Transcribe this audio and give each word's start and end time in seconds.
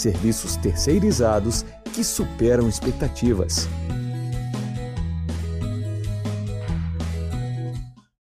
serviços 0.00 0.56
terceirizados 0.56 1.64
que 1.94 2.02
superam 2.02 2.68
expectativas. 2.68 3.68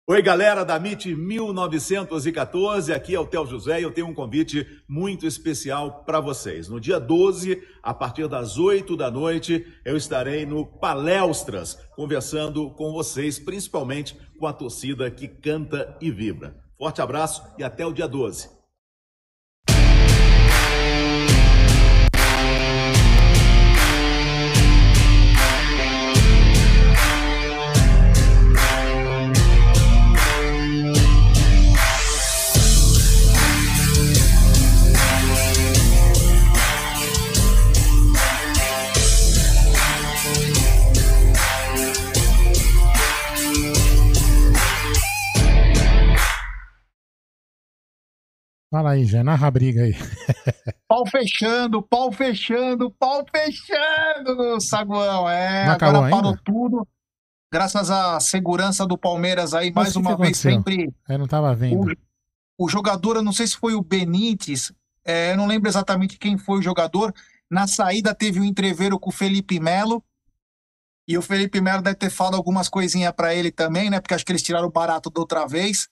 Oi, 0.09 0.21
galera 0.21 0.63
da 0.63 0.77
MIT 0.77 1.13
1914, 1.15 2.93
aqui 2.93 3.13
é 3.13 3.19
o 3.19 3.25
Tel 3.25 3.45
José 3.45 3.81
e 3.81 3.83
eu 3.83 3.91
tenho 3.91 4.07
um 4.07 4.13
convite 4.13 4.65
muito 4.87 5.27
especial 5.27 6.05
para 6.05 6.21
vocês. 6.21 6.69
No 6.69 6.79
dia 6.79 6.97
12, 6.97 7.61
a 7.83 7.93
partir 7.93 8.25
das 8.29 8.57
8 8.57 8.95
da 8.95 9.11
noite, 9.11 9.67
eu 9.83 9.97
estarei 9.97 10.45
no 10.45 10.65
Palestras, 10.65 11.77
conversando 11.93 12.69
com 12.71 12.93
vocês, 12.93 13.37
principalmente 13.37 14.17
com 14.39 14.47
a 14.47 14.53
torcida 14.53 15.11
que 15.11 15.27
canta 15.27 15.97
e 15.99 16.09
vibra. 16.09 16.55
Forte 16.77 17.01
abraço 17.01 17.43
e 17.57 17.63
até 17.63 17.85
o 17.85 17.91
dia 17.91 18.07
12. 18.07 18.56
Fala 48.77 48.91
aí, 48.91 49.05
já 49.05 49.23
narra 49.23 49.47
a 49.47 49.49
briga 49.49 49.81
aí. 49.81 49.95
Pau 50.87 51.03
fechando, 51.07 51.81
pau 51.81 52.11
fechando, 52.11 52.91
pau 52.91 53.25
fechando 53.27 54.35
no 54.35 54.61
saguão. 54.61 55.27
É, 55.27 55.65
Não 55.65 55.71
agora 55.73 56.11
parou 56.11 56.29
ainda? 56.29 56.41
tudo. 56.45 56.87
Graças 57.51 57.89
à 57.89 58.19
segurança 58.19 58.85
do 58.85 58.95
Palmeiras 58.95 59.55
aí, 59.55 59.71
Mas 59.73 59.85
mais 59.85 59.93
que 59.93 59.97
uma 59.99 60.15
que 60.15 60.21
vez, 60.21 60.37
sempre. 60.37 60.93
Eu 61.09 61.17
não 61.17 61.25
tava 61.25 61.55
vendo. 61.55 61.91
O, 62.55 62.65
o 62.65 62.69
jogador, 62.69 63.15
eu 63.15 63.23
não 63.23 63.31
sei 63.31 63.47
se 63.47 63.57
foi 63.57 63.73
o 63.73 63.81
Benítez, 63.81 64.71
é, 65.03 65.31
eu 65.31 65.37
não 65.37 65.47
lembro 65.47 65.67
exatamente 65.67 66.19
quem 66.19 66.37
foi 66.37 66.59
o 66.59 66.61
jogador. 66.61 67.11
Na 67.49 67.65
saída 67.65 68.13
teve 68.13 68.39
um 68.39 68.43
entreveiro 68.43 68.99
com 68.99 69.09
o 69.09 69.13
Felipe 69.13 69.59
Melo. 69.59 70.03
E 71.07 71.17
o 71.17 71.21
Felipe 71.23 71.59
Melo 71.59 71.81
deve 71.81 71.95
ter 71.95 72.11
falado 72.11 72.35
algumas 72.35 72.69
coisinhas 72.69 73.11
pra 73.11 73.33
ele 73.33 73.51
também, 73.51 73.89
né? 73.89 73.99
Porque 73.99 74.13
acho 74.13 74.23
que 74.23 74.31
eles 74.31 74.43
tiraram 74.43 74.67
o 74.67 74.71
barato 74.71 75.09
da 75.09 75.19
outra 75.19 75.47
vez. 75.47 75.89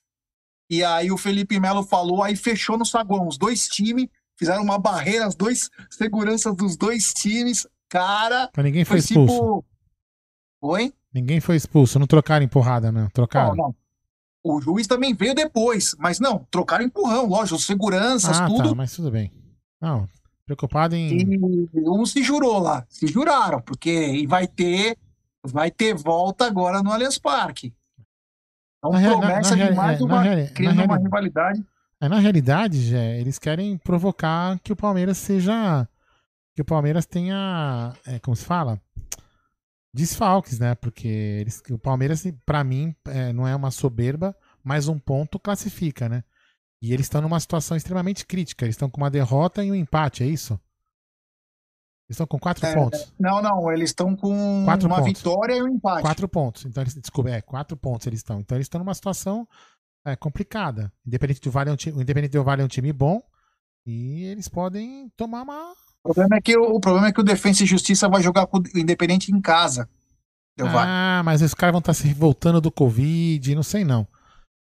E 0.69 0.83
aí 0.83 1.11
o 1.11 1.17
Felipe 1.17 1.59
Melo 1.59 1.83
falou, 1.83 2.23
aí 2.23 2.35
fechou 2.35 2.77
no 2.77 2.85
saguão. 2.85 3.27
Os 3.27 3.37
dois 3.37 3.67
times 3.67 4.07
fizeram 4.37 4.63
uma 4.63 4.79
barreira, 4.79 5.25
as 5.25 5.35
dois 5.35 5.69
seguranças 5.89 6.55
dos 6.55 6.75
dois 6.75 7.13
times. 7.13 7.67
Cara, 7.87 8.49
Mas 8.55 8.65
ninguém 8.65 8.83
foi, 8.83 8.99
foi 9.01 9.05
expulso. 9.05 9.33
tipo. 9.33 9.65
Oi? 10.61 10.93
Ninguém 11.13 11.39
foi 11.39 11.55
expulso. 11.55 11.99
Não 11.99 12.07
trocaram 12.07 12.43
empurrada, 12.43 12.91
não. 12.91 13.07
Trocaram. 13.09 13.55
Não, 13.55 13.67
não. 13.67 13.75
O 14.43 14.61
juiz 14.61 14.85
também 14.85 15.13
veio 15.15 15.33
depois, 15.33 15.95
mas 15.97 16.19
não, 16.19 16.45
trocaram 16.51 16.85
empurrão, 16.85 17.25
lógico, 17.25 17.55
os 17.55 17.65
seguranças, 17.65 18.39
ah, 18.39 18.45
tudo. 18.45 18.69
tá, 18.69 18.75
mas 18.75 18.95
tudo 18.95 19.09
bem. 19.09 19.31
Não, 19.81 20.07
preocupado 20.45 20.95
em. 20.95 21.17
E 21.17 21.89
um 21.89 22.05
se 22.05 22.21
jurou 22.21 22.59
lá, 22.59 22.85
se 22.87 23.07
juraram, 23.07 23.59
porque 23.59 24.23
vai 24.27 24.47
ter, 24.47 24.99
vai 25.43 25.71
ter 25.71 25.95
volta 25.95 26.45
agora 26.45 26.83
no 26.83 26.91
Allianz 26.91 27.17
Parque. 27.17 27.73
Então 28.89 28.91
Na 28.91 28.97
rea- 28.99 29.09
na- 29.11 29.17
promessa 29.17 29.55
na 29.55 29.69
de 29.69 29.75
mais 29.75 29.99
é, 29.99 30.03
uma, 30.03 30.23
na 30.73 30.83
uma 30.83 30.97
rivalidade. 30.97 31.65
É, 32.01 32.09
na 32.09 32.19
realidade, 32.19 32.81
Jé, 32.81 33.19
eles 33.19 33.39
querem 33.39 33.77
provocar 33.77 34.59
que 34.59 34.71
o 34.73 34.75
Palmeiras 34.75 35.17
seja. 35.17 35.87
Que 36.55 36.61
o 36.61 36.65
Palmeiras 36.65 37.05
tenha. 37.05 37.93
é, 38.05 38.19
como 38.19 38.35
se 38.35 38.45
fala? 38.45 38.79
Desfalques, 39.93 40.59
né? 40.59 40.75
Porque 40.75 41.07
eles, 41.07 41.63
o 41.71 41.77
Palmeiras, 41.79 42.23
pra 42.45 42.63
mim, 42.63 42.93
é, 43.07 43.31
não 43.31 43.47
é 43.47 43.55
uma 43.55 43.71
soberba, 43.71 44.35
mas 44.63 44.87
um 44.89 44.99
ponto 44.99 45.39
classifica, 45.39 46.09
né? 46.09 46.23
E 46.81 46.93
eles 46.93 47.05
estão 47.05 47.21
numa 47.21 47.39
situação 47.39 47.77
extremamente 47.77 48.25
crítica. 48.25 48.65
Eles 48.65 48.75
estão 48.75 48.89
com 48.89 48.97
uma 48.99 49.09
derrota 49.09 49.63
e 49.63 49.71
um 49.71 49.75
empate, 49.75 50.23
é 50.23 50.27
isso? 50.27 50.59
Eles 52.07 52.15
estão 52.15 52.27
com 52.27 52.37
quatro 52.37 52.65
É, 52.65 52.73
pontos. 52.73 53.13
Não, 53.19 53.41
não, 53.41 53.71
eles 53.71 53.89
estão 53.89 54.15
com 54.15 54.63
Quatro 54.65 54.87
uma 54.87 54.97
pontos. 54.97 55.17
vitória 55.17 55.55
e 55.55 55.63
um 55.63 55.67
empate. 55.69 56.01
Quatro 56.01 56.27
pontos. 56.27 56.65
Então, 56.65 56.83
eles, 56.83 56.93
desculpa, 56.93 57.29
é, 57.31 57.41
quatro 57.41 57.75
pontos 57.75 58.05
eles 58.05 58.19
estão. 58.19 58.39
Então, 58.39 58.55
eles 58.55 58.65
estão 58.65 58.79
numa 58.79 58.93
situação 58.93 59.47
é, 60.05 60.15
complicada. 60.15 60.91
Independente 61.05 61.41
do 61.41 61.49
Vale 61.49 61.69
é 61.71 61.73
um 61.73 61.75
time, 61.75 61.97
o 61.97 62.01
Independente 62.01 62.31
do 62.33 62.43
Vale 62.43 62.61
é 62.61 62.65
um 62.65 62.67
time 62.67 62.93
bom 62.93 63.23
e 63.87 64.23
eles 64.25 64.47
podem 64.47 65.09
tomar 65.17 65.41
uma. 65.41 65.71
O 66.03 66.13
problema 66.13 66.35
é 66.37 66.41
que 66.41 66.55
o, 66.55 66.75
o 66.75 66.79
problema 66.79 67.07
é 67.07 67.11
que 67.11 67.19
o 67.21 67.23
Defensa 67.23 67.63
e 67.63 67.65
Justiça 67.65 68.07
vai 68.07 68.21
jogar 68.21 68.45
com 68.45 68.59
o 68.59 68.63
Independente 68.77 69.31
em 69.31 69.41
casa. 69.41 69.89
Del 70.55 70.69
Valle. 70.69 70.87
Ah, 70.89 71.21
mas 71.25 71.41
os 71.41 71.53
caras 71.55 71.73
vão 71.73 71.79
estar 71.79 71.93
se 71.95 72.07
revoltando 72.07 72.61
do 72.61 72.71
Covid, 72.71 73.55
não 73.55 73.63
sei 73.63 73.83
não. 73.83 74.07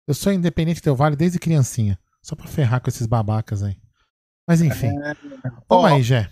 Eu 0.08 0.14
sou 0.14 0.32
independente 0.32 0.82
do 0.82 0.96
Vale 0.96 1.14
desde 1.14 1.38
criancinha. 1.38 1.98
Só 2.22 2.34
pra 2.34 2.46
ferrar 2.46 2.80
com 2.80 2.88
esses 2.88 3.06
babacas 3.06 3.62
aí. 3.62 3.76
Mas 4.48 4.60
enfim. 4.62 4.90
Toma 5.68 5.82
Ó, 5.82 5.86
aí, 5.86 6.02
Jé. 6.02 6.30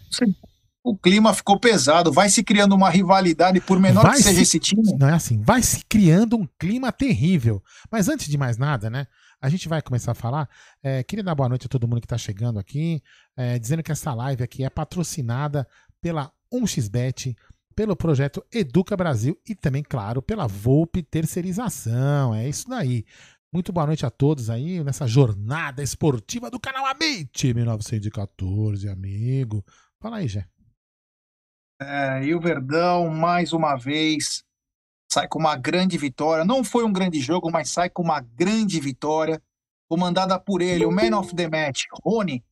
O 0.84 0.96
clima 0.96 1.32
ficou 1.32 1.60
pesado, 1.60 2.10
vai 2.12 2.28
se 2.28 2.42
criando 2.42 2.74
uma 2.74 2.90
rivalidade, 2.90 3.60
por 3.60 3.78
menor 3.78 4.02
Vai 4.02 4.16
que 4.16 4.22
seja 4.24 4.36
se- 4.36 4.42
esse 4.42 4.58
time. 4.58 4.82
Não 4.98 5.08
é 5.08 5.12
assim, 5.14 5.40
vai 5.40 5.62
se 5.62 5.84
criando 5.84 6.36
um 6.36 6.46
clima 6.58 6.90
terrível. 6.90 7.62
Mas 7.90 8.08
antes 8.08 8.28
de 8.28 8.36
mais 8.36 8.58
nada, 8.58 8.90
né? 8.90 9.06
A 9.40 9.48
gente 9.48 9.68
vai 9.68 9.80
começar 9.80 10.10
a 10.12 10.14
falar. 10.14 10.48
É, 10.82 11.02
queria 11.04 11.22
dar 11.22 11.34
boa 11.36 11.48
noite 11.48 11.66
a 11.66 11.68
todo 11.68 11.86
mundo 11.86 12.00
que 12.00 12.06
está 12.06 12.18
chegando 12.18 12.58
aqui, 12.58 13.00
é, 13.36 13.58
dizendo 13.60 13.82
que 13.82 13.92
essa 13.92 14.12
live 14.12 14.42
aqui 14.42 14.64
é 14.64 14.70
patrocinada 14.70 15.66
pela 16.00 16.32
1xBet, 16.52 17.36
pelo 17.76 17.94
projeto 17.96 18.44
Educa 18.52 18.96
Brasil 18.96 19.38
e 19.48 19.54
também, 19.54 19.82
claro, 19.88 20.20
pela 20.20 20.46
Volpe 20.48 21.02
Terceirização. 21.02 22.34
É 22.34 22.48
isso 22.48 22.68
daí. 22.68 23.04
Muito 23.52 23.72
boa 23.72 23.86
noite 23.86 24.04
a 24.04 24.10
todos 24.10 24.50
aí 24.50 24.82
nessa 24.82 25.06
jornada 25.06 25.82
esportiva 25.82 26.50
do 26.50 26.58
canal 26.58 26.86
Amit 26.86 27.52
1914, 27.54 28.88
amigo. 28.88 29.64
Fala 30.00 30.16
aí, 30.16 30.26
Jé. 30.28 30.44
É, 31.88 32.24
e 32.24 32.34
o 32.34 32.40
Verdão, 32.40 33.08
mais 33.08 33.52
uma 33.52 33.76
vez, 33.76 34.44
sai 35.10 35.28
com 35.28 35.38
uma 35.38 35.56
grande 35.56 35.98
vitória. 35.98 36.44
Não 36.44 36.64
foi 36.64 36.84
um 36.84 36.92
grande 36.92 37.20
jogo, 37.20 37.50
mas 37.50 37.70
sai 37.70 37.90
com 37.90 38.02
uma 38.02 38.20
grande 38.20 38.80
vitória. 38.80 39.42
Comandada 39.88 40.38
por 40.40 40.62
ele, 40.62 40.86
o 40.86 40.90
Man 40.90 41.18
of 41.18 41.34
the 41.34 41.48
Match, 41.48 41.82
Rony, 42.02 42.42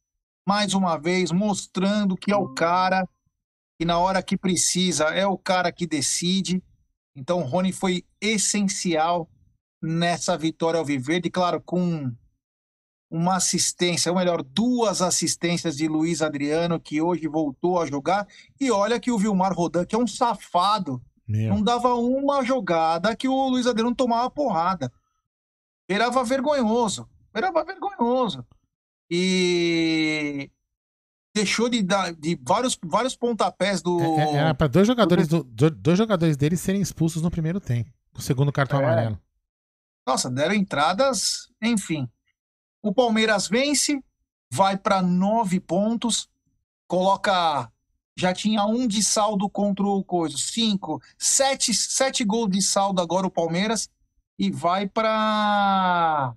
mais 0.47 0.75
uma 0.75 0.99
vez, 0.99 1.33
mostrando 1.33 2.17
que 2.17 2.31
é 2.31 2.37
o 2.37 2.53
cara 2.53 3.09
e 3.81 3.85
na 3.85 3.99
hora 3.99 4.23
que 4.23 4.37
precisa 4.37 5.05
é 5.05 5.27
o 5.27 5.39
cara 5.39 5.73
que 5.73 5.87
decide. 5.87 6.63
Então, 7.17 7.41
Rony 7.43 7.73
foi 7.73 8.05
essencial 8.21 9.27
nessa 9.83 10.37
vitória 10.37 10.79
ao 10.79 10.85
Viverde, 10.85 11.31
claro, 11.31 11.63
com 11.63 12.15
uma 13.11 13.37
assistência, 13.37 14.13
ou 14.13 14.17
melhor, 14.17 14.43
duas 14.43 15.03
assistências 15.03 15.77
de 15.77 15.89
Luiz 15.89 16.23
Adriano, 16.23 16.79
que 16.79 17.03
hoje 17.03 17.27
voltou 17.27 17.81
a 17.81 17.87
jogar. 17.87 18.27
E 18.61 18.71
olha 18.71 19.01
que 19.01 19.11
o 19.11 19.19
Vilmar 19.19 19.53
Rodan, 19.53 19.85
que 19.85 19.97
é 19.97 19.99
um 19.99 20.07
safado, 20.07 21.03
Meu. 21.27 21.53
não 21.53 21.63
dava 21.63 21.95
uma 21.95 22.45
jogada 22.45 23.17
que 23.17 23.27
o 23.27 23.49
Luiz 23.49 23.67
Adriano 23.67 23.95
tomava 23.95 24.31
porrada. 24.31 24.93
Virava 25.89 26.23
vergonhoso. 26.23 27.09
Virava 27.35 27.65
vergonhoso. 27.65 28.47
E 29.11 30.49
deixou 31.35 31.69
de 31.69 31.83
dar 31.83 32.13
de 32.13 32.39
vários, 32.41 32.79
vários 32.85 33.17
pontapés 33.17 33.83
do. 33.83 34.01
É, 34.01 34.25
é 34.25 34.37
era 34.37 34.55
para 34.55 34.69
dois 34.69 34.87
jogadores 34.87 35.27
do, 35.27 35.43
dois 35.43 35.99
jogadores 35.99 36.37
dele 36.37 36.57
serem 36.57 36.81
expulsos 36.81 37.23
no 37.23 37.31
primeiro 37.31 37.59
tempo. 37.59 37.91
O 38.15 38.23
segundo 38.23 38.53
cartão 38.53 38.81
é. 38.81 38.85
amarelo. 38.85 39.21
Nossa, 40.07 40.31
deram 40.31 40.55
entradas, 40.55 41.49
enfim. 41.61 42.09
O 42.83 42.95
Palmeiras 42.95 43.49
vence, 43.49 44.03
vai 44.53 44.77
para 44.77 45.03
nove 45.03 45.61
pontos, 45.61 46.29
coloca. 46.87 47.71
Já 48.19 48.35
tinha 48.35 48.65
um 48.67 48.87
de 48.87 49.03
saldo 49.03 49.49
contra 49.49 49.85
o 49.87 50.05
Coisa, 50.05 50.37
cinco, 50.37 51.01
sete, 51.19 51.73
sete 51.73 52.25
gols 52.25 52.51
de 52.51 52.61
saldo 52.61 53.01
agora 53.01 53.27
o 53.27 53.31
Palmeiras 53.31 53.89
e 54.39 54.51
vai 54.51 54.87
para 54.87 56.35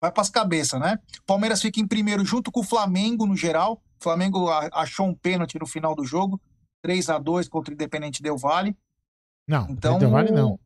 vai 0.00 0.10
para 0.10 0.22
as 0.22 0.30
cabeças, 0.30 0.80
né? 0.80 0.98
O 1.20 1.24
Palmeiras 1.24 1.62
fica 1.62 1.78
em 1.78 1.86
primeiro 1.86 2.24
junto 2.24 2.50
com 2.50 2.60
o 2.60 2.64
Flamengo 2.64 3.26
no 3.26 3.36
geral. 3.36 3.80
O 4.00 4.02
Flamengo 4.02 4.48
achou 4.50 5.06
um 5.06 5.14
pênalti 5.14 5.58
no 5.58 5.66
final 5.66 5.94
do 5.94 6.04
jogo, 6.04 6.40
3 6.82 7.10
a 7.10 7.18
2 7.18 7.48
contra 7.48 7.70
o 7.70 7.74
Independente 7.74 8.20
Del 8.20 8.36
Vale. 8.36 8.76
Não, 9.46 9.68
então, 9.70 9.98
Del 9.98 10.10
Vale 10.10 10.32
não. 10.32 10.58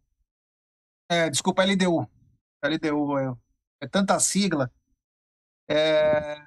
É, 1.11 1.29
desculpa, 1.29 1.65
LDU. 1.65 2.09
LDU, 2.65 3.19
é, 3.19 3.37
é 3.87 3.89
tanta 3.89 4.19
sigla. 4.21 4.71
É, 5.69 6.43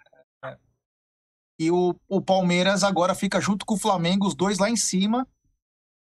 e 1.59 1.71
o, 1.71 1.95
o 2.07 2.21
Palmeiras 2.21 2.83
agora 2.83 3.15
fica 3.15 3.41
junto 3.41 3.65
com 3.65 3.73
o 3.73 3.79
Flamengo, 3.79 4.27
os 4.27 4.35
dois 4.35 4.59
lá 4.59 4.69
em 4.69 4.75
cima. 4.75 5.27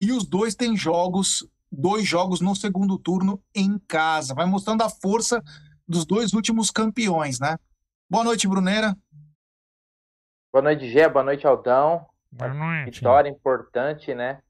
E 0.00 0.12
os 0.12 0.26
dois 0.26 0.54
têm 0.54 0.76
jogos, 0.76 1.46
dois 1.70 2.06
jogos 2.06 2.40
no 2.40 2.54
segundo 2.54 2.98
turno 2.98 3.42
em 3.54 3.78
casa. 3.78 4.34
Vai 4.34 4.46
mostrando 4.46 4.82
a 4.82 4.90
força 4.90 5.42
dos 5.86 6.04
dois 6.04 6.32
últimos 6.32 6.70
campeões, 6.70 7.40
né? 7.40 7.58
Boa 8.08 8.24
noite, 8.24 8.46
Bruneira. 8.46 8.96
Boa 10.52 10.62
noite, 10.62 10.88
Gé. 10.90 11.08
Boa 11.08 11.24
noite, 11.24 11.46
Aldão. 11.46 12.06
Boa 12.30 12.52
noite. 12.52 12.96
Vitória 12.96 13.30
importante, 13.30 14.14
né? 14.14 14.42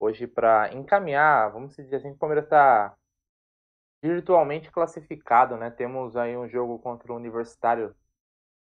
Hoje 0.00 0.26
para 0.26 0.72
encaminhar, 0.72 1.50
vamos 1.52 1.74
dizer 1.74 1.96
assim, 1.96 2.10
o 2.10 2.16
Palmeiras 2.16 2.44
está 2.44 2.96
virtualmente 4.02 4.70
classificado, 4.70 5.56
né? 5.56 5.70
Temos 5.70 6.16
aí 6.16 6.36
um 6.36 6.48
jogo 6.48 6.78
contra 6.78 7.12
o 7.12 7.16
Universitário, 7.16 7.94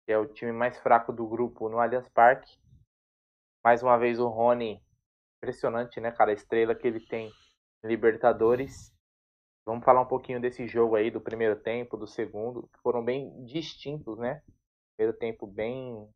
que 0.05 0.13
é 0.13 0.19
o 0.19 0.27
time 0.27 0.53
mais 0.53 0.79
fraco 0.79 1.13
do 1.13 1.27
grupo 1.27 1.69
no 1.69 1.79
Allianz 1.79 2.09
Parque. 2.09 2.59
Mais 3.65 3.83
uma 3.83 3.97
vez 3.97 4.19
o 4.19 4.29
Rony, 4.29 4.83
impressionante, 5.39 6.01
né, 6.01 6.11
cara? 6.11 6.31
A 6.31 6.35
estrela 6.35 6.75
que 6.75 6.87
ele 6.87 7.01
tem 7.01 7.33
em 7.83 7.89
Libertadores. 7.89 8.93
Vamos 9.65 9.85
falar 9.85 10.01
um 10.01 10.09
pouquinho 10.09 10.41
desse 10.41 10.67
jogo 10.67 10.97
aí, 10.97 11.11
do 11.11 11.21
primeiro 11.21 11.57
tempo, 11.57 11.97
do 11.97 12.07
segundo, 12.07 12.69
que 12.69 12.81
foram 12.81 13.05
bem 13.05 13.45
distintos, 13.45 14.19
né? 14.19 14.43
Primeiro 14.97 15.17
tempo 15.17 15.47
bem, 15.47 16.09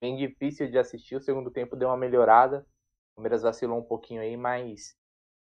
bem 0.00 0.16
difícil 0.16 0.70
de 0.70 0.78
assistir, 0.78 1.16
o 1.16 1.20
segundo 1.20 1.50
tempo 1.50 1.76
deu 1.76 1.88
uma 1.88 1.96
melhorada. 1.96 2.64
O 3.12 3.16
Palmeiras 3.16 3.42
vacilou 3.42 3.78
um 3.78 3.84
pouquinho 3.84 4.22
aí, 4.22 4.36
mas 4.36 4.96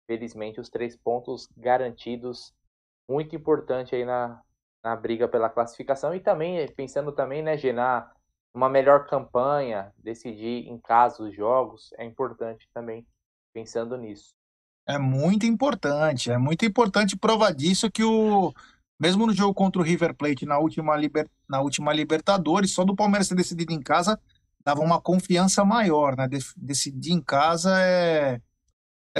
felizmente 0.07 0.59
os 0.59 0.71
três 0.71 0.97
pontos 0.97 1.47
garantidos 1.57 2.55
muito 3.11 3.35
importante 3.35 3.95
aí 3.95 4.05
na, 4.05 4.41
na 4.85 4.95
briga 4.95 5.27
pela 5.27 5.51
classificação 5.51 6.15
e 6.15 6.21
também 6.21 6.67
pensando 6.69 7.11
também, 7.11 7.43
né, 7.43 7.57
Genar, 7.57 8.13
uma 8.55 8.69
melhor 8.69 9.07
campanha, 9.07 9.93
decidir 9.99 10.69
em 10.69 10.79
casa 10.79 11.23
os 11.23 11.35
jogos, 11.35 11.91
é 11.99 12.05
importante 12.05 12.69
também 12.73 13.05
pensando 13.53 13.97
nisso. 13.97 14.33
É 14.87 14.99
muito 14.99 15.45
importante, 15.45 16.31
é 16.31 16.39
muito 16.39 16.65
importante 16.65 17.17
prova 17.17 17.53
disso 17.53 17.91
que 17.91 18.03
o 18.03 18.53
mesmo 18.99 19.27
no 19.27 19.33
jogo 19.33 19.55
contra 19.55 19.81
o 19.81 19.85
River 19.85 20.15
Plate 20.15 20.45
na 20.47 20.59
última, 20.59 20.97
liber, 20.97 21.29
na 21.49 21.61
última 21.61 21.93
Libertadores, 21.93 22.73
só 22.73 22.85
do 22.85 22.95
Palmeiras 22.95 23.29
ter 23.29 23.35
decidido 23.35 23.73
em 23.73 23.81
casa 23.81 24.21
dava 24.65 24.83
uma 24.83 25.01
confiança 25.01 25.65
maior, 25.65 26.17
né? 26.17 26.29
Decidir 26.57 27.13
em 27.13 27.21
casa 27.21 27.79
é 27.81 28.41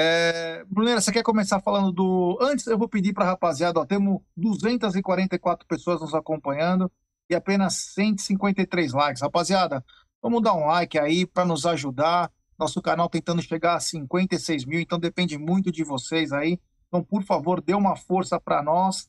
é, 0.03 0.65
Brunera, 0.65 0.99
você 0.99 1.13
quer 1.13 1.23
começar 1.23 1.61
falando 1.61 1.93
do. 1.93 2.39
Antes, 2.41 2.67
eu 2.67 2.79
vou 2.79 2.89
pedir 2.89 3.13
para 3.13 3.27
a 3.27 3.29
rapaziada: 3.29 3.79
ó, 3.79 3.85
temos 3.85 4.23
244 4.35 5.67
pessoas 5.67 6.01
nos 6.01 6.15
acompanhando 6.15 6.91
e 7.29 7.35
apenas 7.35 7.75
153 7.95 8.95
likes. 8.95 9.21
Rapaziada, 9.21 9.85
vamos 10.23 10.43
dar 10.43 10.55
um 10.55 10.65
like 10.65 10.99
aí 10.99 11.27
para 11.27 11.45
nos 11.45 11.67
ajudar. 11.67 12.33
Nosso 12.59 12.81
canal 12.81 13.11
tentando 13.11 13.43
chegar 13.43 13.75
a 13.75 13.81
56 13.81 14.65
mil, 14.65 14.81
então 14.81 14.99
depende 14.99 15.37
muito 15.37 15.71
de 15.71 15.85
vocês 15.85 16.33
aí. 16.33 16.59
Então, 16.89 17.05
por 17.05 17.23
favor, 17.23 17.61
dê 17.61 17.75
uma 17.75 17.95
força 17.95 18.41
para 18.41 18.63
nós 18.63 19.07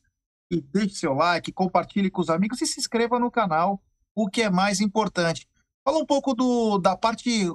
e 0.52 0.60
deixe 0.60 0.96
seu 0.96 1.14
like, 1.14 1.54
compartilhe 1.54 2.12
com 2.12 2.20
os 2.20 2.30
amigos 2.30 2.62
e 2.62 2.68
se 2.68 2.82
inscreva 2.82 3.18
no 3.18 3.32
canal, 3.32 3.82
o 4.14 4.30
que 4.30 4.42
é 4.42 4.50
mais 4.50 4.82
importante. 4.82 5.48
Fala 5.86 5.98
um 5.98 6.06
pouco 6.06 6.34
do, 6.34 6.78
da 6.78 6.98
parte 6.98 7.50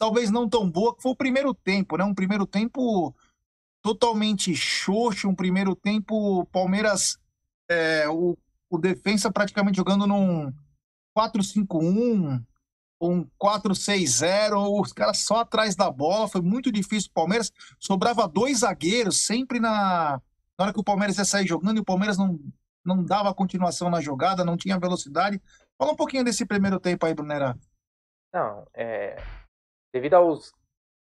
talvez 0.00 0.30
não 0.30 0.48
tão 0.48 0.68
boa, 0.68 0.96
que 0.96 1.02
foi 1.02 1.12
o 1.12 1.16
primeiro 1.16 1.52
tempo, 1.52 1.98
né? 1.98 2.04
Um 2.04 2.14
primeiro 2.14 2.46
tempo 2.46 3.14
totalmente 3.82 4.56
xoxo, 4.56 5.28
um 5.28 5.34
primeiro 5.34 5.76
tempo 5.76 6.46
Palmeiras, 6.46 7.18
é, 7.68 8.08
o, 8.08 8.36
o 8.70 8.78
defensa 8.78 9.30
praticamente 9.30 9.76
jogando 9.76 10.06
num 10.06 10.50
4-5-1, 11.14 12.42
um 12.98 13.26
4-6-0, 13.38 14.80
os 14.80 14.90
caras 14.94 15.18
só 15.18 15.40
atrás 15.40 15.76
da 15.76 15.90
bola, 15.90 16.28
foi 16.28 16.40
muito 16.40 16.72
difícil 16.72 17.10
o 17.10 17.14
Palmeiras, 17.14 17.52
sobrava 17.78 18.26
dois 18.26 18.60
zagueiros 18.60 19.20
sempre 19.26 19.60
na, 19.60 20.18
na 20.58 20.64
hora 20.64 20.72
que 20.72 20.80
o 20.80 20.84
Palmeiras 20.84 21.18
ia 21.18 21.26
sair 21.26 21.46
jogando 21.46 21.76
e 21.76 21.80
o 21.80 21.84
Palmeiras 21.84 22.16
não, 22.16 22.40
não 22.82 23.04
dava 23.04 23.34
continuação 23.34 23.90
na 23.90 24.00
jogada, 24.00 24.46
não 24.46 24.56
tinha 24.56 24.78
velocidade. 24.78 25.38
Fala 25.76 25.92
um 25.92 25.96
pouquinho 25.96 26.24
desse 26.24 26.46
primeiro 26.46 26.80
tempo 26.80 27.04
aí, 27.04 27.12
Brunera. 27.12 27.54
Não, 28.32 28.66
é, 28.72 29.22
devido 29.92 30.14
aos, 30.14 30.52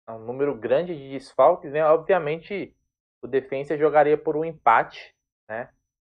a 0.05 0.15
um 0.15 0.25
número 0.25 0.55
grande 0.55 0.95
de 0.95 1.11
desfalques, 1.11 1.71
né, 1.71 1.85
obviamente 1.85 2.75
o 3.21 3.27
Defensa 3.27 3.77
jogaria 3.77 4.17
por 4.17 4.35
um 4.35 4.43
empate, 4.43 5.13
né, 5.47 5.69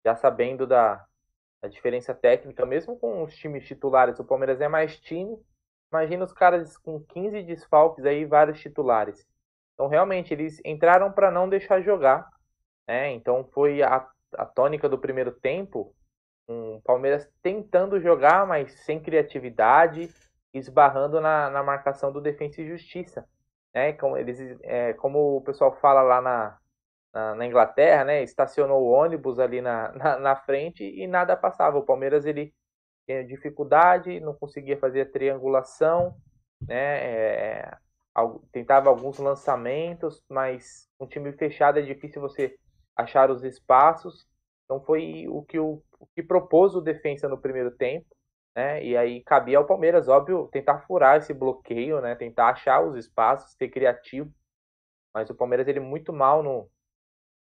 já 0.06 0.16
sabendo 0.16 0.68
da, 0.68 1.06
da 1.62 1.68
diferença 1.68 2.14
técnica, 2.14 2.66
mesmo 2.66 2.98
com 3.00 3.24
os 3.24 3.36
times 3.36 3.66
titulares, 3.66 4.20
o 4.20 4.26
Palmeiras 4.26 4.60
é 4.62 4.68
mais 4.68 5.00
time, 5.00 5.38
imagina 5.92 6.26
os 6.26 6.34
caras 6.34 6.78
com 6.78 7.00
15 7.00 7.44
desfalques 7.44 8.06
aí, 8.06 8.26
vários 8.26 8.60
titulares. 8.60 9.26
Então, 9.74 9.88
realmente, 9.88 10.34
eles 10.34 10.60
entraram 10.66 11.12
para 11.12 11.32
não 11.32 11.48
deixar 11.48 11.82
jogar, 11.82 12.28
né, 12.88 13.12
então 13.12 13.48
foi 13.54 13.82
a, 13.82 14.10
a 14.34 14.46
tônica 14.46 14.90
do 14.90 14.98
primeiro 14.98 15.32
tempo, 15.32 15.96
um 16.50 16.80
Palmeiras 16.82 17.30
tentando 17.42 18.00
jogar, 18.00 18.46
mas 18.48 18.72
sem 18.86 19.02
criatividade, 19.02 20.10
esbarrando 20.54 21.22
na, 21.22 21.50
na 21.50 21.64
marcação 21.64 22.12
do 22.12 22.22
Defensa 22.22 22.62
e 22.62 22.68
Justiça. 22.68 23.28
Né? 23.74 23.94
Como, 23.94 24.18
eles, 24.18 24.40
é, 24.64 24.94
como 24.94 25.38
o 25.38 25.42
pessoal 25.42 25.76
fala 25.80 26.02
lá 26.02 26.22
na, 26.22 26.58
na, 27.14 27.36
na, 27.36 27.46
Inglaterra, 27.46 28.04
né? 28.06 28.24
estacionou 28.24 28.84
o 28.84 28.90
ônibus 28.90 29.40
ali 29.40 29.62
na, 29.62 29.92
na, 29.96 30.20
na, 30.20 30.36
frente 30.36 30.84
e 30.84 31.08
nada 31.08 31.36
passava. 31.36 31.78
O 31.78 31.86
Palmeiras 31.86 32.26
ele 32.26 32.54
tinha 33.06 33.26
dificuldade, 33.26 34.20
não 34.20 34.34
conseguia 34.34 34.78
fazer 34.78 35.02
a 35.02 35.12
triangulação, 35.12 36.16
né? 36.62 37.04
É, 37.04 37.78
tentava 38.52 38.90
alguns 38.90 39.20
lançamentos, 39.20 40.24
mas 40.28 40.90
um 41.00 41.06
time 41.06 41.32
fechado 41.34 41.78
é 41.78 41.84
difícil 41.84 42.22
você 42.22 42.58
achar 42.96 43.30
os 43.30 43.44
espaços. 43.44 44.28
Então 44.66 44.82
foi 44.82 45.28
o 45.30 45.44
que, 45.44 45.60
o, 45.60 45.82
o 46.00 46.08
que 46.08 46.24
propôs 46.24 46.76
o 46.76 46.82
defensa 46.82 47.30
no 47.30 47.38
primeiro 47.38 47.72
tempo 47.72 48.17
né? 48.58 48.84
E 48.84 48.98
aí 48.98 49.22
cabia 49.24 49.60
ao 49.60 49.68
Palmeiras, 49.68 50.08
óbvio, 50.08 50.50
tentar 50.52 50.80
furar 50.80 51.18
esse 51.18 51.32
bloqueio, 51.32 52.02
né? 52.02 52.16
Tentar 52.16 52.50
achar 52.50 52.82
os 52.82 52.98
espaços, 52.98 53.52
ser 53.54 53.70
criativo. 53.70 54.34
Mas 55.14 55.30
o 55.30 55.36
Palmeiras 55.36 55.68
ele 55.68 55.80
muito 55.80 56.12
mal 56.12 56.42
no, 56.42 56.68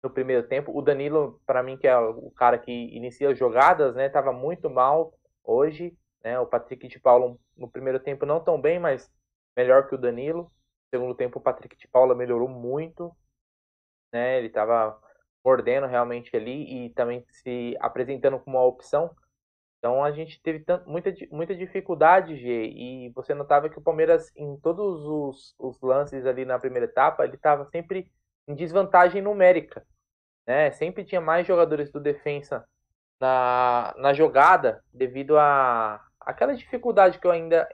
no 0.04 0.10
primeiro 0.10 0.46
tempo. 0.46 0.72
O 0.72 0.80
Danilo, 0.80 1.40
para 1.44 1.64
mim, 1.64 1.76
que 1.76 1.88
é 1.88 1.98
o 1.98 2.30
cara 2.30 2.56
que 2.58 2.70
inicia 2.70 3.30
as 3.30 3.38
jogadas, 3.38 3.96
né? 3.96 4.08
Tava 4.08 4.32
muito 4.32 4.70
mal 4.70 5.12
hoje, 5.42 5.98
né? 6.22 6.38
O 6.38 6.46
Patrick 6.46 6.86
de 6.86 7.00
Paulo 7.00 7.40
no 7.56 7.68
primeiro 7.68 7.98
tempo 7.98 8.24
não 8.24 8.38
tão 8.38 8.60
bem, 8.60 8.78
mas 8.78 9.10
melhor 9.56 9.88
que 9.88 9.96
o 9.96 9.98
Danilo. 9.98 10.52
Segundo 10.94 11.16
tempo 11.16 11.40
o 11.40 11.42
Patrick 11.42 11.76
de 11.76 11.88
Paula 11.88 12.14
melhorou 12.14 12.48
muito, 12.48 13.12
né? 14.12 14.38
Ele 14.38 14.48
tava 14.48 14.96
mordendo 15.44 15.88
realmente 15.88 16.36
ali 16.36 16.86
e 16.86 16.90
também 16.90 17.26
se 17.30 17.76
apresentando 17.80 18.38
como 18.38 18.58
uma 18.58 18.64
opção. 18.64 19.10
Então 19.80 20.04
a 20.04 20.12
gente 20.12 20.40
teve 20.42 20.62
muita, 20.86 21.10
muita 21.32 21.54
dificuldade, 21.54 22.36
G, 22.36 22.66
e 22.68 23.08
você 23.14 23.34
notava 23.34 23.68
que 23.70 23.78
o 23.78 23.82
Palmeiras, 23.82 24.30
em 24.36 24.56
todos 24.60 25.06
os, 25.06 25.54
os 25.58 25.80
lances 25.80 26.26
ali 26.26 26.44
na 26.44 26.58
primeira 26.58 26.84
etapa, 26.84 27.24
ele 27.24 27.36
estava 27.36 27.64
sempre 27.70 28.12
em 28.46 28.54
desvantagem 28.54 29.22
numérica. 29.22 29.84
né? 30.46 30.70
Sempre 30.72 31.04
tinha 31.04 31.20
mais 31.20 31.46
jogadores 31.46 31.90
do 31.90 31.98
defensa 31.98 32.64
na, 33.18 33.94
na 33.98 34.12
jogada 34.12 34.84
devido 34.92 35.38
a 35.38 36.04
aquela 36.20 36.54
dificuldade 36.54 37.18
que 37.18 37.26
eu 37.26 37.30
ainda 37.30 37.66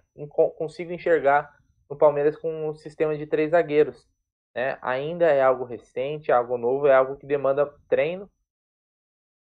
consigo 0.56 0.92
enxergar 0.92 1.52
no 1.90 1.96
Palmeiras 1.96 2.36
com 2.36 2.68
o 2.68 2.76
sistema 2.76 3.16
de 3.16 3.26
três 3.26 3.50
zagueiros. 3.50 4.06
Né? 4.54 4.78
Ainda 4.80 5.26
é 5.26 5.42
algo 5.42 5.64
recente, 5.64 6.30
algo 6.30 6.56
novo, 6.56 6.86
é 6.86 6.94
algo 6.94 7.16
que 7.16 7.26
demanda 7.26 7.72
treino. 7.88 8.30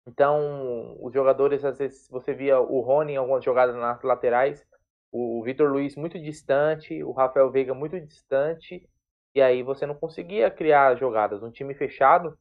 Então, 0.08 0.96
os 1.02 1.12
jogadores, 1.12 1.62
às 1.66 1.76
vezes, 1.76 2.08
você 2.08 2.32
via 2.32 2.58
o 2.58 2.80
Rony 2.80 3.12
em 3.12 3.16
algumas 3.16 3.44
jogadas 3.44 3.76
nas 3.76 4.02
laterais, 4.02 4.66
o 5.12 5.42
Vitor 5.44 5.70
Luiz 5.70 5.96
muito 5.96 6.18
distante, 6.18 7.04
o 7.04 7.12
Rafael 7.12 7.50
Veiga 7.50 7.74
muito 7.74 8.00
distante, 8.00 8.88
e 9.34 9.42
aí 9.42 9.62
você 9.62 9.84
não 9.84 9.94
conseguia 9.94 10.50
criar 10.50 10.96
jogadas. 10.96 11.42
Um 11.42 11.50
time 11.50 11.74
fechado, 11.74 12.38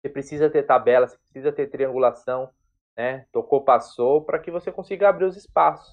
você 0.00 0.08
precisa 0.08 0.48
ter 0.48 0.62
tabela, 0.62 1.06
você 1.06 1.18
precisa 1.18 1.52
ter 1.52 1.66
triangulação, 1.66 2.48
né? 2.96 3.26
Tocou, 3.30 3.62
passou, 3.62 4.24
para 4.24 4.38
que 4.38 4.50
você 4.50 4.72
consiga 4.72 5.10
abrir 5.10 5.26
os 5.26 5.36
espaços. 5.36 5.92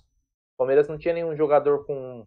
O 0.53 0.59
Palmeiras 0.59 0.88
não 0.88 0.98
tinha 0.98 1.13
nenhum 1.13 1.36
jogador 1.36 1.86
com 1.86 2.25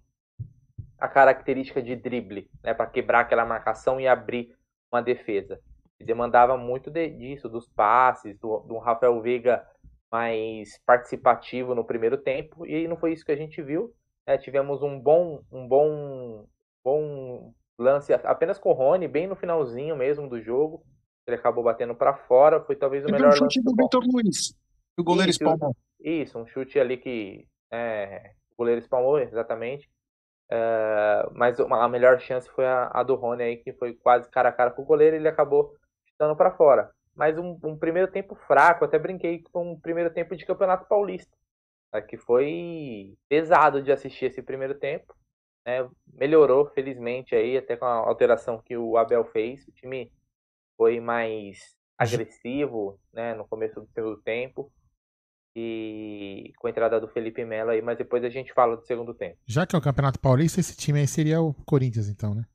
a 0.98 1.08
característica 1.08 1.82
de 1.82 1.96
drible, 1.96 2.50
né? 2.62 2.74
Para 2.74 2.86
quebrar 2.86 3.20
aquela 3.20 3.46
marcação 3.46 3.98
e 3.98 4.06
abrir 4.06 4.54
uma 4.92 5.00
defesa. 5.00 5.58
E 6.02 6.04
demandava 6.04 6.56
muito 6.56 6.90
de, 6.90 7.08
disso, 7.08 7.48
dos 7.48 7.68
passes, 7.68 8.36
do, 8.38 8.58
do 8.60 8.78
Rafael 8.78 9.20
Veiga 9.22 9.64
mais 10.10 10.78
participativo 10.84 11.74
no 11.74 11.84
primeiro 11.84 12.18
tempo, 12.18 12.66
e 12.66 12.86
não 12.86 12.98
foi 12.98 13.12
isso 13.12 13.24
que 13.24 13.32
a 13.32 13.36
gente 13.36 13.62
viu. 13.62 13.94
Né? 14.26 14.36
Tivemos 14.36 14.82
um 14.82 15.00
bom, 15.00 15.40
um 15.50 15.66
bom, 15.66 16.46
bom 16.84 17.54
lance 17.78 18.12
apenas 18.12 18.58
com 18.58 18.70
o 18.70 18.74
Rony, 18.74 19.08
bem 19.08 19.26
no 19.26 19.36
finalzinho 19.36 19.96
mesmo 19.96 20.28
do 20.28 20.40
jogo. 20.42 20.84
Ele 21.26 21.36
acabou 21.36 21.64
batendo 21.64 21.94
para 21.94 22.14
fora, 22.14 22.60
foi 22.60 22.76
talvez 22.76 23.04
o 23.04 23.10
melhor 23.10 23.32
um 23.32 23.36
chute 23.36 23.62
do 23.62 23.74
Vitor 23.76 24.02
Luiz 24.04 24.54
o 24.98 25.04
goleiro 25.04 25.30
isso, 25.30 25.42
espalmou. 25.42 25.76
Isso, 26.00 26.38
um 26.38 26.46
chute 26.46 26.78
ali 26.78 26.96
que 26.96 27.46
é, 27.70 28.32
o 28.52 28.56
goleiro 28.58 28.80
espalmou, 28.80 29.18
exatamente. 29.18 29.90
É, 30.50 31.28
mas 31.32 31.58
a 31.58 31.88
melhor 31.88 32.20
chance 32.20 32.48
foi 32.50 32.66
a, 32.66 32.90
a, 32.92 33.02
do 33.02 33.14
Rony 33.14 33.42
aí, 33.42 33.56
que 33.56 33.72
foi 33.72 33.94
quase 33.94 34.28
cara 34.28 34.50
a 34.50 34.52
cara 34.52 34.70
com 34.70 34.82
o 34.82 34.84
goleiro 34.84 35.16
e 35.16 35.18
ele 35.18 35.28
acabou 35.28 35.74
chutando 36.22 36.36
para 36.36 36.52
fora. 36.52 36.90
Mas 37.14 37.36
um, 37.36 37.58
um, 37.64 37.76
primeiro 37.76 38.10
tempo 38.10 38.34
fraco, 38.46 38.84
até 38.84 38.98
brinquei 38.98 39.42
com 39.52 39.72
um 39.72 39.80
primeiro 39.80 40.10
tempo 40.10 40.36
de 40.36 40.46
Campeonato 40.46 40.86
Paulista, 40.88 41.36
né, 41.92 42.00
que 42.00 42.16
foi 42.16 43.14
pesado 43.28 43.82
de 43.82 43.92
assistir 43.92 44.26
esse 44.26 44.40
primeiro 44.40 44.74
tempo. 44.74 45.14
Né, 45.66 45.88
melhorou, 46.14 46.66
felizmente, 46.70 47.34
aí, 47.34 47.56
até 47.56 47.76
com 47.76 47.84
a 47.84 47.94
alteração 47.94 48.60
que 48.64 48.76
o 48.76 48.96
Abel 48.96 49.24
fez. 49.26 49.66
O 49.68 49.72
time 49.72 50.10
foi 50.76 51.00
mais 51.00 51.76
agressivo 51.98 52.98
né, 53.12 53.34
no 53.34 53.46
começo 53.46 53.80
do 53.80 53.88
segundo 53.92 54.16
tempo 54.22 54.72
e 55.54 56.52
com 56.56 56.66
a 56.66 56.70
entrada 56.70 56.98
do 56.98 57.08
Felipe 57.08 57.44
Melo 57.44 57.70
aí, 57.70 57.82
mas 57.82 57.98
depois 57.98 58.24
a 58.24 58.30
gente 58.30 58.54
fala 58.54 58.76
do 58.76 58.86
segundo 58.86 59.12
tempo. 59.12 59.36
Já 59.46 59.66
que 59.66 59.76
é 59.76 59.78
o 59.78 59.82
Campeonato 59.82 60.18
Paulista, 60.18 60.58
esse 60.58 60.74
time 60.74 61.00
aí 61.00 61.06
seria 61.06 61.42
o 61.42 61.52
Corinthians, 61.66 62.08
então, 62.08 62.34
né? 62.34 62.46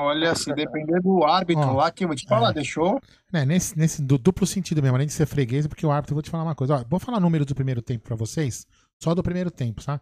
Olha, 0.00 0.34
se 0.34 0.52
depender 0.54 1.00
do 1.00 1.24
árbitro 1.24 1.68
Ó, 1.68 1.72
lá, 1.72 1.90
que 1.90 2.04
eu 2.04 2.08
vou 2.08 2.16
te 2.16 2.26
falar, 2.26 2.50
é. 2.50 2.54
deixou. 2.54 3.00
É, 3.32 3.44
nesse, 3.44 3.78
nesse 3.78 4.02
duplo 4.02 4.46
sentido 4.46 4.82
mesmo, 4.82 4.96
além 4.96 5.06
de 5.06 5.12
ser 5.12 5.26
freguês, 5.26 5.66
porque 5.66 5.84
o 5.84 5.90
árbitro, 5.90 6.12
eu 6.12 6.16
vou 6.16 6.22
te 6.22 6.30
falar 6.30 6.44
uma 6.44 6.54
coisa. 6.54 6.76
Ó, 6.76 6.84
vou 6.88 7.00
falar 7.00 7.20
números 7.20 7.46
do 7.46 7.54
primeiro 7.54 7.82
tempo 7.82 8.04
para 8.04 8.16
vocês, 8.16 8.66
só 9.02 9.14
do 9.14 9.22
primeiro 9.22 9.50
tempo, 9.50 9.82
tá? 9.84 10.00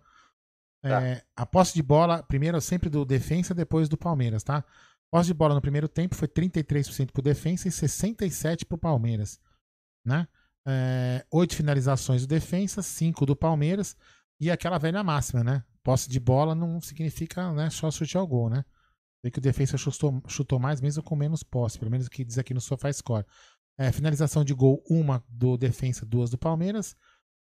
tá. 0.82 1.02
É, 1.02 1.22
a 1.36 1.46
posse 1.46 1.74
de 1.74 1.82
bola, 1.82 2.22
primeiro 2.22 2.60
sempre 2.60 2.88
do 2.88 3.04
defensa, 3.04 3.54
depois 3.54 3.88
do 3.88 3.96
Palmeiras, 3.96 4.42
tá? 4.42 4.64
Posse 5.10 5.28
de 5.28 5.34
bola 5.34 5.54
no 5.54 5.60
primeiro 5.60 5.88
tempo 5.88 6.14
foi 6.14 6.28
33% 6.28 7.12
pro 7.12 7.22
defensa 7.22 7.68
e 7.68 7.70
67% 7.70 8.64
pro 8.66 8.76
Palmeiras, 8.76 9.40
né? 10.04 10.26
é, 10.66 11.24
oito 11.30 11.54
finalizações 11.54 12.22
do 12.22 12.26
defensa, 12.26 12.82
cinco 12.82 13.24
do 13.24 13.36
Palmeiras 13.36 13.96
e 14.40 14.50
aquela 14.50 14.78
velha 14.78 15.02
máxima, 15.04 15.44
né? 15.44 15.62
Posse 15.82 16.10
de 16.10 16.18
bola 16.18 16.54
não 16.54 16.80
significa 16.80 17.52
né, 17.52 17.70
só 17.70 17.90
chute 17.90 18.16
ao 18.16 18.26
gol, 18.26 18.50
né? 18.50 18.64
Vê 19.22 19.30
que 19.30 19.38
o 19.38 19.42
defensa 19.42 19.76
chutou, 19.76 20.22
chutou 20.28 20.58
mais 20.58 20.80
mesmo 20.80 21.02
com 21.02 21.16
menos 21.16 21.42
posse, 21.42 21.78
pelo 21.78 21.90
menos 21.90 22.06
o 22.06 22.10
que 22.10 22.24
diz 22.24 22.38
aqui 22.38 22.54
no 22.54 22.60
SofaScore. 22.60 23.24
É, 23.78 23.92
finalização 23.92 24.44
de 24.44 24.54
gol, 24.54 24.82
uma 24.88 25.24
do 25.28 25.56
defensa, 25.56 26.06
duas 26.06 26.30
do 26.30 26.38
Palmeiras. 26.38 26.96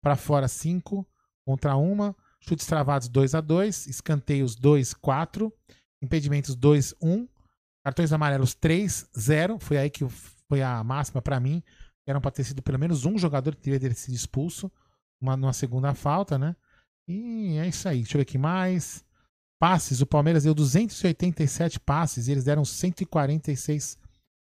Para 0.02 0.16
fora, 0.16 0.48
cinco 0.48 1.06
contra 1.44 1.76
uma. 1.76 2.16
Chutes 2.40 2.66
travados, 2.66 3.08
2 3.08 3.36
a 3.36 3.40
2 3.40 3.86
Escanteios, 3.86 4.56
2 4.56 4.94
4 4.94 5.52
Impedimentos, 6.02 6.56
2 6.56 6.92
1 7.00 7.28
Cartões 7.84 8.12
amarelos, 8.12 8.52
3 8.52 9.08
0 9.16 9.58
Foi 9.60 9.78
aí 9.78 9.88
que 9.88 10.04
foi 10.48 10.60
a 10.60 10.82
máxima 10.82 11.22
para 11.22 11.38
mim 11.38 11.62
eram 12.04 12.20
para 12.20 12.32
ter 12.32 12.44
sido 12.44 12.62
pelo 12.62 12.78
menos 12.78 13.04
um 13.04 13.16
jogador 13.16 13.54
que 13.54 13.62
teria 13.62 13.94
sido 13.94 14.14
expulso 14.14 14.70
uma, 15.20 15.36
numa 15.36 15.52
segunda 15.52 15.94
falta, 15.94 16.36
né? 16.36 16.56
E 17.06 17.56
é 17.58 17.66
isso 17.68 17.88
aí. 17.88 17.98
Deixa 17.98 18.16
eu 18.16 18.18
ver 18.18 18.22
aqui 18.22 18.38
mais. 18.38 19.04
Passes, 19.62 20.00
o 20.00 20.06
Palmeiras 20.06 20.42
deu 20.42 20.52
287 20.54 21.78
passes 21.78 22.26
e 22.26 22.32
eles 22.32 22.42
deram 22.42 22.64
146 22.64 23.96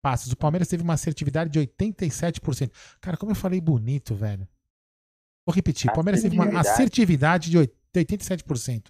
passes. 0.03 0.31
O 0.31 0.37
Palmeiras 0.37 0.69
teve 0.69 0.83
uma 0.83 0.93
assertividade 0.93 1.49
de 1.49 1.59
87%. 1.59 2.71
Cara, 3.01 3.17
como 3.17 3.33
eu 3.33 3.35
falei 3.35 3.59
bonito, 3.59 4.15
velho. 4.15 4.47
Vou 5.47 5.55
repetir. 5.55 5.91
O 5.91 5.95
Palmeiras 5.95 6.21
teve 6.21 6.39
uma 6.39 6.61
assertividade 6.61 7.51
de 7.51 7.57
87%. 7.97 8.89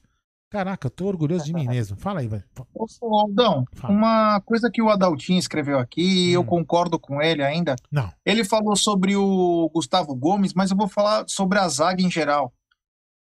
Caraca, 0.50 0.88
eu 0.88 0.90
tô 0.90 1.06
orgulhoso 1.06 1.44
de 1.44 1.54
mim 1.54 1.68
mesmo. 1.68 1.96
Fala 1.96 2.18
aí, 2.18 2.26
velho. 2.26 2.42
Ô, 2.74 3.20
Aldão, 3.20 3.64
Fala. 3.74 3.94
uma 3.94 4.40
coisa 4.40 4.68
que 4.72 4.82
o 4.82 4.88
Adaltinho 4.88 5.38
escreveu 5.38 5.78
aqui, 5.78 6.30
hum. 6.30 6.32
eu 6.32 6.44
concordo 6.44 6.98
com 6.98 7.22
ele 7.22 7.44
ainda. 7.44 7.76
Não. 7.92 8.12
Ele 8.26 8.42
falou 8.42 8.74
sobre 8.74 9.14
o 9.14 9.70
Gustavo 9.72 10.16
Gomes, 10.16 10.52
mas 10.52 10.72
eu 10.72 10.76
vou 10.76 10.88
falar 10.88 11.26
sobre 11.28 11.60
a 11.60 11.68
zaga 11.68 12.02
em 12.02 12.10
geral. 12.10 12.52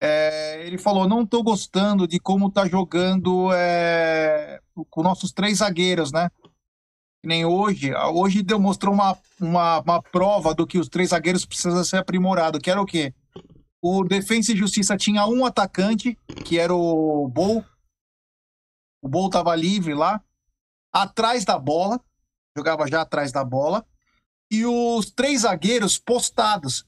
É, 0.01 0.67
ele 0.67 0.79
falou: 0.79 1.09
não 1.09 1.27
tô 1.27 1.43
gostando 1.43 2.07
de 2.07 2.19
como 2.21 2.51
tá 2.51 2.67
jogando 2.67 3.53
é, 3.53 4.61
com 4.89 5.03
nossos 5.03 5.33
três 5.33 5.59
zagueiros, 5.59 6.13
né? 6.13 6.31
Nem 7.25 7.45
hoje. 7.45 7.93
Hoje 7.95 8.43
demonstrou 8.43 8.95
uma, 8.95 9.19
uma, 9.41 9.81
uma 9.81 10.03
prova 10.03 10.55
do 10.55 10.67
que 10.67 10.79
os 10.79 10.89
três 10.89 11.11
zagueiros 11.11 11.45
precisam 11.45 11.83
ser 11.83 11.97
aprimorados, 11.97 12.61
que 12.61 12.71
era 12.71 12.81
o 12.81 12.87
quê? 12.87 13.13
O 13.83 14.05
Defensa 14.05 14.53
e 14.53 14.57
Justiça 14.57 14.97
tinha 14.97 15.27
um 15.27 15.45
atacante, 15.45 16.17
que 16.45 16.59
era 16.59 16.75
o 16.75 17.29
Bol. 17.29 17.65
O 19.03 19.09
Bol 19.09 19.27
estava 19.27 19.55
livre 19.55 19.95
lá, 19.95 20.23
atrás 20.93 21.45
da 21.45 21.59
bola, 21.59 22.01
jogava 22.57 22.89
já 22.89 23.03
atrás 23.03 23.31
da 23.31 23.45
bola. 23.45 23.87
E 24.51 24.65
os 24.65 25.11
três 25.11 25.43
zagueiros 25.43 25.99
postados. 25.99 26.88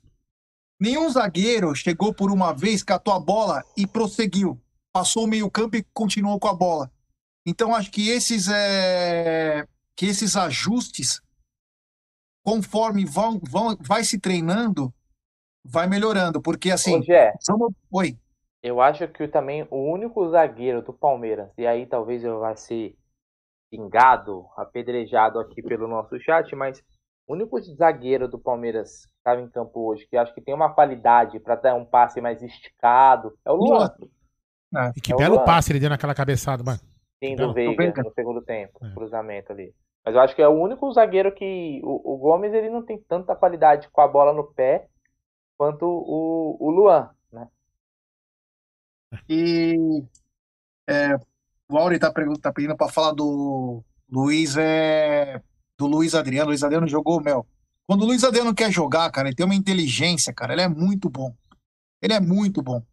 Nenhum 0.81 1.11
zagueiro 1.11 1.75
chegou 1.75 2.15
por 2.15 2.31
uma 2.31 2.55
vez, 2.55 2.83
catou 2.83 3.13
a 3.13 3.21
bola 3.21 3.63
e 3.77 3.87
prosseguiu. 3.87 4.59
Passou 4.91 5.25
o 5.25 5.29
meio-campo 5.29 5.77
e 5.77 5.85
continuou 5.93 6.41
com 6.41 6.49
a 6.49 6.55
bola. 6.55 6.91
Então 7.47 7.75
acho 7.75 7.91
que 7.91 8.09
esses 8.09 8.49
é... 8.49 9.67
que 9.95 10.07
esses 10.07 10.37
ajustes, 10.37 11.21
conforme 12.43 13.05
vão, 13.05 13.39
vão 13.43 13.77
vai 13.79 14.05
se 14.05 14.19
treinando, 14.19 14.93
vai 15.63 15.87
melhorando, 15.87 16.41
porque 16.41 16.71
assim. 16.71 16.99
Ô, 16.99 17.03
Gé, 17.03 17.35
Oi. 17.93 18.19
Eu 18.63 18.81
acho 18.81 19.07
que 19.09 19.27
também 19.29 19.67
o 19.71 19.91
único 19.91 20.29
zagueiro 20.31 20.83
do 20.83 20.93
Palmeiras, 20.93 21.51
e 21.57 21.67
aí 21.67 21.87
talvez 21.87 22.25
eu 22.25 22.41
vá 22.41 22.55
ser 22.57 22.95
xingado, 23.73 24.47
apedrejado 24.57 25.39
aqui 25.39 25.63
pelo 25.63 25.89
nosso 25.89 26.19
chat, 26.21 26.55
mas 26.55 26.83
o 27.31 27.33
único 27.33 27.61
zagueiro 27.61 28.27
do 28.27 28.41
Palmeiras 28.41 29.07
que 29.07 29.13
estava 29.19 29.41
em 29.41 29.49
campo 29.49 29.89
hoje, 29.89 30.05
que 30.05 30.17
acho 30.17 30.35
que 30.35 30.41
tem 30.41 30.53
uma 30.53 30.75
qualidade 30.75 31.39
para 31.39 31.55
dar 31.55 31.77
um 31.77 31.85
passe 31.85 32.21
mais 32.21 32.43
esticado, 32.43 33.39
é 33.45 33.53
o 33.53 33.55
Luan. 33.55 33.89
É. 34.75 34.91
E 34.97 35.01
que 35.01 35.13
é 35.13 35.17
belo 35.17 35.45
passe 35.45 35.71
ele 35.71 35.79
deu 35.79 35.89
naquela 35.89 36.13
cabeçada, 36.13 36.65
mano. 36.65 36.81
Sim, 37.23 37.37
do 37.37 37.53
Veiga, 37.53 38.03
no 38.03 38.13
segundo 38.13 38.43
tempo, 38.43 38.85
é. 38.85 38.93
cruzamento 38.93 39.53
ali. 39.53 39.73
Mas 40.05 40.17
eu 40.17 40.21
acho 40.21 40.35
que 40.35 40.43
é 40.43 40.49
o 40.49 40.61
único 40.61 40.93
zagueiro 40.93 41.33
que. 41.33 41.81
O, 41.85 42.15
o 42.15 42.19
Gomes 42.19 42.53
ele 42.53 42.69
não 42.69 42.85
tem 42.85 42.99
tanta 42.99 43.37
qualidade 43.37 43.89
com 43.93 44.01
a 44.01 44.09
bola 44.09 44.33
no 44.33 44.53
pé 44.53 44.89
quanto 45.57 45.87
o, 45.87 46.57
o 46.59 46.71
Luan, 46.71 47.11
né? 47.31 47.47
E 49.29 50.03
é, 50.89 51.15
o 51.71 51.79
Auri 51.79 51.97
tá, 52.01 52.13
tá 52.43 52.53
pedindo 52.53 52.77
para 52.77 52.91
falar 52.91 53.13
do 53.13 53.85
Luiz 54.11 54.57
é 54.57 55.41
do 55.81 55.87
Luiz 55.87 56.15
Adriano. 56.15 56.49
Luiz 56.49 56.63
Adriano 56.63 56.87
jogou, 56.87 57.23
Mel. 57.23 57.47
Quando 57.89 58.03
o 58.03 58.05
Luiz 58.05 58.23
Adriano 58.23 58.55
quer 58.55 58.71
jogar, 58.71 59.11
cara, 59.11 59.29
ele 59.29 59.35
tem 59.35 59.47
uma 59.47 59.55
inteligência, 59.55 60.33
cara. 60.33 60.53
Ele 60.53 60.61
é 60.61 60.69
muito 60.69 61.09
bom. 61.09 61.35
Ele 62.03 62.13
é 62.13 62.21
muito 62.21 62.63
bom. 62.63 62.85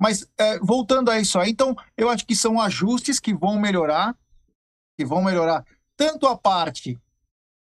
Mas 0.00 0.28
é, 0.38 0.58
voltando 0.60 1.10
a 1.10 1.18
isso 1.18 1.38
aí, 1.40 1.50
então 1.50 1.74
eu 1.96 2.08
acho 2.08 2.24
que 2.24 2.36
são 2.36 2.60
ajustes 2.60 3.18
que 3.18 3.34
vão 3.34 3.58
melhorar, 3.58 4.16
que 4.96 5.04
vão 5.04 5.24
melhorar 5.24 5.64
tanto 5.96 6.26
a 6.26 6.36
parte, 6.36 7.00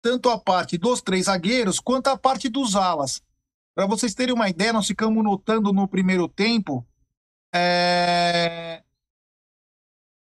tanto 0.02 0.28
a 0.28 0.38
parte 0.38 0.76
dos 0.76 1.00
três 1.00 1.26
zagueiros 1.26 1.80
quanto 1.80 2.08
a 2.08 2.18
parte 2.18 2.48
dos 2.48 2.76
alas. 2.76 3.22
Para 3.74 3.86
vocês 3.86 4.14
terem 4.14 4.34
uma 4.34 4.50
ideia, 4.50 4.72
nós 4.72 4.86
ficamos 4.86 5.22
notando 5.24 5.72
no 5.72 5.88
primeiro 5.88 6.28
tempo 6.28 6.86
é... 7.54 8.82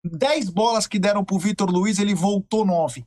10 0.03 0.49
bolas 0.49 0.85
que 0.85 0.99
deram 0.99 1.23
para 1.23 1.35
o 1.35 1.39
Vitor 1.39 1.69
Luiz, 1.69 1.97
ele 1.97 2.13
voltou 2.13 2.65
9. 2.65 3.05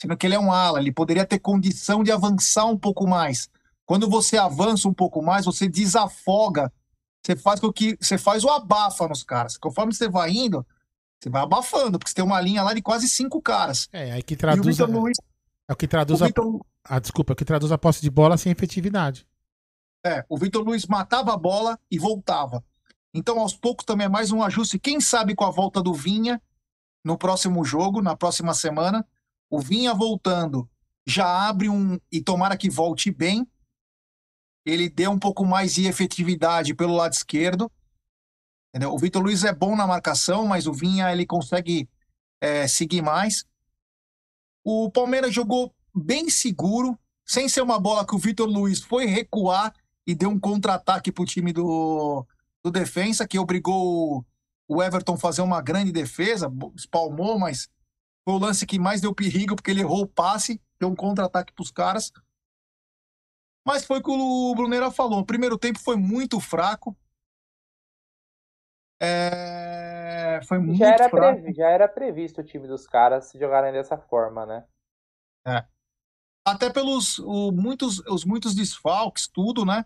Sendo 0.00 0.16
que 0.16 0.26
ele 0.26 0.34
é 0.34 0.38
um 0.38 0.52
ala, 0.52 0.80
ele 0.80 0.92
poderia 0.92 1.24
ter 1.24 1.38
condição 1.38 2.02
de 2.02 2.12
avançar 2.12 2.66
um 2.66 2.76
pouco 2.76 3.06
mais. 3.06 3.48
Quando 3.84 4.08
você 4.08 4.36
avança 4.36 4.88
um 4.88 4.94
pouco 4.94 5.22
mais, 5.22 5.44
você 5.44 5.68
desafoga, 5.68 6.72
você 7.24 7.36
faz 7.36 7.62
o 7.62 7.72
que 7.72 7.96
você 8.00 8.18
faz 8.18 8.44
o 8.44 8.50
abafa 8.50 9.06
nos 9.08 9.22
caras. 9.22 9.56
Conforme 9.56 9.94
você 9.94 10.08
vai 10.08 10.30
indo, 10.30 10.66
você 11.20 11.30
vai 11.30 11.42
abafando, 11.42 11.98
porque 11.98 12.10
você 12.10 12.16
tem 12.16 12.24
uma 12.24 12.40
linha 12.40 12.62
lá 12.62 12.74
de 12.74 12.82
quase 12.82 13.08
cinco 13.08 13.40
caras. 13.40 13.88
É, 13.92 14.12
aí 14.12 14.22
que 14.22 14.36
traduz. 14.36 14.80
A... 14.80 14.86
Luiz... 14.86 15.16
É 15.68 15.72
o 15.72 15.76
que 15.76 15.88
traduz 15.88 16.20
o 16.20 16.24
Victor... 16.24 16.60
a... 16.84 16.96
Ah, 16.96 16.98
desculpa, 16.98 17.32
é 17.32 17.34
o 17.34 17.36
que 17.36 17.44
traduz 17.44 17.72
a 17.72 17.78
posse 17.78 18.00
de 18.00 18.10
bola 18.10 18.36
sem 18.36 18.52
efetividade. 18.52 19.26
É, 20.04 20.24
o 20.28 20.38
Vitor 20.38 20.62
Luiz 20.64 20.86
matava 20.86 21.32
a 21.32 21.36
bola 21.36 21.78
e 21.90 21.98
voltava. 21.98 22.62
Então, 23.12 23.40
aos 23.40 23.54
poucos, 23.54 23.84
também 23.84 24.04
é 24.04 24.08
mais 24.08 24.30
um 24.30 24.42
ajuste. 24.42 24.78
Quem 24.78 25.00
sabe 25.00 25.34
com 25.34 25.44
a 25.44 25.50
volta 25.50 25.82
do 25.82 25.92
Vinha 25.92 26.40
no 27.04 27.16
próximo 27.16 27.64
jogo, 27.64 28.02
na 28.02 28.14
próxima 28.14 28.54
semana, 28.54 29.04
o 29.50 29.60
Vinha 29.60 29.94
voltando 29.94 30.68
já 31.06 31.48
abre 31.48 31.68
um. 31.68 31.98
E 32.10 32.20
tomara 32.20 32.56
que 32.56 32.68
volte 32.68 33.10
bem. 33.10 33.46
Ele 34.64 34.88
dê 34.88 35.06
um 35.06 35.18
pouco 35.18 35.44
mais 35.44 35.74
de 35.74 35.86
efetividade 35.86 36.74
pelo 36.74 36.94
lado 36.94 37.12
esquerdo. 37.12 37.70
Entendeu? 38.68 38.92
O 38.92 38.98
Vitor 38.98 39.22
Luiz 39.22 39.44
é 39.44 39.54
bom 39.54 39.76
na 39.76 39.86
marcação, 39.86 40.46
mas 40.46 40.66
o 40.66 40.72
Vinha 40.72 41.10
ele 41.12 41.24
consegue 41.24 41.88
é, 42.40 42.66
seguir 42.66 43.00
mais. 43.00 43.44
O 44.64 44.90
Palmeiras 44.90 45.32
jogou 45.32 45.72
bem 45.94 46.28
seguro, 46.28 46.98
sem 47.24 47.48
ser 47.48 47.62
uma 47.62 47.78
bola 47.78 48.04
que 48.04 48.14
o 48.14 48.18
Vitor 48.18 48.48
Luiz 48.48 48.80
foi 48.80 49.06
recuar 49.06 49.72
e 50.04 50.14
deu 50.14 50.28
um 50.28 50.38
contra-ataque 50.38 51.12
para 51.12 51.22
o 51.22 51.26
time 51.26 51.52
do, 51.52 52.26
do 52.62 52.70
defensa, 52.70 53.26
que 53.26 53.38
obrigou 53.38 54.26
o 54.68 54.82
Everton 54.82 55.14
a 55.14 55.18
fazer 55.18 55.42
uma 55.42 55.62
grande 55.62 55.92
defesa, 55.92 56.52
espalmou, 56.74 57.38
mas 57.38 57.68
foi 58.26 58.34
o 58.34 58.38
lance 58.38 58.66
que 58.66 58.76
mais 58.76 59.00
deu 59.00 59.14
perigo, 59.14 59.54
porque 59.54 59.70
ele 59.70 59.82
errou 59.82 60.02
o 60.02 60.08
passe, 60.08 60.60
deu 60.80 60.88
um 60.88 60.96
contra-ataque 60.96 61.52
para 61.52 61.62
os 61.62 61.70
caras. 61.70 62.12
Mas 63.64 63.84
foi 63.84 64.00
o 64.00 64.02
que 64.02 64.10
o 64.10 64.54
Brunera 64.56 64.90
falou. 64.90 65.20
O 65.20 65.26
primeiro 65.26 65.56
tempo 65.56 65.78
foi 65.78 65.96
muito 65.96 66.40
fraco. 66.40 66.96
É... 69.00 70.40
Foi 70.48 70.58
muito 70.58 70.78
já 70.78 70.88
era, 70.88 71.08
fraco. 71.08 71.40
Previ... 71.40 71.56
já 71.56 71.68
era 71.68 71.88
previsto 71.88 72.40
o 72.40 72.44
time 72.44 72.66
dos 72.66 72.84
caras 72.84 73.26
se 73.26 73.38
jogarem 73.38 73.72
dessa 73.72 73.96
forma, 73.96 74.44
né? 74.44 74.66
É. 75.46 75.64
Até 76.44 76.68
pelos 76.68 77.20
o, 77.20 77.52
muitos, 77.52 78.00
os 78.08 78.24
muitos 78.24 78.56
desfalques, 78.56 79.28
tudo, 79.28 79.64
né? 79.64 79.84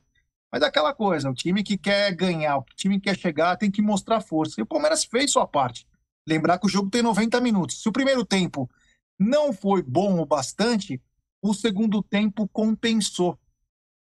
Mas 0.51 0.63
é 0.63 0.67
aquela 0.67 0.95
coisa, 0.95 1.31
o 1.31 1.35
time 1.35 1.63
que 1.63 1.77
quer 1.77 2.15
ganhar, 2.15 2.59
o 2.59 2.65
time 2.75 2.99
que 2.99 3.09
quer 3.09 3.19
chegar, 3.19 3.57
tem 3.57 3.71
que 3.71 3.83
mostrar 3.83 4.21
força. 4.21 4.59
E 4.59 4.63
o 4.63 4.67
Palmeiras 4.67 5.05
fez 5.05 5.31
sua 5.31 5.47
parte. 5.47 5.87
Lembrar 6.29 6.59
que 6.59 6.67
o 6.67 6.71
jogo 6.71 6.91
tem 6.91 7.03
90 7.03 7.41
minutos. 7.41 7.83
Se 7.83 7.89
o 7.89 7.93
primeiro 7.93 8.25
tempo 8.25 8.71
não 9.19 9.53
foi 9.53 9.83
bom 9.83 10.21
o 10.21 10.27
bastante, 10.27 11.01
o 11.43 11.55
segundo 11.55 12.03
tempo 12.03 12.49
compensou. 12.49 13.39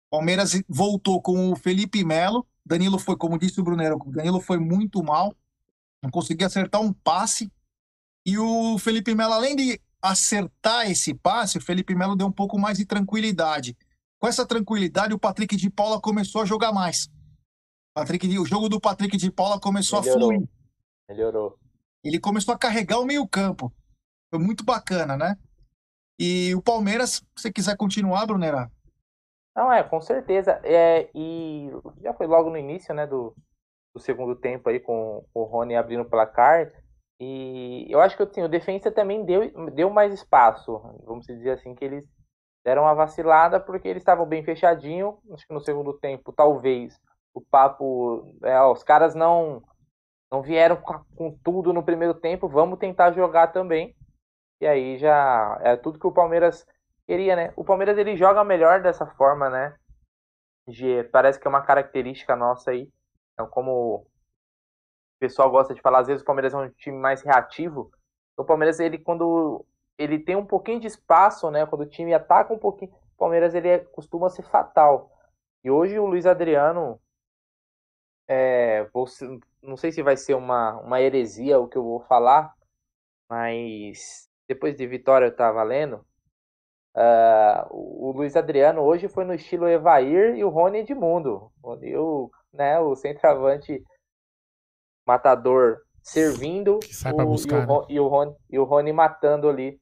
Palmeiras 0.10 0.62
voltou 0.68 1.22
com 1.22 1.52
o 1.52 1.56
Felipe 1.56 2.04
Melo. 2.04 2.46
Danilo 2.66 3.00
foi, 3.00 3.18
como 3.18 3.38
disse 3.38 3.60
o 3.60 3.64
Brunero, 3.64 3.98
o 3.98 4.12
Danilo 4.12 4.40
foi 4.40 4.58
muito 4.58 5.04
mal. 5.04 5.36
Não 6.02 6.12
conseguia 6.12 6.48
acertar 6.48 6.82
um 6.82 6.94
passe. 6.94 7.52
E 8.26 8.38
o 8.38 8.78
Felipe 8.78 9.14
Melo, 9.16 9.34
além 9.34 9.56
de 9.56 9.82
acertar 10.02 10.90
esse 10.90 11.14
passe, 11.14 11.58
o 11.58 11.62
Felipe 11.62 11.96
Melo 11.96 12.16
deu 12.16 12.28
um 12.28 12.32
pouco 12.32 12.60
mais 12.60 12.78
de 12.78 12.86
tranquilidade. 12.86 13.76
Com 14.20 14.28
essa 14.28 14.46
tranquilidade, 14.46 15.14
o 15.14 15.20
Patrick 15.20 15.56
de 15.56 15.70
Paula 15.70 16.00
começou 16.00 16.42
a 16.42 16.46
jogar 16.46 16.72
mais. 16.72 17.10
Patrick, 17.94 18.28
o 18.40 18.46
jogo 18.46 18.70
do 18.70 18.80
Patrick 18.80 19.18
de 19.18 19.32
Paula 19.32 19.60
começou 19.60 20.02
Melhorou. 20.02 20.30
a 20.30 20.34
fluir. 20.34 20.50
Melhorou. 21.10 21.60
Ele 22.04 22.20
começou 22.20 22.54
a 22.54 22.58
carregar 22.58 23.00
o 23.00 23.06
meio-campo. 23.06 23.72
Foi 24.30 24.40
muito 24.40 24.66
bacana, 24.66 25.16
né? 25.16 25.38
E 26.20 26.54
o 26.56 26.62
Palmeiras, 26.62 27.12
se 27.12 27.24
você 27.36 27.52
quiser 27.52 27.78
continuar, 27.78 28.26
Brunera. 28.26 28.70
Não, 29.56 29.72
é, 29.72 29.84
com 29.84 30.02
certeza. 30.02 30.60
É, 30.64 31.10
e 31.14 31.70
já 32.02 32.14
foi 32.14 32.28
logo 32.28 32.50
no 32.50 32.58
início, 32.58 32.94
né, 32.94 33.06
do, 33.06 33.36
do 33.94 34.00
segundo 34.00 34.36
tempo 34.36 34.70
aí, 34.70 34.80
com 34.80 35.26
o 35.34 35.44
Rony 35.44 35.76
abrindo 35.76 36.02
o 36.02 36.10
placar. 36.10 36.72
E 37.20 37.86
eu 37.90 38.02
acho 38.02 38.18
que 38.18 38.24
assim, 38.24 38.42
o 38.42 38.50
defensa 38.50 38.92
também 38.92 39.24
deu, 39.24 39.72
deu 39.72 39.90
mais 39.90 40.14
espaço. 40.14 40.80
Vamos 41.06 41.26
dizer 41.26 41.52
assim, 41.52 41.74
que 41.76 41.86
eles 41.86 42.04
deram 42.66 42.84
uma 42.84 42.96
vacilada 42.96 43.60
porque 43.60 43.88
eles 43.88 44.02
estavam 44.02 44.26
bem 44.26 44.44
fechadinho. 44.44 45.20
Acho 45.32 45.48
que 45.48 45.54
no 45.54 45.62
segundo 45.62 45.94
tempo, 45.94 46.34
talvez, 46.34 47.00
o 47.34 47.42
papo. 47.42 48.36
É, 48.44 48.60
ó, 48.60 48.74
os 48.74 48.84
caras 48.84 49.16
não 49.16 49.64
não 50.34 50.42
vieram 50.42 50.76
com, 50.78 51.38
tudo 51.44 51.72
no 51.72 51.84
primeiro 51.84 52.16
tempo. 52.16 52.50
Vamos 52.50 52.80
tentar 52.80 53.12
jogar 53.12 53.50
também. 53.50 53.96
E 54.60 54.66
aí 54.66 54.98
já 54.98 55.60
é 55.62 55.76
tudo 55.76 56.00
que 56.00 56.08
o 56.08 56.12
Palmeiras 56.12 56.66
queria, 57.06 57.36
né? 57.36 57.54
O 57.56 57.64
Palmeiras 57.64 58.00
ele 58.00 58.18
joga 58.18 58.44
melhor 58.44 58.82
dessa 58.82 59.06
forma, 59.06 59.48
né? 59.48 59.78
De, 60.68 61.04
parece 61.12 61.40
que 61.40 61.46
é 61.46 61.50
uma 61.50 61.62
característica 61.62 62.36
nossa 62.36 62.72
aí. 62.72 62.92
Então, 63.34 63.48
como 63.48 63.98
o 63.98 64.08
pessoal 65.20 65.52
gosta 65.52 65.76
de 65.76 65.82
falar, 65.82 66.00
às 66.00 66.08
vezes 66.08 66.24
o 66.24 66.26
Palmeiras 66.26 66.52
é 66.52 66.58
um 66.58 66.70
time 66.72 66.98
mais 66.98 67.22
reativo. 67.22 67.92
O 68.36 68.44
Palmeiras, 68.44 68.80
ele 68.80 68.98
quando 68.98 69.64
ele 70.00 70.18
tem 70.18 70.36
um 70.36 70.46
pouquinho 70.48 70.80
de 70.80 70.88
espaço, 70.88 71.52
né? 71.52 71.64
Quando 71.68 71.82
o 71.82 71.90
time 71.90 72.12
ataca 72.12 72.52
um 72.52 72.58
pouquinho, 72.58 72.92
o 72.92 73.18
Palmeiras 73.20 73.54
ele 73.54 73.68
é, 73.68 73.78
costuma 73.78 74.32
ser 74.32 74.42
fatal. 74.50 75.12
E 75.64 75.70
hoje 75.70 76.00
o 76.00 76.08
Luiz 76.08 76.26
Adriano, 76.26 77.00
é, 78.28 78.86
não 79.64 79.78
sei 79.78 79.92
se 79.92 80.04
vai 80.04 80.18
ser 80.18 80.36
uma, 80.36 80.80
uma 80.80 81.02
heresia 81.02 81.60
o 81.60 81.68
que 81.68 81.78
eu 81.78 81.84
vou 81.84 82.02
falar, 82.02 82.54
mas 83.30 84.30
depois 84.48 84.76
de 84.76 84.86
Vitória 84.86 85.26
eu 85.28 85.36
tava 85.36 85.64
lendo. 85.64 86.06
Uh, 86.96 87.66
o 87.72 88.12
Luiz 88.12 88.36
Adriano 88.36 88.82
hoje 88.82 89.08
foi 89.08 89.26
no 89.26 89.34
estilo 89.34 89.68
Evair 89.68 90.36
e 90.36 90.44
o 90.44 90.50
Rony 90.50 90.80
Edmundo. 90.80 91.52
O, 91.64 92.30
né, 92.54 92.80
o 92.80 92.96
centroavante 92.96 93.84
matador 95.08 95.82
servindo 96.04 96.76
o, 96.76 97.26
buscar, 97.26 97.64
e, 97.64 97.66
o, 97.66 97.80
né? 97.80 97.86
e, 97.90 98.00
o 98.00 98.08
Rony, 98.08 98.36
e 98.52 98.60
o 98.60 98.64
Rony 98.64 98.94
matando 98.94 99.50
ali 99.50 99.80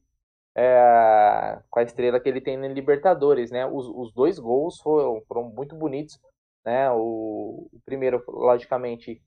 é, 0.56 1.60
com 1.70 1.80
a 1.80 1.84
estrela 1.84 2.20
que 2.20 2.30
ele 2.30 2.42
tem 2.42 2.58
na 2.58 2.68
Libertadores, 2.68 3.52
né? 3.52 3.66
Os, 3.66 3.88
os 3.88 4.14
dois 4.14 4.38
gols 4.38 4.80
foram, 4.80 5.22
foram, 5.28 5.44
muito 5.44 5.76
bonitos, 5.76 6.20
né? 6.66 6.92
O, 6.92 7.70
o, 7.72 7.80
primeiro, 7.86 8.24
logicamente, 8.28 9.22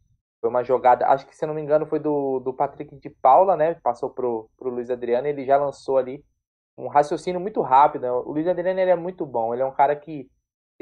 foi 0.45 0.51
uma 0.51 0.63
jogada, 0.63 1.07
acho 1.09 1.27
que 1.27 1.35
se 1.35 1.47
não 1.47 1.55
me 1.55 1.63
engano 1.63 1.87
foi 1.87 1.99
do, 1.99 2.39
do 2.39 2.53
Patrick 2.53 2.95
de 2.97 3.09
Paula, 3.09 3.57
né? 3.57 3.77
Passou 3.77 4.11
pro, 4.11 4.51
pro 4.59 4.69
Luiz 4.69 4.91
Adriano, 4.91 5.27
ele 5.27 5.43
já 5.47 5.57
lançou 5.57 5.97
ali 5.97 6.23
um 6.77 6.87
raciocínio 6.87 7.41
muito 7.41 7.63
rápido. 7.63 8.03
Né? 8.03 8.13
O 8.13 8.31
Luiz 8.31 8.47
Adriano 8.47 8.79
ele 8.79 8.91
é 8.91 8.95
muito 8.95 9.25
bom, 9.25 9.55
ele 9.55 9.63
é 9.63 9.65
um 9.65 9.73
cara 9.73 9.97
que 9.97 10.25
se 10.25 10.31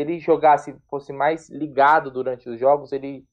ele 0.01 0.19
jogasse, 0.19 0.77
fosse 0.91 1.13
mais 1.13 1.49
ligado 1.49 2.11
durante 2.11 2.49
os 2.49 2.59
jogos, 2.59 2.91
ele 2.91 3.25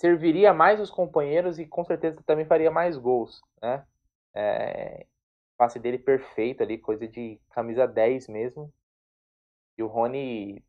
serviria 0.00 0.54
mais 0.54 0.78
os 0.78 0.92
companheiros 0.92 1.58
e 1.58 1.66
com 1.66 1.84
certeza 1.84 2.22
também 2.24 2.46
faria 2.46 2.70
mais 2.70 2.96
gols, 2.96 3.40
né? 3.60 3.84
É, 4.32 5.06
passe 5.56 5.80
dele 5.80 5.98
perfeito 5.98 6.62
ali, 6.62 6.78
coisa 6.78 7.08
de 7.08 7.40
camisa 7.50 7.84
10 7.84 8.28
mesmo. 8.28 8.72
E 9.76 9.82
o 9.82 9.88
Rony. 9.88 10.62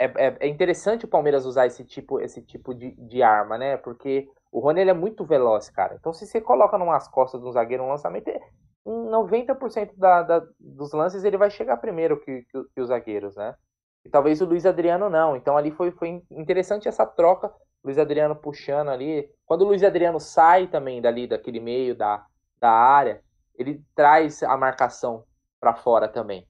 É, 0.00 0.06
é, 0.16 0.36
é, 0.40 0.48
interessante 0.48 1.04
o 1.04 1.08
Palmeiras 1.08 1.44
usar 1.44 1.66
esse 1.66 1.84
tipo, 1.84 2.18
esse 2.20 2.40
tipo 2.40 2.74
de, 2.74 2.92
de 2.92 3.22
arma, 3.22 3.58
né? 3.58 3.76
Porque 3.76 4.26
o 4.50 4.58
Rony 4.58 4.80
ele 4.80 4.90
é 4.90 4.94
muito 4.94 5.26
veloz, 5.26 5.68
cara. 5.68 5.94
Então 5.94 6.10
se 6.10 6.26
você 6.26 6.40
coloca 6.40 6.78
numas 6.78 7.06
costas 7.06 7.38
de 7.38 7.46
um 7.46 7.52
zagueiro 7.52 7.84
um 7.84 7.90
lançamento, 7.90 8.30
em 8.30 9.10
90% 9.10 9.90
da, 9.98 10.22
da, 10.22 10.42
dos 10.58 10.92
lances 10.94 11.22
ele 11.22 11.36
vai 11.36 11.50
chegar 11.50 11.76
primeiro 11.76 12.18
que, 12.18 12.46
que, 12.50 12.64
que, 12.74 12.80
os 12.80 12.88
zagueiros, 12.88 13.36
né? 13.36 13.54
E 14.02 14.08
talvez 14.08 14.40
o 14.40 14.46
Luiz 14.46 14.64
Adriano 14.64 15.10
não. 15.10 15.36
Então 15.36 15.54
ali 15.54 15.70
foi, 15.70 15.90
foi 15.90 16.22
interessante 16.30 16.88
essa 16.88 17.04
troca. 17.04 17.52
Luiz 17.84 17.98
Adriano 17.98 18.34
puxando 18.34 18.88
ali. 18.88 19.30
Quando 19.44 19.62
o 19.62 19.66
Luiz 19.66 19.84
Adriano 19.84 20.18
sai 20.18 20.66
também 20.66 21.02
dali, 21.02 21.26
daquele 21.26 21.60
meio 21.60 21.94
da, 21.94 22.24
da 22.58 22.70
área, 22.70 23.22
ele 23.54 23.84
traz 23.94 24.42
a 24.42 24.56
marcação 24.56 25.24
para 25.60 25.74
fora 25.74 26.08
também. 26.08 26.48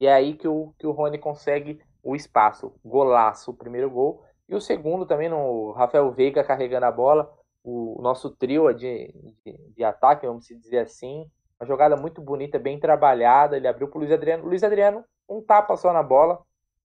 E 0.00 0.06
é 0.08 0.12
aí 0.12 0.34
que 0.34 0.48
o, 0.48 0.74
que 0.76 0.86
o 0.86 0.90
Rony 0.90 1.18
consegue 1.18 1.80
o 2.02 2.14
espaço. 2.16 2.74
Golaço, 2.84 3.54
primeiro 3.54 3.90
gol. 3.90 4.24
E 4.48 4.54
o 4.54 4.60
segundo 4.60 5.06
também, 5.06 5.28
no 5.28 5.72
Rafael 5.72 6.10
Veiga 6.12 6.44
carregando 6.44 6.86
a 6.86 6.92
bola. 6.92 7.30
O, 7.62 8.00
nosso 8.00 8.30
trio 8.30 8.72
de, 8.72 9.12
de, 9.44 9.72
de, 9.76 9.84
ataque, 9.84 10.26
vamos 10.26 10.46
dizer 10.46 10.78
assim. 10.78 11.30
Uma 11.60 11.66
jogada 11.66 11.96
muito 11.96 12.20
bonita, 12.20 12.58
bem 12.58 12.78
trabalhada. 12.78 13.56
Ele 13.56 13.68
abriu 13.68 13.88
para 13.88 13.98
o 13.98 14.00
Luiz 14.00 14.12
Adriano. 14.12 14.44
Luiz 14.44 14.62
Adriano, 14.62 15.04
um 15.28 15.42
tapa 15.42 15.76
só 15.76 15.92
na 15.92 16.02
bola. 16.02 16.40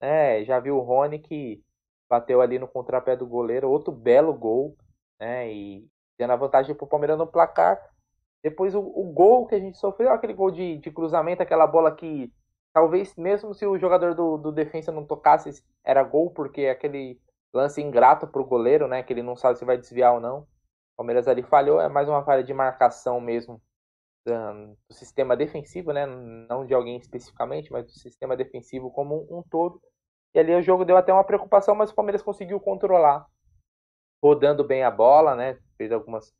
É, 0.00 0.44
já 0.44 0.58
viu 0.58 0.76
o 0.76 0.80
Rony 0.80 1.18
que 1.18 1.62
bateu 2.08 2.40
ali 2.40 2.58
no 2.58 2.66
contrapé 2.66 3.16
do 3.16 3.26
goleiro. 3.26 3.70
Outro 3.70 3.92
belo 3.92 4.34
gol. 4.34 4.76
Né, 5.20 5.52
e 5.52 5.88
dando 6.18 6.32
a 6.32 6.36
vantagem 6.36 6.74
para 6.74 6.84
o 6.84 6.88
Palmeiras 6.88 7.18
no 7.18 7.26
placar. 7.26 7.80
Depois 8.42 8.74
o, 8.74 8.80
o, 8.80 9.10
gol 9.12 9.46
que 9.46 9.54
a 9.54 9.58
gente 9.58 9.78
sofreu, 9.78 10.10
aquele 10.10 10.34
gol 10.34 10.50
de, 10.50 10.76
de, 10.76 10.90
cruzamento, 10.90 11.42
aquela 11.42 11.66
bola 11.66 11.94
que 11.94 12.30
talvez 12.74 13.14
mesmo 13.16 13.54
se 13.54 13.64
o 13.64 13.78
jogador 13.78 14.14
do, 14.14 14.36
do 14.36 14.52
defensa 14.52 14.90
não 14.90 15.06
tocasse, 15.06 15.64
era 15.84 16.02
gol, 16.02 16.30
porque 16.30 16.62
é 16.62 16.70
aquele 16.70 17.20
lance 17.52 17.80
ingrato 17.80 18.26
para 18.26 18.42
o 18.42 18.44
goleiro, 18.44 18.88
né? 18.88 19.02
Que 19.02 19.12
ele 19.12 19.22
não 19.22 19.36
sabe 19.36 19.58
se 19.58 19.64
vai 19.64 19.78
desviar 19.78 20.12
ou 20.12 20.20
não. 20.20 20.40
O 20.40 20.96
Palmeiras 20.98 21.28
ali 21.28 21.42
falhou, 21.44 21.80
é 21.80 21.88
mais 21.88 22.08
uma 22.08 22.24
falha 22.24 22.42
de 22.42 22.52
marcação 22.52 23.20
mesmo 23.20 23.62
do 24.26 24.94
sistema 24.94 25.36
defensivo, 25.36 25.92
né? 25.92 26.04
Não 26.04 26.66
de 26.66 26.74
alguém 26.74 26.96
especificamente, 26.96 27.70
mas 27.70 27.84
do 27.86 27.92
sistema 27.92 28.36
defensivo 28.36 28.90
como 28.90 29.26
um, 29.30 29.38
um 29.38 29.42
todo. 29.42 29.80
E 30.34 30.38
ali 30.40 30.52
o 30.52 30.62
jogo 30.62 30.84
deu 30.84 30.96
até 30.96 31.12
uma 31.12 31.24
preocupação, 31.24 31.76
mas 31.76 31.90
o 31.90 31.94
Palmeiras 31.94 32.22
conseguiu 32.22 32.58
controlar, 32.58 33.24
rodando 34.22 34.64
bem 34.64 34.82
a 34.82 34.90
bola, 34.90 35.36
né? 35.36 35.58
Fez 35.76 35.92
algumas 35.92 36.34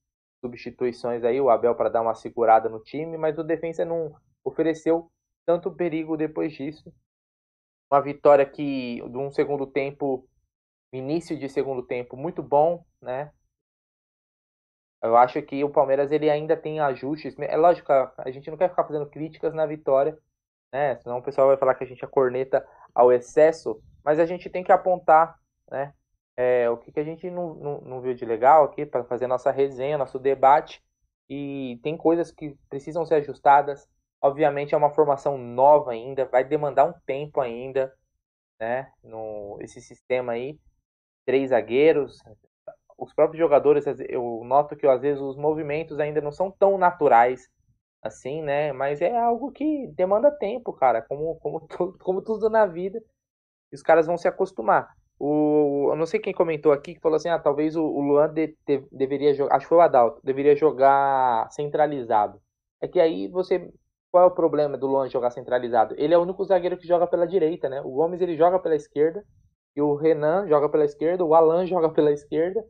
substituições 0.45 1.23
aí, 1.23 1.41
o 1.41 1.49
Abel 1.49 1.77
para 1.77 1.89
dar 1.91 2.03
uma 2.03 2.15
segurada 2.15 2.69
no 2.69 2.81
time, 2.81 3.17
mas 3.17 3.39
o 3.39 3.45
defensa 3.45 3.85
não 3.85 4.13
ofereceu 4.45 5.11
tanto 5.45 5.73
perigo 5.73 6.17
depois 6.17 6.53
disso. 6.53 6.93
Uma 7.91 8.01
vitória 8.01 8.45
que 8.47 8.97
de 9.09 9.19
um 9.19 9.31
segundo 9.31 9.67
tempo, 9.67 10.29
início 10.93 11.39
de 11.39 11.49
segundo 11.49 11.83
tempo 11.83 12.17
muito 12.17 12.43
bom, 12.43 12.85
né? 13.01 13.31
Eu 15.03 15.17
acho 15.17 15.41
que 15.43 15.63
o 15.63 15.69
Palmeiras 15.71 16.11
ele 16.11 16.31
ainda 16.31 16.57
tem 16.57 16.81
ajustes. 16.81 17.35
É 17.39 17.57
lógico, 17.57 17.93
a 17.93 18.31
gente 18.31 18.51
não 18.51 18.57
quer 18.57 18.71
ficar 18.71 18.85
fazendo 18.85 19.07
críticas 19.09 19.53
na 19.53 19.67
vitória, 19.67 20.19
né? 20.73 20.97
Senão 20.97 21.19
o 21.19 21.23
pessoal 21.23 21.49
vai 21.49 21.59
falar 21.59 21.75
que 21.75 21.85
a 21.85 21.87
gente 21.87 22.05
é 22.05 22.09
corneta 22.09 22.67
ao 22.95 23.13
excesso, 23.13 23.81
mas 24.03 24.19
a 24.19 24.25
gente 24.25 24.49
tem 24.49 24.65
que 24.65 24.73
apontar, 24.73 25.39
né? 25.71 25.93
É, 26.37 26.69
o 26.69 26.77
que, 26.79 26.91
que 26.91 26.99
a 26.99 27.05
gente 27.05 27.31
não, 27.31 27.55
não, 27.55 27.81
não 27.83 28.01
viu 28.01 28.15
de 28.15 28.25
legal 28.25 28.65
aqui 28.65 28.85
para 28.85 29.05
fazer 29.05 29.27
nossa 29.27 29.51
resenha, 29.51 29.99
nosso 29.99 30.19
debate. 30.19 30.83
E 31.29 31.79
tem 31.83 31.97
coisas 31.97 32.31
que 32.33 32.57
precisam 32.69 33.07
ser 33.07 33.17
ajustadas. 33.17 33.89
Obviamente 34.25 34.75
é 34.75 34.79
uma 34.79 34.89
formação 34.89 35.37
nova 35.37 35.91
ainda, 35.93 36.25
vai 36.25 36.43
demandar 36.43 36.87
um 36.87 36.95
tempo 37.05 37.43
ainda, 37.43 37.93
né? 38.59 38.91
No, 39.03 39.59
esse 39.61 39.83
sistema 39.83 40.33
aí. 40.33 40.59
Três 41.27 41.51
zagueiros, 41.51 42.23
os 42.99 43.13
próprios 43.13 43.39
jogadores, 43.39 43.85
eu 44.09 44.43
noto 44.45 44.77
que 44.77 44.87
às 44.87 45.03
vezes 45.03 45.21
os 45.21 45.37
movimentos 45.37 46.01
ainda 46.01 46.21
não 46.23 46.33
são 46.33 46.51
tão 46.51 46.79
naturais 46.79 47.49
assim, 48.03 48.43
né? 48.43 48.73
Mas 48.73 49.03
é 49.03 49.15
algo 49.15 49.53
que 49.53 49.89
demanda 49.89 50.31
tempo, 50.31 50.73
cara, 50.73 51.03
como, 51.03 51.37
como, 51.37 51.69
como 52.01 52.23
tudo 52.23 52.49
na 52.49 52.67
vida. 52.67 53.03
Os 53.73 53.83
caras 53.83 54.07
vão 54.07 54.17
se 54.17 54.29
acostumar. 54.29 54.95
O, 55.19 55.89
eu 55.91 55.97
não 55.97 56.07
sei 56.07 56.21
quem 56.21 56.33
comentou 56.33 56.73
aqui 56.73 56.95
que 56.95 57.01
falou 57.01 57.17
assim: 57.17 57.29
ah, 57.29 57.39
talvez 57.39 57.77
o, 57.77 57.85
o 57.85 58.01
Luan 58.01 58.33
de, 58.33 58.57
de, 58.67 58.87
deveria 58.91 59.35
jogar, 59.35 59.57
acho 59.57 59.67
que 59.67 59.69
foi 59.69 59.79
o 59.79 59.81
Adalto, 59.83 60.21
deveria 60.25 60.57
jogar 60.57 61.51
centralizado. 61.53 62.41
É 62.81 62.89
que 62.89 63.01
aí 63.01 63.29
você. 63.29 63.73
Qual 64.15 64.23
é 64.23 64.27
o 64.29 64.31
problema 64.31 64.79
do 64.79 64.87
Luan 64.87 65.09
jogar 65.09 65.33
centralizado? 65.33 65.97
Ele 65.99 66.15
é 66.15 66.17
o 66.17 66.23
único 66.23 66.45
zagueiro 66.45 66.77
que 66.77 66.87
joga 66.87 67.05
pela 67.05 67.27
direita, 67.27 67.69
né? 67.69 67.81
O 67.81 67.91
Gomes 67.91 68.21
ele 68.21 68.37
joga 68.37 68.61
pela 68.61 68.77
esquerda, 68.77 69.27
e 69.75 69.83
o 69.83 69.97
Renan 69.97 70.47
joga 70.47 70.69
pela 70.69 70.85
esquerda, 70.85 71.25
o 71.25 71.35
Alan 71.35 71.67
joga 71.67 71.91
pela 71.91 72.13
esquerda, 72.13 72.65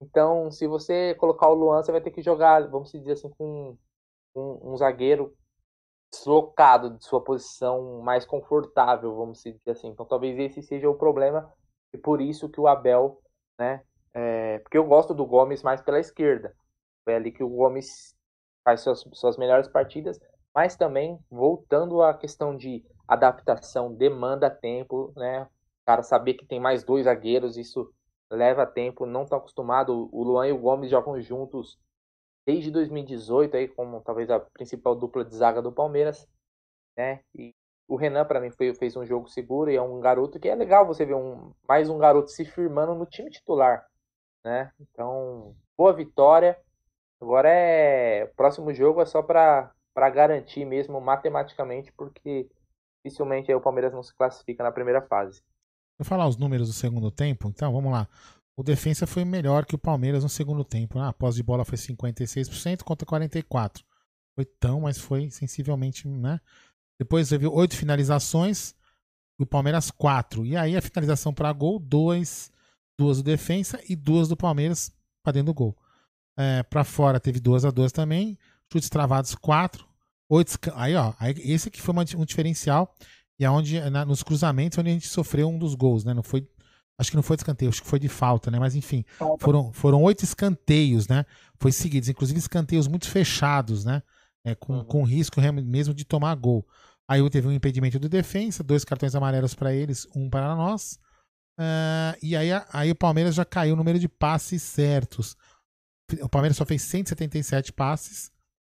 então, 0.00 0.50
se 0.50 0.66
você 0.66 1.14
colocar 1.16 1.48
o 1.48 1.54
Luan, 1.54 1.82
você 1.82 1.92
vai 1.92 2.00
ter 2.00 2.10
que 2.12 2.22
jogar, 2.22 2.66
vamos 2.70 2.90
dizer 2.90 3.12
assim, 3.12 3.28
com 3.36 3.76
um, 4.34 4.72
um 4.72 4.76
zagueiro 4.78 5.36
deslocado 6.10 6.96
de 6.96 7.04
sua 7.04 7.22
posição 7.22 8.00
mais 8.00 8.24
confortável, 8.24 9.14
vamos 9.14 9.42
dizer 9.42 9.70
assim. 9.72 9.88
Então, 9.88 10.06
talvez 10.06 10.38
esse 10.38 10.62
seja 10.62 10.88
o 10.88 10.96
problema 10.96 11.52
e 11.92 11.98
por 11.98 12.22
isso 12.22 12.48
que 12.48 12.58
o 12.58 12.66
Abel, 12.66 13.20
né? 13.58 13.82
É, 14.14 14.60
porque 14.60 14.78
eu 14.78 14.86
gosto 14.86 15.12
do 15.12 15.26
Gomes 15.26 15.62
mais 15.62 15.82
pela 15.82 16.00
esquerda. 16.00 16.56
Foi 17.04 17.14
ali 17.14 17.30
que 17.30 17.44
o 17.44 17.50
Gomes 17.50 18.14
faz 18.64 18.80
suas, 18.80 19.04
suas 19.12 19.36
melhores 19.36 19.68
partidas, 19.68 20.18
mas 20.56 20.74
também 20.74 21.22
voltando 21.30 22.00
à 22.00 22.14
questão 22.14 22.56
de 22.56 22.82
adaptação, 23.06 23.94
demanda 23.94 24.48
tempo, 24.48 25.12
né? 25.14 25.46
Cara 25.84 26.02
saber 26.02 26.32
que 26.32 26.46
tem 26.46 26.58
mais 26.58 26.82
dois 26.82 27.04
zagueiros, 27.04 27.58
isso 27.58 27.92
leva 28.30 28.66
tempo, 28.66 29.04
não 29.04 29.24
estão 29.24 29.36
acostumados. 29.36 29.94
O 29.94 30.24
Luan 30.24 30.48
e 30.48 30.52
o 30.52 30.58
Gomes 30.58 30.90
jogam 30.90 31.20
juntos 31.20 31.78
desde 32.46 32.70
2018, 32.70 33.54
aí, 33.54 33.68
como 33.68 34.00
talvez 34.00 34.30
a 34.30 34.40
principal 34.40 34.94
dupla 34.94 35.26
de 35.26 35.36
zaga 35.36 35.60
do 35.60 35.70
Palmeiras. 35.70 36.26
Né? 36.96 37.20
E 37.34 37.54
o 37.86 37.94
Renan, 37.94 38.24
para 38.24 38.40
mim, 38.40 38.50
foi, 38.50 38.72
fez 38.74 38.96
um 38.96 39.04
jogo 39.04 39.28
seguro 39.28 39.70
e 39.70 39.76
é 39.76 39.82
um 39.82 40.00
garoto 40.00 40.40
que 40.40 40.48
é 40.48 40.54
legal 40.54 40.86
você 40.86 41.04
ver 41.04 41.16
um, 41.16 41.52
mais 41.68 41.90
um 41.90 41.98
garoto 41.98 42.30
se 42.30 42.46
firmando 42.46 42.94
no 42.94 43.04
time 43.04 43.28
titular. 43.28 43.86
Né? 44.42 44.72
Então, 44.80 45.54
boa 45.76 45.92
vitória. 45.92 46.58
Agora 47.20 47.50
é. 47.50 48.26
Próximo 48.36 48.72
jogo 48.72 49.02
é 49.02 49.06
só 49.06 49.22
para 49.22 49.75
garantir 50.10 50.64
mesmo 50.64 51.00
matematicamente, 51.00 51.92
porque 51.92 52.48
dificilmente 53.04 53.52
o 53.52 53.60
Palmeiras 53.60 53.92
não 53.92 54.02
se 54.02 54.14
classifica 54.14 54.62
na 54.62 54.72
primeira 54.72 55.00
fase. 55.00 55.42
Vou 55.98 56.04
falar 56.04 56.26
os 56.26 56.36
números 56.36 56.68
do 56.68 56.74
segundo 56.74 57.10
tempo, 57.10 57.48
então 57.48 57.72
vamos 57.72 57.90
lá. 57.90 58.06
O 58.58 58.62
defensa 58.62 59.06
foi 59.06 59.24
melhor 59.24 59.66
que 59.66 59.74
o 59.74 59.78
Palmeiras 59.78 60.22
no 60.22 60.28
segundo 60.28 60.64
tempo. 60.64 60.98
Né? 60.98 61.06
A 61.06 61.12
posse 61.12 61.36
de 61.36 61.42
bola 61.42 61.64
foi 61.64 61.76
56% 61.76 62.82
contra 62.82 63.06
44%. 63.06 63.84
Foi 64.34 64.44
tão, 64.44 64.80
mas 64.80 64.98
foi 64.98 65.30
sensivelmente, 65.30 66.06
né? 66.06 66.38
Depois 66.98 67.28
teve 67.28 67.46
oito 67.46 67.74
finalizações, 67.74 68.74
o 69.38 69.46
Palmeiras 69.46 69.90
quatro. 69.90 70.44
E 70.44 70.56
aí 70.56 70.76
a 70.76 70.82
finalização 70.82 71.32
para 71.32 71.52
gol, 71.52 71.78
dois, 71.78 72.50
duas 72.98 73.18
do 73.18 73.22
defensa 73.22 73.80
e 73.88 73.96
duas 73.96 74.28
do 74.28 74.36
Palmeiras 74.36 74.92
para 75.22 75.32
dentro 75.32 75.46
do 75.46 75.54
gol. 75.54 75.76
É, 76.38 76.62
para 76.62 76.84
fora 76.84 77.18
teve 77.18 77.40
duas 77.40 77.64
a 77.64 77.70
duas 77.70 77.92
também, 77.92 78.38
chutes 78.72 78.88
travados 78.88 79.34
quatro, 79.34 79.86
oito. 80.28 80.58
Aí 80.74 80.94
ó, 80.94 81.12
aí, 81.18 81.34
esse 81.38 81.68
aqui 81.68 81.80
foi 81.80 81.92
uma, 81.92 82.04
um 82.16 82.24
diferencial 82.24 82.94
e 83.38 83.44
aonde 83.44 83.76
é 83.76 83.90
nos 84.04 84.22
cruzamentos 84.22 84.78
onde 84.78 84.90
a 84.90 84.92
gente 84.92 85.08
sofreu 85.08 85.48
um 85.48 85.58
dos 85.58 85.74
gols, 85.74 86.04
né? 86.04 86.14
Não 86.14 86.22
foi, 86.22 86.48
acho 86.98 87.10
que 87.10 87.16
não 87.16 87.22
foi 87.22 87.36
de 87.36 87.42
escanteio, 87.42 87.68
acho 87.68 87.82
que 87.82 87.88
foi 87.88 87.98
de 87.98 88.08
falta, 88.08 88.50
né? 88.50 88.58
Mas 88.58 88.74
enfim, 88.74 89.04
foram 89.38 89.72
foram 89.72 90.02
oito 90.02 90.24
escanteios, 90.24 91.06
né? 91.08 91.24
Foi 91.58 91.72
seguidos, 91.72 92.08
inclusive 92.08 92.38
escanteios 92.38 92.88
muito 92.88 93.08
fechados, 93.08 93.84
né? 93.84 94.02
É, 94.44 94.54
com, 94.54 94.74
uhum. 94.74 94.84
com 94.84 95.02
risco 95.02 95.40
mesmo 95.40 95.92
de 95.92 96.04
tomar 96.04 96.34
gol. 96.36 96.66
Aí 97.08 97.28
teve 97.30 97.48
um 97.48 97.52
impedimento 97.52 97.98
de 97.98 98.08
defesa, 98.08 98.62
dois 98.62 98.84
cartões 98.84 99.14
amarelos 99.14 99.54
para 99.54 99.72
eles, 99.72 100.06
um 100.14 100.30
para 100.30 100.54
nós. 100.54 100.98
Uh, 101.58 102.14
e 102.22 102.36
aí, 102.36 102.48
aí 102.72 102.90
o 102.90 102.94
Palmeiras 102.94 103.34
já 103.34 103.44
caiu 103.44 103.74
o 103.74 103.76
número 103.76 103.98
de 103.98 104.08
passes 104.08 104.62
certos. 104.62 105.36
O 106.20 106.28
Palmeiras 106.28 106.56
só 106.56 106.64
fez 106.64 106.82
177 106.82 107.72
passes 107.72 108.30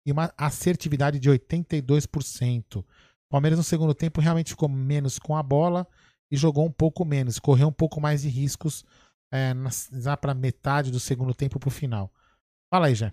e 0.06 0.12
uma 0.12 0.32
assertividade 0.38 1.18
de 1.18 1.28
82%. 1.28 2.76
O 2.78 2.84
Palmeiras 3.28 3.58
no 3.58 3.64
segundo 3.64 3.92
tempo 3.92 4.20
realmente 4.20 4.50
ficou 4.50 4.68
menos 4.68 5.18
com 5.18 5.36
a 5.36 5.42
bola 5.42 5.84
e 6.30 6.36
jogou 6.36 6.64
um 6.64 6.70
pouco 6.70 7.04
menos, 7.04 7.40
correu 7.40 7.66
um 7.66 7.72
pouco 7.72 8.00
mais 8.00 8.22
de 8.22 8.28
riscos 8.28 8.84
é, 9.32 9.52
para 10.20 10.32
metade 10.32 10.92
do 10.92 11.00
segundo 11.00 11.34
tempo 11.34 11.58
para 11.58 11.68
o 11.68 11.72
final. 11.72 12.10
Fala 12.72 12.86
aí, 12.86 12.94
Jé. 12.94 13.12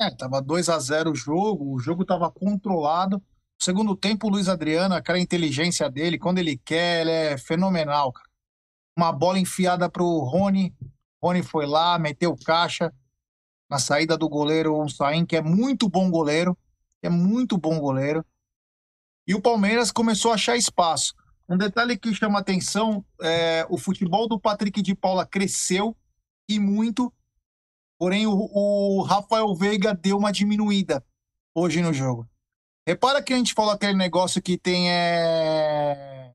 É, 0.00 0.10
tava 0.10 0.42
2 0.42 0.68
a 0.68 0.78
0 0.78 1.12
o 1.12 1.14
jogo, 1.14 1.72
o 1.72 1.78
jogo 1.78 2.04
tava 2.04 2.30
controlado. 2.30 3.22
Segundo 3.58 3.96
tempo, 3.96 4.26
o 4.26 4.30
Luiz 4.30 4.48
Adriano, 4.48 4.94
aquela 4.94 5.18
inteligência 5.18 5.88
dele, 5.88 6.18
quando 6.18 6.38
ele 6.38 6.58
quer, 6.58 7.02
ele 7.02 7.10
é 7.10 7.38
fenomenal, 7.38 8.12
cara. 8.12 8.28
Uma 8.98 9.12
bola 9.12 9.38
enfiada 9.38 9.88
pro 9.88 10.18
Rony, 10.20 10.74
Rony 11.22 11.42
foi 11.42 11.66
lá, 11.66 11.98
meteu 11.98 12.36
caixa 12.36 12.92
na 13.68 13.78
saída 13.78 14.16
do 14.16 14.28
goleiro 14.28 14.76
o 14.76 14.88
Sain, 14.88 15.26
que 15.26 15.36
é 15.36 15.42
muito 15.42 15.88
bom 15.88 16.10
goleiro, 16.10 16.56
é 17.02 17.08
muito 17.08 17.56
bom 17.58 17.78
goleiro 17.78 18.24
e 19.26 19.34
o 19.34 19.40
Palmeiras 19.40 19.90
começou 19.90 20.30
a 20.30 20.34
achar 20.34 20.56
espaço. 20.56 21.14
Um 21.48 21.58
detalhe 21.58 21.96
que 21.98 22.14
chama 22.14 22.38
atenção 22.38 23.04
é 23.20 23.66
o 23.68 23.76
futebol 23.76 24.28
do 24.28 24.38
Patrick 24.38 24.80
de 24.80 24.94
Paula 24.94 25.26
cresceu 25.26 25.96
e 26.48 26.60
muito, 26.60 27.12
porém 27.98 28.26
o, 28.26 28.32
o 28.32 29.02
Rafael 29.02 29.52
Veiga 29.54 29.94
deu 29.94 30.16
uma 30.16 30.32
diminuída 30.32 31.04
hoje 31.54 31.82
no 31.82 31.92
jogo. 31.92 32.28
Repara 32.86 33.20
que 33.20 33.32
a 33.32 33.36
gente 33.36 33.52
falou 33.52 33.72
aquele 33.72 33.94
negócio 33.94 34.40
que 34.40 34.56
tem 34.56 34.90
é... 34.90 36.32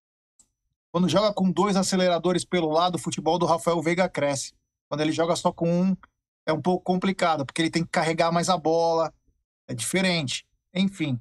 quando 0.92 1.08
joga 1.08 1.34
com 1.34 1.50
dois 1.50 1.78
aceleradores 1.78 2.44
pelo 2.44 2.70
lado, 2.70 2.96
o 2.96 3.00
futebol 3.00 3.40
do 3.40 3.46
Rafael 3.46 3.82
Veiga 3.82 4.10
cresce. 4.10 4.54
Quando 4.90 5.00
ele 5.00 5.14
joga 5.14 5.38
só 5.38 5.54
com 5.54 5.72
um, 5.72 5.98
é 6.46 6.54
um 6.54 6.62
pouco 6.62 6.84
complicado, 6.84 7.46
porque 7.46 7.62
ele 7.62 7.70
tem 7.70 7.84
que 7.84 7.90
carregar 7.90 8.32
mais 8.32 8.50
a 8.50 8.58
bola, 8.58 9.14
é 9.68 9.74
diferente. 9.74 10.46
Enfim, 10.74 11.20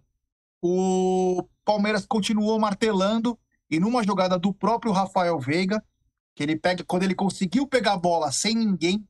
o 0.63 1.47
Palmeiras 1.65 2.07
continuou 2.07 2.59
martelando 2.59 3.39
e 3.71 3.79
numa 3.79 4.03
jogada 4.03 4.39
do 4.39 4.53
próprio 4.53 4.93
Rafael 4.93 5.39
Veiga, 5.39 5.83
que 6.35 6.43
ele 6.43 6.57
pega 6.57 6.85
quando 6.85 7.03
ele 7.05 7.15
conseguiu 7.15 7.67
pegar 7.67 7.95
a 7.95 7.99
bola 7.99 8.33
sem 8.33 8.55
ninguém, 8.55 9.07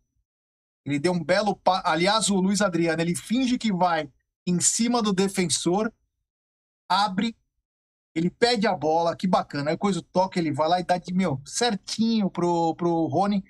ele 0.84 0.98
deu 0.98 1.12
um 1.12 1.22
belo, 1.22 1.56
pa... 1.56 1.82
aliás, 1.84 2.30
o 2.30 2.40
Luiz 2.40 2.60
Adriano, 2.60 3.00
ele 3.00 3.14
finge 3.14 3.58
que 3.58 3.72
vai 3.72 4.10
em 4.46 4.60
cima 4.60 5.02
do 5.02 5.12
defensor, 5.12 5.92
abre, 6.88 7.36
ele 8.14 8.30
pede 8.30 8.66
a 8.66 8.74
bola, 8.74 9.14
que 9.14 9.26
bacana. 9.26 9.70
Aí 9.70 9.76
coisa 9.76 10.02
toca, 10.12 10.38
ele 10.38 10.52
vai 10.52 10.68
lá 10.68 10.80
e 10.80 10.84
dá 10.84 10.98
de 10.98 11.12
meu 11.12 11.40
certinho 11.44 12.30
pro 12.30 12.74
pro 12.74 13.06
Rony 13.06 13.44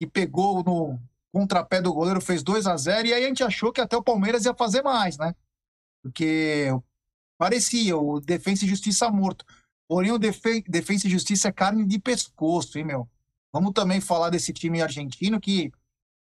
e 0.00 0.06
pegou 0.06 0.62
no 0.62 1.00
contrapé 1.32 1.80
do 1.80 1.92
goleiro, 1.92 2.20
fez 2.20 2.42
2 2.42 2.66
a 2.66 2.76
0 2.76 3.08
e 3.08 3.14
aí 3.14 3.24
a 3.24 3.28
gente 3.28 3.42
achou 3.42 3.72
que 3.72 3.80
até 3.80 3.96
o 3.96 4.02
Palmeiras 4.02 4.44
ia 4.44 4.54
fazer 4.54 4.82
mais, 4.82 5.16
né? 5.16 5.34
Porque 6.02 6.68
Parecia, 7.42 7.96
o 7.96 8.20
Defensa 8.20 8.64
e 8.64 8.68
Justiça 8.68 9.10
morto. 9.10 9.44
Porém, 9.88 10.12
o 10.12 10.18
Defe 10.18 10.62
Defensa 10.68 11.08
e 11.08 11.10
Justiça 11.10 11.48
é 11.48 11.52
carne 11.52 11.84
de 11.84 11.98
pescoço, 11.98 12.78
hein, 12.78 12.84
meu? 12.84 13.10
Vamos 13.52 13.72
também 13.72 14.00
falar 14.00 14.30
desse 14.30 14.52
time 14.52 14.80
argentino 14.80 15.40
que 15.40 15.72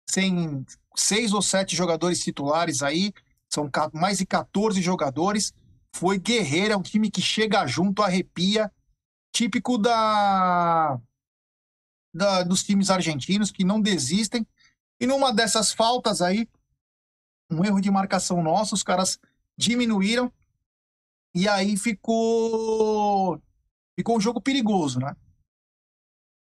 sem 0.09 0.65
seis 0.95 1.33
ou 1.33 1.43
sete 1.43 1.75
jogadores 1.75 2.23
titulares 2.23 2.85
aí, 2.85 3.13
são 3.53 3.69
mais 3.93 4.19
de 4.19 4.27
14 4.27 4.81
jogadores. 4.81 5.53
Foi 5.93 6.21
guerreiro, 6.21 6.75
é 6.75 6.77
um 6.77 6.83
time 6.83 7.11
que 7.11 7.21
chega 7.21 7.67
junto, 7.67 8.01
arrepia, 8.01 8.71
típico 9.35 9.77
da, 9.77 11.01
da 12.15 12.45
dos 12.45 12.63
times 12.63 12.91
argentinos 12.91 13.51
que 13.51 13.65
não 13.65 13.81
desistem. 13.81 14.47
E 15.01 15.07
numa 15.07 15.33
dessas 15.33 15.73
faltas 15.73 16.21
aí, 16.21 16.49
um 17.51 17.65
erro 17.65 17.81
de 17.81 17.91
marcação 17.91 18.43
nosso, 18.43 18.75
os 18.75 18.83
caras 18.83 19.19
diminuíram 19.57 20.33
e 21.35 21.49
aí 21.49 21.77
ficou 21.77 23.41
ficou 23.97 24.17
um 24.17 24.21
jogo 24.21 24.41
perigoso, 24.41 25.01
né? 25.01 25.17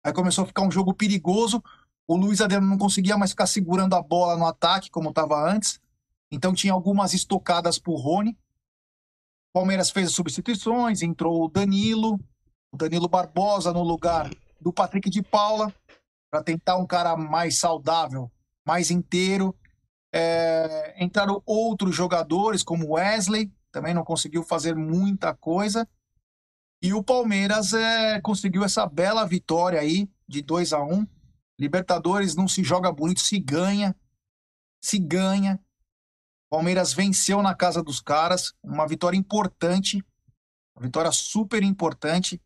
Aí 0.04 0.12
começou 0.12 0.44
a 0.44 0.46
ficar 0.46 0.62
um 0.62 0.70
jogo 0.70 0.92
perigoso. 0.94 1.62
O 2.06 2.16
Luiz 2.16 2.40
Adriano 2.40 2.66
não 2.66 2.78
conseguia 2.78 3.16
mais 3.16 3.30
ficar 3.30 3.46
segurando 3.46 3.94
a 3.94 4.02
bola 4.02 4.36
no 4.36 4.46
ataque 4.46 4.90
como 4.90 5.10
estava 5.10 5.36
antes. 5.48 5.80
Então 6.30 6.52
tinha 6.52 6.72
algumas 6.72 7.14
estocadas 7.14 7.78
pro 7.78 7.94
Rony. 7.94 8.36
Palmeiras 9.52 9.90
fez 9.90 10.08
as 10.08 10.14
substituições, 10.14 11.02
entrou 11.02 11.44
o 11.44 11.48
Danilo, 11.48 12.18
o 12.72 12.76
Danilo 12.76 13.08
Barbosa 13.08 13.72
no 13.72 13.82
lugar 13.82 14.30
do 14.60 14.72
Patrick 14.72 15.10
de 15.10 15.22
Paula, 15.22 15.72
para 16.32 16.42
tentar 16.42 16.78
um 16.78 16.86
cara 16.86 17.14
mais 17.14 17.58
saudável, 17.58 18.32
mais 18.66 18.90
inteiro. 18.90 19.54
É, 20.10 20.94
entraram 21.02 21.42
outros 21.44 21.94
jogadores, 21.94 22.62
como 22.62 22.94
Wesley, 22.94 23.52
também 23.70 23.92
não 23.92 24.02
conseguiu 24.02 24.42
fazer 24.42 24.74
muita 24.74 25.34
coisa. 25.34 25.86
E 26.80 26.94
o 26.94 27.02
Palmeiras 27.04 27.74
é, 27.74 28.18
conseguiu 28.22 28.64
essa 28.64 28.86
bela 28.86 29.26
vitória 29.26 29.78
aí, 29.78 30.08
de 30.26 30.40
2 30.40 30.72
a 30.72 30.82
1 30.82 30.94
um. 30.94 31.06
Libertadores 31.60 32.34
não 32.34 32.48
se 32.48 32.64
joga 32.64 32.90
bonito, 32.90 33.20
se 33.20 33.38
ganha. 33.38 33.94
Se 34.82 34.98
ganha. 34.98 35.60
Palmeiras 36.50 36.94
venceu 36.94 37.42
na 37.42 37.54
casa 37.54 37.82
dos 37.82 38.00
caras, 38.00 38.54
uma 38.62 38.86
vitória 38.86 39.18
importante, 39.18 40.02
uma 40.74 40.84
vitória 40.86 41.12
super 41.12 41.62
importante. 41.62 42.40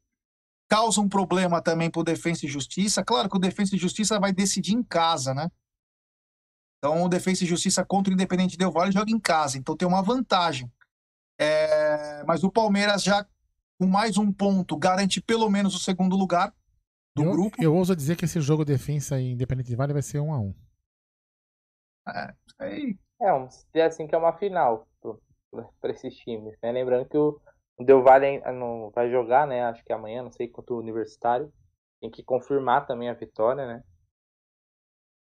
Causa 0.68 1.00
um 1.00 1.08
problema 1.08 1.62
também 1.62 1.90
para 1.90 2.00
o 2.00 2.04
Defensa 2.04 2.44
e 2.44 2.48
Justiça. 2.48 3.04
Claro 3.04 3.28
que 3.28 3.36
o 3.36 3.40
Defensa 3.40 3.74
e 3.74 3.78
Justiça 3.78 4.18
vai 4.18 4.32
decidir 4.32 4.74
em 4.74 4.82
casa, 4.82 5.32
né? 5.32 5.50
Então 6.78 7.04
o 7.04 7.08
Defensa 7.08 7.44
e 7.44 7.46
Justiça 7.46 7.84
contra 7.84 8.10
o 8.10 8.14
Independente 8.14 8.56
Del 8.56 8.72
Vale 8.72 8.92
joga 8.92 9.10
em 9.10 9.18
casa, 9.18 9.58
então 9.58 9.76
tem 9.76 9.86
uma 9.86 10.02
vantagem. 10.02 10.70
É... 11.38 12.24
Mas 12.24 12.44
o 12.44 12.50
Palmeiras 12.50 13.02
já 13.02 13.26
com 13.78 13.86
mais 13.86 14.16
um 14.16 14.32
ponto 14.32 14.76
garante 14.76 15.20
pelo 15.20 15.50
menos 15.50 15.74
o 15.74 15.78
segundo 15.78 16.16
lugar 16.16 16.54
do 17.14 17.24
eu, 17.24 17.30
grupo. 17.30 17.62
Eu 17.62 17.74
ouso 17.74 17.94
dizer 17.94 18.16
que 18.16 18.24
esse 18.24 18.40
jogo 18.40 18.64
Defensa 18.64 19.20
e 19.20 19.32
Independente 19.32 19.68
Del 19.68 19.78
Vale 19.78 19.92
vai 19.92 20.02
ser 20.02 20.20
um 20.20 20.32
a 20.32 20.38
um. 20.38 20.54
É, 22.08 22.34
aí 22.58 22.98
é, 23.20 23.30
vamos 23.30 23.64
dizer 23.72 23.82
assim 23.82 24.06
que 24.06 24.14
é 24.14 24.18
uma 24.18 24.32
final 24.32 24.86
para 25.80 25.92
esses 25.92 26.14
times. 26.16 26.54
Né? 26.62 26.72
Lembrando 26.72 27.08
que 27.08 27.16
o, 27.16 27.40
Del 27.84 28.02
Valle 28.02 28.40
não 28.52 28.90
vai 28.94 29.10
jogar, 29.10 29.46
né? 29.46 29.64
Acho 29.64 29.84
que 29.84 29.92
amanhã, 29.92 30.22
não 30.22 30.32
sei 30.32 30.48
quanto 30.48 30.74
o 30.74 30.78
Universitário. 30.78 31.52
Tem 32.00 32.10
que 32.10 32.22
confirmar 32.22 32.86
também 32.86 33.08
a 33.08 33.14
vitória, 33.14 33.66
né? 33.66 33.82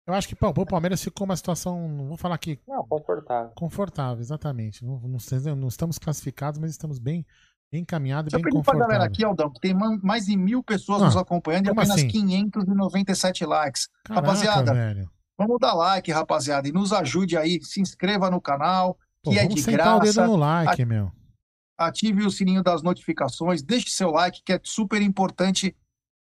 Eu 0.06 0.14
acho 0.14 0.28
que 0.28 0.36
pô, 0.36 0.48
o 0.48 0.66
Palmeiras 0.66 1.02
ficou 1.02 1.24
uma 1.24 1.36
situação, 1.36 1.88
não 1.88 2.06
vou 2.06 2.16
falar 2.16 2.36
aqui. 2.36 2.60
Não, 2.66 2.86
confortável. 2.86 3.50
Confortável, 3.56 4.20
exatamente. 4.20 4.84
Não, 4.84 5.00
não, 5.00 5.18
não 5.56 5.68
estamos 5.68 5.98
classificados, 5.98 6.60
mas 6.60 6.70
estamos 6.70 7.00
bem, 7.00 7.26
bem 7.72 7.82
encaminhados, 7.82 8.32
bem 8.32 8.40
confortáveis. 8.42 8.86
Pra 8.86 8.86
galera 8.86 9.04
aqui, 9.04 9.24
Aldão, 9.24 9.50
que 9.50 9.60
tem 9.60 9.74
mais 9.74 10.26
de 10.26 10.36
mil 10.36 10.62
pessoas 10.62 11.02
ah, 11.02 11.06
nos 11.06 11.16
acompanhando 11.16 11.66
e 11.66 11.70
apenas 11.70 11.90
assim? 11.90 12.06
597 12.06 13.44
likes. 13.44 13.88
Caraca, 14.04 14.26
Rapaziada, 14.26 14.72
velho. 14.72 15.10
Vamos 15.36 15.58
dar 15.60 15.74
like, 15.74 16.10
rapaziada, 16.12 16.68
e 16.68 16.72
nos 16.72 16.92
ajude 16.92 17.36
aí. 17.36 17.60
Se 17.62 17.80
inscreva 17.80 18.30
no 18.30 18.40
canal, 18.40 18.96
Pô, 19.22 19.32
que 19.32 19.38
é 19.38 19.46
de 19.46 19.60
graça. 19.60 19.96
o 19.96 20.00
dedo 20.00 20.26
no 20.26 20.36
like, 20.36 20.84
meu. 20.84 21.10
Ative 21.78 22.24
o 22.24 22.30
sininho 22.30 22.62
das 22.62 22.82
notificações, 22.82 23.62
deixe 23.62 23.90
seu 23.90 24.10
like, 24.10 24.42
que 24.44 24.52
é 24.52 24.60
super 24.62 25.02
importante 25.02 25.76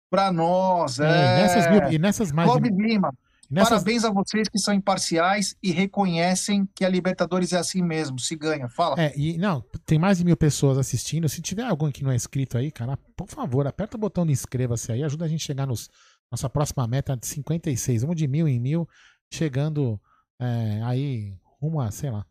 para 0.10 0.32
nós. 0.32 1.00
É, 1.00 1.06
é... 1.06 1.08
E, 1.08 1.42
nessas 1.42 1.94
e 1.94 2.00
nessas 2.00 2.32
mais. 2.32 2.50
Clóvis 2.50 2.72
Lima, 2.72 3.14
nessas... 3.50 3.70
parabéns 3.70 4.04
a 4.04 4.12
vocês 4.12 4.48
que 4.48 4.60
são 4.60 4.74
imparciais 4.74 5.56
e 5.62 5.72
reconhecem 5.72 6.68
que 6.76 6.86
a 6.86 6.90
Libertadores 6.90 7.54
é 7.54 7.58
assim 7.58 7.82
mesmo, 7.82 8.20
se 8.20 8.36
ganha. 8.36 8.70
Fala. 8.70 8.96
É, 9.00 9.14
e 9.18 9.38
não, 9.38 9.64
tem 9.86 9.98
mais 9.98 10.20
de 10.20 10.26
mil 10.26 10.38
pessoas 10.38 10.78
assistindo. 10.78 11.28
Se 11.28 11.42
tiver 11.42 11.64
alguém 11.64 11.92
que 11.92 12.04
não 12.04 12.12
é 12.12 12.16
inscrito 12.16 12.58
aí, 12.58 12.72
cara, 12.72 12.98
por 13.16 13.28
favor, 13.28 13.66
aperta 13.66 13.98
o 13.98 14.00
botão 14.00 14.26
de 14.26 14.32
inscreva-se 14.32 14.92
aí, 14.92 15.04
ajuda 15.04 15.26
a 15.26 15.28
gente 15.28 15.44
a 15.44 15.48
chegar 15.48 15.66
nos 15.66 15.90
nossa 16.32 16.50
próxima 16.50 16.88
meta 16.88 17.14
é 17.14 17.16
de 17.16 17.26
56, 17.26 18.04
vamos 18.04 18.16
de 18.16 18.28
mil 18.28 18.48
em 18.48 18.60
mil, 18.60 18.88
chegando 19.32 20.00
é, 20.40 20.82
aí 20.84 21.36
rumo 21.60 21.82
a, 21.82 21.92
sei 21.92 22.12
lá, 22.12 22.26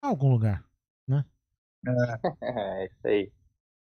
a 0.00 0.08
algum 0.08 0.30
lugar, 0.30 0.64
né? 1.06 1.24
É, 1.86 1.90
é 2.82 2.86
isso 2.86 3.06
aí. 3.06 3.32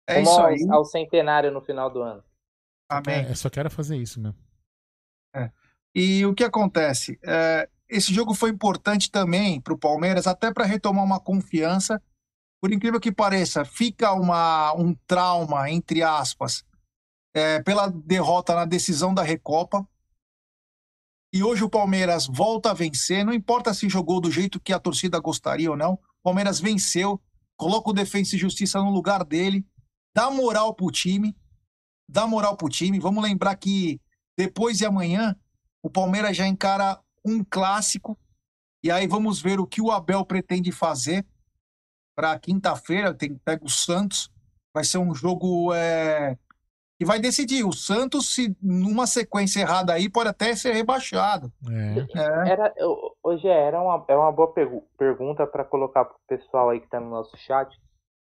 É 0.07 0.21
isso 0.21 0.31
ao, 0.31 0.45
aí. 0.45 0.67
ao 0.69 0.85
centenário 0.85 1.51
no 1.51 1.61
final 1.61 1.89
do 1.89 2.01
ano. 2.01 2.23
Amém. 2.89 3.25
É, 3.25 3.35
só 3.35 3.49
quero 3.49 3.69
fazer 3.69 3.97
isso 3.97 4.19
mesmo. 4.19 4.37
É. 5.35 5.51
E 5.93 6.25
o 6.25 6.33
que 6.33 6.43
acontece? 6.43 7.19
É, 7.23 7.67
esse 7.87 8.13
jogo 8.13 8.33
foi 8.33 8.49
importante 8.49 9.09
também 9.09 9.61
para 9.61 9.73
o 9.73 9.77
Palmeiras, 9.77 10.27
até 10.27 10.51
para 10.53 10.65
retomar 10.65 11.03
uma 11.03 11.19
confiança. 11.19 12.01
Por 12.61 12.71
incrível 12.71 12.99
que 12.99 13.11
pareça, 13.11 13.63
fica 13.63 14.11
uma, 14.13 14.73
um 14.73 14.93
trauma, 15.07 15.69
entre 15.69 16.01
aspas, 16.01 16.65
é, 17.33 17.61
pela 17.61 17.87
derrota 17.87 18.55
na 18.55 18.65
decisão 18.65 19.13
da 19.13 19.21
Recopa. 19.21 19.87
E 21.33 21.43
hoje 21.43 21.63
o 21.63 21.69
Palmeiras 21.69 22.27
volta 22.27 22.71
a 22.71 22.73
vencer, 22.73 23.25
não 23.25 23.33
importa 23.33 23.73
se 23.73 23.89
jogou 23.89 24.21
do 24.21 24.31
jeito 24.31 24.59
que 24.59 24.71
a 24.71 24.79
torcida 24.79 25.19
gostaria 25.19 25.69
ou 25.69 25.77
não. 25.77 25.93
O 25.93 26.23
Palmeiras 26.23 26.59
venceu, 26.59 27.21
coloca 27.57 27.89
o 27.89 27.93
Defensa 27.93 28.35
e 28.35 28.39
Justiça 28.39 28.79
no 28.79 28.89
lugar 28.89 29.23
dele, 29.23 29.65
dá 30.13 30.29
moral 30.29 30.73
pro 30.73 30.91
time, 30.91 31.35
dá 32.07 32.27
moral 32.27 32.57
pro 32.57 32.69
time. 32.69 32.99
Vamos 32.99 33.23
lembrar 33.23 33.55
que 33.55 33.99
depois 34.37 34.77
de 34.77 34.85
amanhã 34.85 35.35
o 35.81 35.89
Palmeiras 35.89 36.35
já 36.35 36.47
encara 36.47 36.99
um 37.23 37.43
clássico 37.43 38.17
e 38.83 38.91
aí 38.91 39.07
vamos 39.07 39.41
ver 39.41 39.59
o 39.59 39.65
que 39.65 39.81
o 39.81 39.91
Abel 39.91 40.25
pretende 40.25 40.71
fazer 40.71 41.25
para 42.15 42.37
quinta-feira. 42.37 43.13
Tem 43.13 43.35
pega 43.35 43.65
o 43.65 43.69
Santos, 43.69 44.29
vai 44.73 44.83
ser 44.83 44.99
um 44.99 45.13
jogo 45.13 45.73
é, 45.73 46.37
e 46.99 47.05
vai 47.05 47.19
decidir. 47.19 47.63
O 47.63 47.73
Santos, 47.73 48.34
se 48.34 48.55
numa 48.62 49.05
sequência 49.05 49.62
errada 49.62 49.93
aí, 49.93 50.10
pode 50.10 50.29
até 50.29 50.55
ser 50.55 50.73
rebaixado. 50.73 51.51
É. 51.69 52.19
É. 52.19 52.49
Era, 52.51 52.73
hoje 53.23 53.47
era 53.47 53.81
uma, 53.81 54.05
é 54.08 54.15
uma 54.15 54.31
boa 54.31 54.53
pergunta 54.97 55.45
para 55.45 55.65
colocar 55.65 56.05
para 56.05 56.15
o 56.15 56.27
pessoal 56.27 56.69
aí 56.69 56.79
que 56.79 56.86
está 56.86 56.99
no 56.99 57.10
nosso 57.10 57.36
chat, 57.38 57.69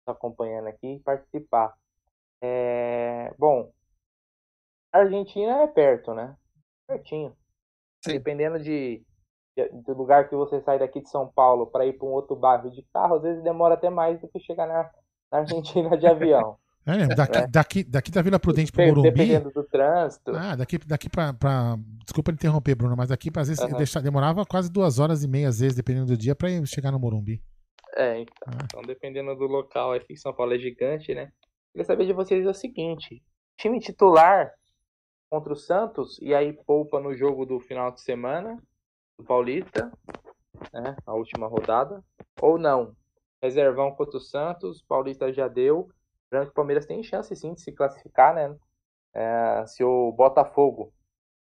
está 0.01 0.13
acompanhando 0.13 0.69
aqui, 0.69 1.01
participar. 1.05 1.75
É, 2.41 3.33
bom, 3.39 3.71
a 4.93 4.99
Argentina 4.99 5.63
é 5.63 5.67
perto, 5.67 6.15
né? 6.15 6.37
Pertinho. 6.87 7.37
Sim. 8.05 8.13
Dependendo 8.13 8.59
de, 8.59 9.05
de, 9.57 9.69
do 9.83 9.95
lugar 9.95 10.29
que 10.29 10.37
você 10.37 10.61
sai 10.63 10.79
daqui 10.79 11.01
de 11.01 11.11
São 11.11 11.29
Paulo 11.29 11.67
para 11.67 11.85
ir 11.85 11.99
para 11.99 12.07
um 12.07 12.13
outro 12.13 12.37
bairro 12.37 12.71
de 12.71 12.83
carro, 12.93 13.17
às 13.17 13.23
vezes 13.23 13.43
demora 13.43 13.75
até 13.75 13.91
mais 13.91 14.21
do 14.21 14.29
que 14.29 14.41
chegar 14.41 14.67
na, 14.67 14.91
na 15.31 15.39
Argentina 15.39 15.97
de 15.97 16.07
avião. 16.07 16.59
É, 16.89 17.07
daqui, 17.07 17.39
é. 17.39 17.47
daqui, 17.47 17.85
daqui 17.85 18.11
da 18.11 18.23
Vila 18.23 18.41
Prudente 18.41 18.73
pro 18.73 18.87
Morumbi. 18.87 19.11
Dependendo 19.11 19.51
do 19.51 19.63
trânsito. 19.63 20.31
Ah, 20.35 20.57
daqui, 20.57 20.79
daqui 20.79 21.11
pra, 21.11 21.35
pra. 21.35 21.77
Desculpa 22.03 22.33
interromper, 22.33 22.75
Bruno, 22.75 22.97
mas 22.97 23.11
daqui 23.11 23.31
às 23.37 23.49
vezes 23.49 23.63
uhum. 23.63 24.03
demorava 24.03 24.47
quase 24.47 24.73
duas 24.73 24.99
horas 24.99 25.23
e 25.23 25.29
meia, 25.29 25.49
às 25.49 25.61
vezes, 25.61 25.77
dependendo 25.77 26.07
do 26.07 26.17
dia, 26.17 26.35
pra 26.35 26.49
chegar 26.65 26.91
no 26.91 26.99
Morumbi. 26.99 27.43
É, 27.95 28.21
então, 28.21 28.35
ah. 28.47 28.65
então 28.65 28.83
dependendo 28.83 29.35
do 29.37 29.45
local, 29.45 29.93
aqui 29.93 30.17
São 30.17 30.33
Paulo 30.33 30.55
é 30.55 30.59
gigante, 30.59 31.15
né? 31.15 31.31
Queria 31.73 31.85
saber 31.85 32.07
de 32.07 32.15
vocês 32.15 32.47
o 32.47 32.55
seguinte: 32.55 33.23
time 33.59 33.79
titular 33.81 34.51
contra 35.31 35.53
o 35.53 35.57
Santos, 35.57 36.19
e 36.23 36.35
aí 36.35 36.55
poupa 36.65 37.01
no 37.01 37.15
jogo 37.15 37.45
do 37.45 37.61
final 37.61 37.93
de 37.93 38.01
semana, 38.01 38.57
do 39.19 39.25
Paulista, 39.27 39.93
né? 40.73 40.97
A 41.05 41.13
última 41.13 41.47
rodada, 41.47 42.03
ou 42.41 42.59
não? 42.59 42.97
Reservão 43.43 43.91
contra 43.93 44.17
o 44.17 44.21
Santos, 44.21 44.83
Paulista 44.83 45.31
já 45.31 45.49
deu 45.49 45.91
Lembrando 46.31 46.49
que 46.49 46.53
o 46.53 46.55
Palmeiras 46.55 46.87
tem 46.87 47.03
chance 47.03 47.35
sim 47.35 47.55
de 47.55 47.61
se 47.61 47.73
classificar, 47.73 48.35
né? 48.35 48.55
É, 49.15 49.67
se 49.67 49.83
o 49.83 50.13
Botafogo, 50.13 50.93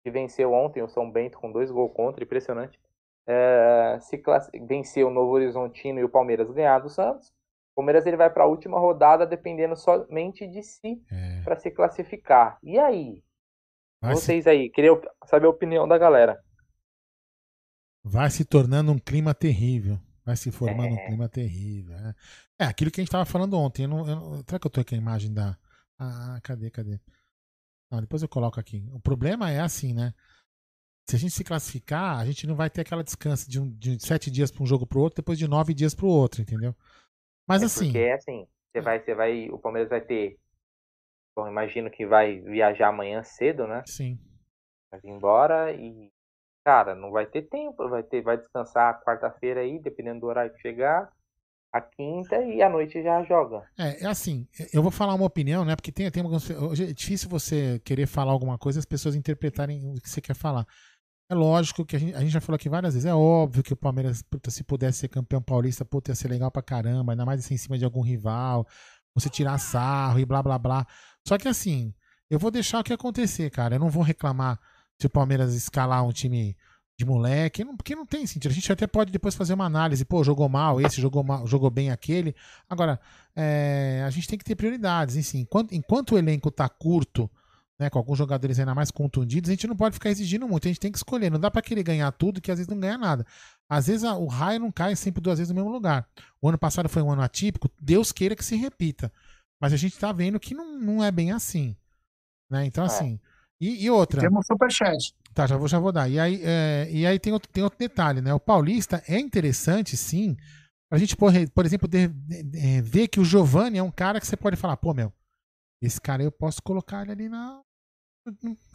que 0.05 0.11
venceu 0.11 0.53
ontem 0.53 0.83
o 0.83 0.89
São 0.89 1.11
Bento 1.11 1.39
com 1.39 1.51
dois 1.51 1.71
gols 1.71 1.93
contra, 1.93 2.23
impressionante, 2.23 2.79
é, 3.27 3.99
se 4.01 4.23
vencer 4.67 5.05
o 5.05 5.11
Novo 5.11 5.33
Horizontino 5.33 5.99
e 5.99 6.05
o 6.05 6.09
Palmeiras 6.09 6.51
ganhar 6.51 6.79
do 6.79 6.89
Santos, 6.89 7.29
o 7.73 7.77
Palmeiras 7.77 8.07
ele 8.07 8.17
vai 8.17 8.31
para 8.31 8.45
a 8.45 8.47
última 8.47 8.79
rodada 8.79 9.27
dependendo 9.27 9.77
somente 9.77 10.47
de 10.47 10.63
si 10.63 11.03
é. 11.11 11.43
para 11.43 11.57
se 11.57 11.71
classificar. 11.71 12.59
E 12.63 12.79
aí? 12.79 13.23
Vai 14.01 14.15
Vocês 14.15 14.45
se... 14.45 14.51
aí, 14.51 14.71
queria 14.71 14.93
saber 15.25 15.47
a 15.47 15.51
opinião 15.51 15.87
da 15.89 15.99
galera. 15.99 16.41
Vai 18.05 18.31
se 18.31 18.45
tornando 18.45 18.93
um 18.93 18.99
clima 18.99 19.35
terrível. 19.35 19.99
Vai 20.27 20.37
se 20.37 20.51
formando 20.51 20.89
é. 20.89 20.93
um 20.93 21.07
clima 21.07 21.29
terrível. 21.29 21.97
É. 21.97 22.15
é. 22.61 22.65
aquilo 22.65 22.91
que 22.91 23.01
a 23.01 23.03
gente 23.03 23.09
estava 23.09 23.25
falando 23.25 23.57
ontem. 23.57 23.85
Eu 23.85 23.89
não, 23.89 23.99
eu 24.07 24.17
não, 24.17 24.37
será 24.39 24.59
que 24.59 24.67
eu 24.67 24.71
tô 24.71 24.81
aqui 24.81 24.95
a 24.95 24.99
imagem 24.99 25.33
da. 25.33 25.57
Ah, 25.99 26.39
cadê, 26.43 26.71
cadê? 26.71 27.01
Não, 27.91 28.01
depois 28.01 28.23
eu 28.23 28.29
coloco 28.29 28.59
aqui. 28.59 28.85
O 28.93 29.01
problema 29.01 29.51
é 29.51 29.61
assim, 29.61 29.95
né? 29.95 30.13
se 31.09 31.15
a 31.15 31.19
gente 31.19 31.33
se 31.33 31.45
classificar, 31.45 32.19
a 32.19 32.25
gente 32.25 32.47
não 32.47 32.57
vai 32.57 32.69
ter 32.69 32.81
aquela 32.81 33.05
descanso 33.05 33.49
de, 33.49 33.61
um, 33.61 33.71
de 33.71 34.05
sete 34.05 34.29
dias 34.31 34.51
para 34.51 34.63
um 34.63 34.67
jogo 34.67 34.85
para 34.85 34.99
o 34.99 35.03
outro, 35.03 35.23
depois 35.23 35.39
de 35.39 35.47
nove 35.47 35.73
dias 35.73 35.95
para 35.95 36.05
o 36.05 36.09
outro, 36.09 36.43
entendeu? 36.43 36.75
Mas 37.49 37.63
É 37.63 37.67
assim, 37.67 37.93
Porque 37.93 38.11
assim, 38.11 38.49
você 38.73 38.81
vai, 38.81 39.01
você 39.01 39.15
vai, 39.15 39.49
o 39.51 39.59
Palmeiras 39.59 39.89
vai 39.89 40.01
ter, 40.01 40.37
bom, 41.35 41.47
imagino 41.47 41.91
que 41.91 42.05
vai 42.05 42.41
viajar 42.41 42.89
amanhã 42.89 43.23
cedo, 43.23 43.69
né? 43.69 43.85
sim. 43.87 44.19
Vai 44.91 45.01
vir 45.01 45.11
embora 45.11 45.73
e, 45.73 46.11
cara, 46.67 46.97
não 46.97 47.13
vai 47.13 47.25
ter 47.25 47.43
tempo, 47.43 47.89
vai 47.89 48.03
ter, 48.03 48.23
vai 48.23 48.37
descansar 48.37 49.01
quarta-feira 49.05 49.61
aí, 49.61 49.79
dependendo 49.79 50.23
do 50.23 50.27
horário 50.27 50.53
que 50.53 50.61
chegar, 50.61 51.09
a 51.73 51.81
quinta 51.81 52.43
e 52.43 52.61
à 52.61 52.69
noite 52.69 53.01
já 53.05 53.23
joga. 53.23 53.63
É, 53.79 54.03
é 54.03 54.07
assim, 54.09 54.49
eu 54.75 54.83
vou 54.83 54.91
falar 54.91 55.15
uma 55.15 55.27
opinião, 55.27 55.65
né? 55.65 55.77
Porque 55.77 55.93
tem, 55.93 56.11
tem 56.11 56.25
algumas. 56.25 56.51
Hoje 56.51 56.91
é 56.91 56.93
difícil 56.93 57.29
você 57.29 57.81
querer 57.85 58.09
falar 58.09 58.33
alguma 58.33 58.59
coisa 58.59 58.79
e 58.79 58.81
as 58.81 58.85
pessoas 58.85 59.15
interpretarem 59.15 59.93
o 59.93 60.01
que 60.01 60.11
você 60.11 60.21
quer 60.21 60.35
falar. 60.35 60.67
É 61.31 61.37
lógico 61.37 61.87
que 61.87 61.95
a 61.95 62.01
gente, 62.01 62.17
a 62.17 62.21
gente 62.21 62.31
já 62.33 62.41
falou 62.41 62.57
aqui 62.57 62.69
várias 62.69 62.95
vezes, 62.95 63.09
é 63.09 63.15
óbvio 63.15 63.63
que 63.63 63.73
o 63.73 63.77
Palmeiras, 63.77 64.23
puta, 64.23 64.51
se 64.51 64.65
pudesse 64.65 64.99
ser 64.99 65.09
campeão 65.09 65.41
paulista, 65.41 65.85
puta, 65.85 66.11
ia 66.11 66.17
ser 66.17 66.27
legal 66.27 66.51
pra 66.51 66.63
caramba, 66.63 67.13
ainda 67.13 67.25
mais 67.25 67.45
assim, 67.45 67.55
em 67.55 67.59
cima 67.59 67.79
de 67.79 67.85
algum 67.85 68.01
rival, 68.01 68.67
você 69.15 69.29
tirar 69.29 69.59
sarro 69.59 70.19
e 70.19 70.27
blá 70.27 70.43
blá 70.43 70.59
blá. 70.59 70.85
Só 71.25 71.39
que 71.39 71.47
assim, 71.47 71.95
eu 72.29 72.41
vou 72.41 72.51
deixar 72.51 72.81
o 72.81 72.85
que 72.85 72.93
acontecer, 72.93 73.51
cara. 73.51 73.77
Eu 73.77 73.81
não 73.81 73.89
vou 73.89 74.03
reclamar 74.03 74.59
se 75.01 75.07
o 75.07 75.11
Palmeiras 75.11 75.55
escalar 75.55 76.05
um 76.05 76.13
time 76.13 76.57
de 76.99 77.05
moleque, 77.05 77.63
não- 77.63 77.77
porque 77.77 77.95
não 77.95 78.07
tem 78.07 78.27
sentido. 78.27 78.51
A 78.51 78.55
gente 78.55 78.73
até 78.73 78.87
pode 78.87 79.13
depois 79.13 79.35
fazer 79.35 79.53
uma 79.53 79.67
análise, 79.67 80.05
pô, 80.05 80.25
jogou 80.25 80.49
mal 80.49 80.81
esse, 80.81 81.01
jogou 81.01 81.23
mal, 81.23 81.47
jogou 81.47 81.71
bem 81.71 81.91
aquele. 81.91 82.35
Agora, 82.69 82.99
é, 83.35 84.03
a 84.07 84.11
gente 84.11 84.27
tem 84.27 84.39
que 84.39 84.45
ter 84.45 84.55
prioridades, 84.55 85.15
enfim. 85.17 85.41
Enquanto, 85.41 85.75
enquanto 85.75 86.13
o 86.15 86.19
elenco 86.19 86.51
tá 86.51 86.67
curto, 86.69 87.31
né, 87.79 87.91
com 87.91 87.99
alguns 87.99 88.17
jogadores 88.17 88.59
ainda 88.59 88.75
mais 88.75 88.91
contundidos, 88.91 89.51
a 89.51 89.53
gente 89.53 89.67
não 89.67 89.77
pode 89.77 89.93
ficar 89.93 90.09
exigindo 90.09 90.49
muito, 90.49 90.67
a 90.67 90.69
gente 90.71 90.81
tem 90.81 90.91
que 90.91 90.97
escolher. 90.97 91.31
Não 91.31 91.39
dá 91.39 91.51
pra 91.51 91.61
querer 91.61 91.83
ganhar 91.83 92.11
tudo, 92.13 92.41
que 92.41 92.51
às 92.51 92.57
vezes 92.59 92.71
não 92.71 92.81
ganha 92.81 92.97
nada. 92.97 93.27
Às 93.69 93.89
vezes 93.89 94.03
a- 94.03 94.17
o 94.17 94.27
raio 94.27 94.61
não 94.61 94.73
cai 94.73 94.97
sempre 94.97 95.21
duas 95.21 95.39
vezes 95.39 95.51
no 95.51 95.55
mesmo 95.57 95.71
lugar. 95.71 96.09
O 96.41 96.49
ano 96.49 96.57
passado 96.57 96.89
foi 96.89 97.03
um 97.03 97.11
ano 97.13 97.21
atípico, 97.21 97.71
Deus 97.79 98.11
queira 98.11 98.35
que 98.35 98.43
se 98.45 98.57
repita. 98.57 99.13
Mas 99.61 99.75
a 99.75 99.77
gente 99.77 99.99
tá 99.99 100.11
vendo 100.13 100.41
que 100.41 100.55
não, 100.55 100.79
não 100.79 101.05
é 101.05 101.11
bem 101.11 101.31
assim. 101.33 101.77
Né? 102.51 102.65
Então, 102.65 102.85
É. 102.87 102.89
E, 103.61 103.85
e 103.85 103.91
outra. 103.91 104.21
Temos 104.21 104.47
superchat. 104.47 105.15
Tá, 105.33 105.47
já 105.47 105.57
vou, 105.57 105.69
já 105.69 105.79
vou 105.79 105.93
dar. 105.93 106.09
E 106.09 106.19
aí, 106.19 106.41
é, 106.43 106.89
e 106.91 107.07
aí 107.07 107.19
tem, 107.19 107.33
outro, 107.33 107.49
tem 107.51 107.63
outro 107.65 107.79
detalhe, 107.79 108.21
né? 108.21 108.33
O 108.33 108.41
Paulista 108.41 109.03
é 109.07 109.19
interessante, 109.19 109.97
sim, 109.97 110.37
pra 110.89 110.99
gente, 110.99 111.17
por, 111.17 111.33
por 111.55 111.67
exemplo, 111.67 111.89
de- 111.89 112.09
de- 112.09 112.43
de- 112.43 112.83
ver 112.83 113.09
que 113.09 113.21
o 113.21 113.25
Giovanni 113.25 113.79
é 113.79 113.83
um 113.83 113.91
cara 113.91 114.21
que 114.21 114.27
você 114.27 114.37
pode 114.37 114.57
falar, 114.57 114.77
pô, 114.77 114.95
meu, 114.95 115.13
esse 115.83 116.01
cara 116.01 116.23
eu 116.23 116.33
posso 116.33 116.63
colocar 116.63 117.03
ele 117.03 117.13
ali 117.13 117.29
na, 117.29 117.61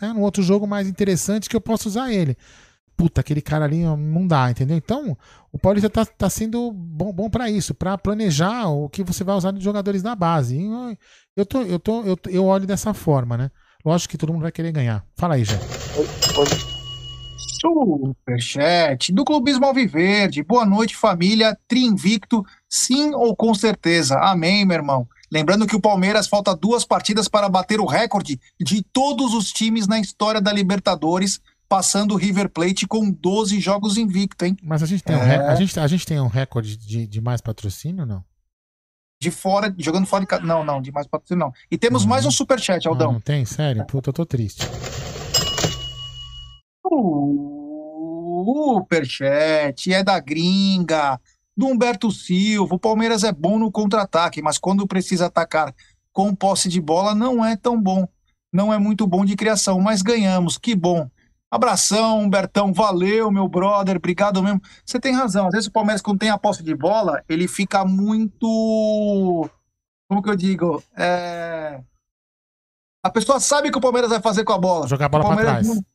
né, 0.01 0.13
no 0.13 0.21
outro 0.21 0.41
jogo 0.43 0.67
mais 0.67 0.87
interessante 0.87 1.49
que 1.49 1.55
eu 1.55 1.61
posso 1.61 1.87
usar 1.89 2.11
ele. 2.11 2.35
Puta, 2.95 3.21
aquele 3.21 3.41
cara 3.41 3.65
ali 3.65 3.83
não 3.83 4.27
dá, 4.27 4.51
entendeu? 4.51 4.77
Então, 4.77 5.17
o 5.51 5.57
Paulista 5.57 5.89
tá, 5.89 6.05
tá 6.05 6.29
sendo 6.29 6.71
bom, 6.71 7.11
bom 7.11 7.29
para 7.29 7.49
isso, 7.49 7.73
pra 7.73 7.97
planejar 7.97 8.67
o 8.69 8.87
que 8.89 9.03
você 9.03 9.23
vai 9.23 9.35
usar 9.35 9.51
de 9.51 9.63
jogadores 9.63 10.03
da 10.03 10.15
base. 10.15 10.57
E 10.57 10.97
eu, 11.35 11.45
tô, 11.45 11.63
eu, 11.63 11.79
tô, 11.79 12.03
eu, 12.03 12.17
eu 12.29 12.45
olho 12.45 12.67
dessa 12.67 12.93
forma, 12.93 13.37
né? 13.37 13.51
Lógico 13.85 14.11
que 14.11 14.17
todo 14.17 14.31
mundo 14.33 14.43
vai 14.43 14.51
querer 14.51 14.71
ganhar. 14.71 15.03
Fala 15.15 15.35
aí, 15.35 15.43
Jé. 15.43 15.59
Superchat 17.37 19.11
do 19.13 19.23
Clubismo 19.23 19.65
Alviverde. 19.65 20.43
Boa 20.43 20.65
noite, 20.65 20.95
família. 20.95 21.57
Trinvicto, 21.67 22.43
sim 22.69 23.13
ou 23.13 23.35
com 23.35 23.53
certeza? 23.53 24.17
Amém, 24.19 24.65
meu 24.65 24.77
irmão. 24.77 25.07
Lembrando 25.31 25.65
que 25.65 25.75
o 25.75 25.81
Palmeiras 25.81 26.27
falta 26.27 26.55
duas 26.55 26.83
partidas 26.85 27.27
para 27.27 27.47
bater 27.49 27.79
o 27.79 27.85
recorde 27.85 28.39
de 28.59 28.83
todos 28.83 29.33
os 29.33 29.51
times 29.51 29.87
na 29.87 29.99
história 29.99 30.41
da 30.41 30.51
Libertadores, 30.51 31.39
passando 31.69 32.13
o 32.13 32.17
River 32.17 32.49
Plate 32.49 32.85
com 32.85 33.09
12 33.09 33.59
jogos 33.59 33.97
invicto, 33.97 34.43
hein? 34.43 34.57
Mas 34.61 34.83
a 34.83 34.85
gente 34.85 35.03
tem, 35.03 35.15
um, 35.15 35.19
É. 35.21 35.25
re- 35.37 35.43
a 35.45 35.55
gente, 35.55 35.79
a 35.79 35.87
gente 35.87 36.05
tem 36.05 36.19
um 36.19 36.27
recorde 36.27 36.75
de, 36.75 37.07
de 37.07 37.21
mais 37.21 37.39
patrocínio, 37.41 38.05
não? 38.05 38.23
De 39.21 39.29
fora, 39.29 39.71
jogando 39.77 40.07
fora 40.07 40.21
de 40.21 40.27
casa. 40.27 40.41
Não, 40.43 40.63
não, 40.63 40.81
de 40.81 40.91
mais 40.91 41.05
patrocínio 41.05 41.45
não. 41.45 41.53
E 41.69 41.77
temos 41.77 42.01
Uhum. 42.01 42.09
mais 42.09 42.25
um 42.25 42.31
superchat, 42.31 42.87
Ah, 42.87 42.89
Aldão. 42.89 43.13
não 43.13 43.19
tem? 43.21 43.45
Sério? 43.45 43.85
Puta, 43.85 44.09
eu 44.09 44.13
tô 44.13 44.25
triste. 44.25 44.65
Superchat 48.43 49.93
é 49.93 50.03
da 50.03 50.19
gringa, 50.19 51.19
do 51.55 51.67
Humberto 51.67 52.11
Silva. 52.11 52.75
O 52.75 52.79
Palmeiras 52.79 53.23
é 53.23 53.31
bom 53.31 53.57
no 53.59 53.71
contra-ataque, 53.71 54.41
mas 54.41 54.57
quando 54.57 54.87
precisa 54.87 55.27
atacar 55.27 55.73
com 56.11 56.33
posse 56.35 56.67
de 56.67 56.81
bola, 56.81 57.13
não 57.15 57.43
é 57.45 57.55
tão 57.55 57.79
bom. 57.81 58.07
Não 58.51 58.73
é 58.73 58.77
muito 58.77 59.07
bom 59.07 59.23
de 59.23 59.35
criação, 59.35 59.79
mas 59.79 60.01
ganhamos. 60.01 60.57
Que 60.57 60.75
bom. 60.75 61.07
Abração, 61.51 62.21
Humbertão. 62.21 62.71
Valeu, 62.71 63.29
meu 63.29 63.47
brother. 63.47 63.97
Obrigado 63.97 64.41
mesmo. 64.41 64.61
Você 64.85 64.99
tem 64.99 65.13
razão. 65.13 65.47
Às 65.47 65.51
vezes 65.53 65.67
o 65.67 65.71
Palmeiras, 65.71 66.01
quando 66.01 66.19
tem 66.19 66.29
a 66.29 66.37
posse 66.37 66.63
de 66.63 66.73
bola, 66.73 67.21
ele 67.27 67.47
fica 67.47 67.83
muito. 67.83 69.49
Como 70.09 70.23
que 70.23 70.29
eu 70.29 70.35
digo? 70.35 70.81
É... 70.97 71.81
A 73.03 73.09
pessoa 73.09 73.39
sabe 73.39 73.69
que 73.71 73.77
o 73.77 73.81
Palmeiras 73.81 74.09
vai 74.11 74.21
fazer 74.21 74.43
com 74.45 74.53
a 74.53 74.57
bola. 74.57 74.87
Jogar 74.87 75.07
a 75.07 75.09
bola 75.09 75.23
O 75.23 75.27
pra 75.27 75.35
Palmeiras 75.35 75.65
trás. 75.65 75.75
não- 75.75 75.85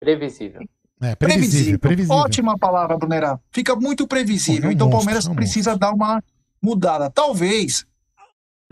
Previsível. 0.00 0.62
É, 1.00 1.14
previsível, 1.14 1.78
previsível. 1.78 2.16
Ótima 2.16 2.58
palavra, 2.58 2.96
Brunerá. 2.96 3.38
Fica 3.52 3.76
muito 3.76 4.06
previsível. 4.08 4.62
Pô, 4.62 4.68
é 4.68 4.72
então 4.72 4.88
o 4.88 4.90
Palmeiras 4.90 5.26
é 5.28 5.34
precisa 5.34 5.76
dar 5.76 5.92
uma 5.92 6.22
mudada. 6.62 7.10
Talvez 7.10 7.86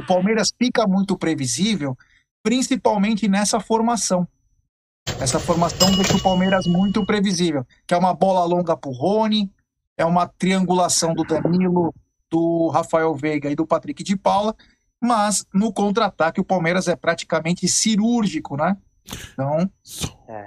o 0.01 0.07
Palmeiras 0.07 0.53
fica 0.59 0.87
muito 0.87 1.16
previsível, 1.18 1.97
principalmente 2.42 3.29
nessa 3.29 3.61
formação. 3.61 4.27
Essa 5.25 5.41
formação 5.41 5.91
deixa 5.97 6.15
o 6.19 6.23
Palmeiras 6.23 6.67
muito 6.67 7.03
previsível, 7.07 7.67
que 7.87 7.95
é 7.95 7.97
uma 7.97 8.13
bola 8.13 8.45
longa 8.45 8.77
pro 8.77 8.91
Rony, 8.91 9.51
é 9.97 10.05
uma 10.05 10.29
triangulação 10.29 11.15
do 11.15 11.25
Danilo, 11.25 11.95
do 12.31 12.69
Rafael 12.69 13.15
Veiga 13.15 13.51
e 13.51 13.55
do 13.57 13.67
Patrick 13.67 14.05
de 14.05 14.19
Paula, 14.19 14.55
mas 15.01 15.47
no 15.55 15.73
contra-ataque 15.73 16.43
o 16.43 16.45
Palmeiras 16.45 16.89
é 16.89 16.95
praticamente 16.95 17.67
cirúrgico, 17.67 18.55
né? 18.55 18.77
Então, 19.33 19.71
É. 20.29 20.47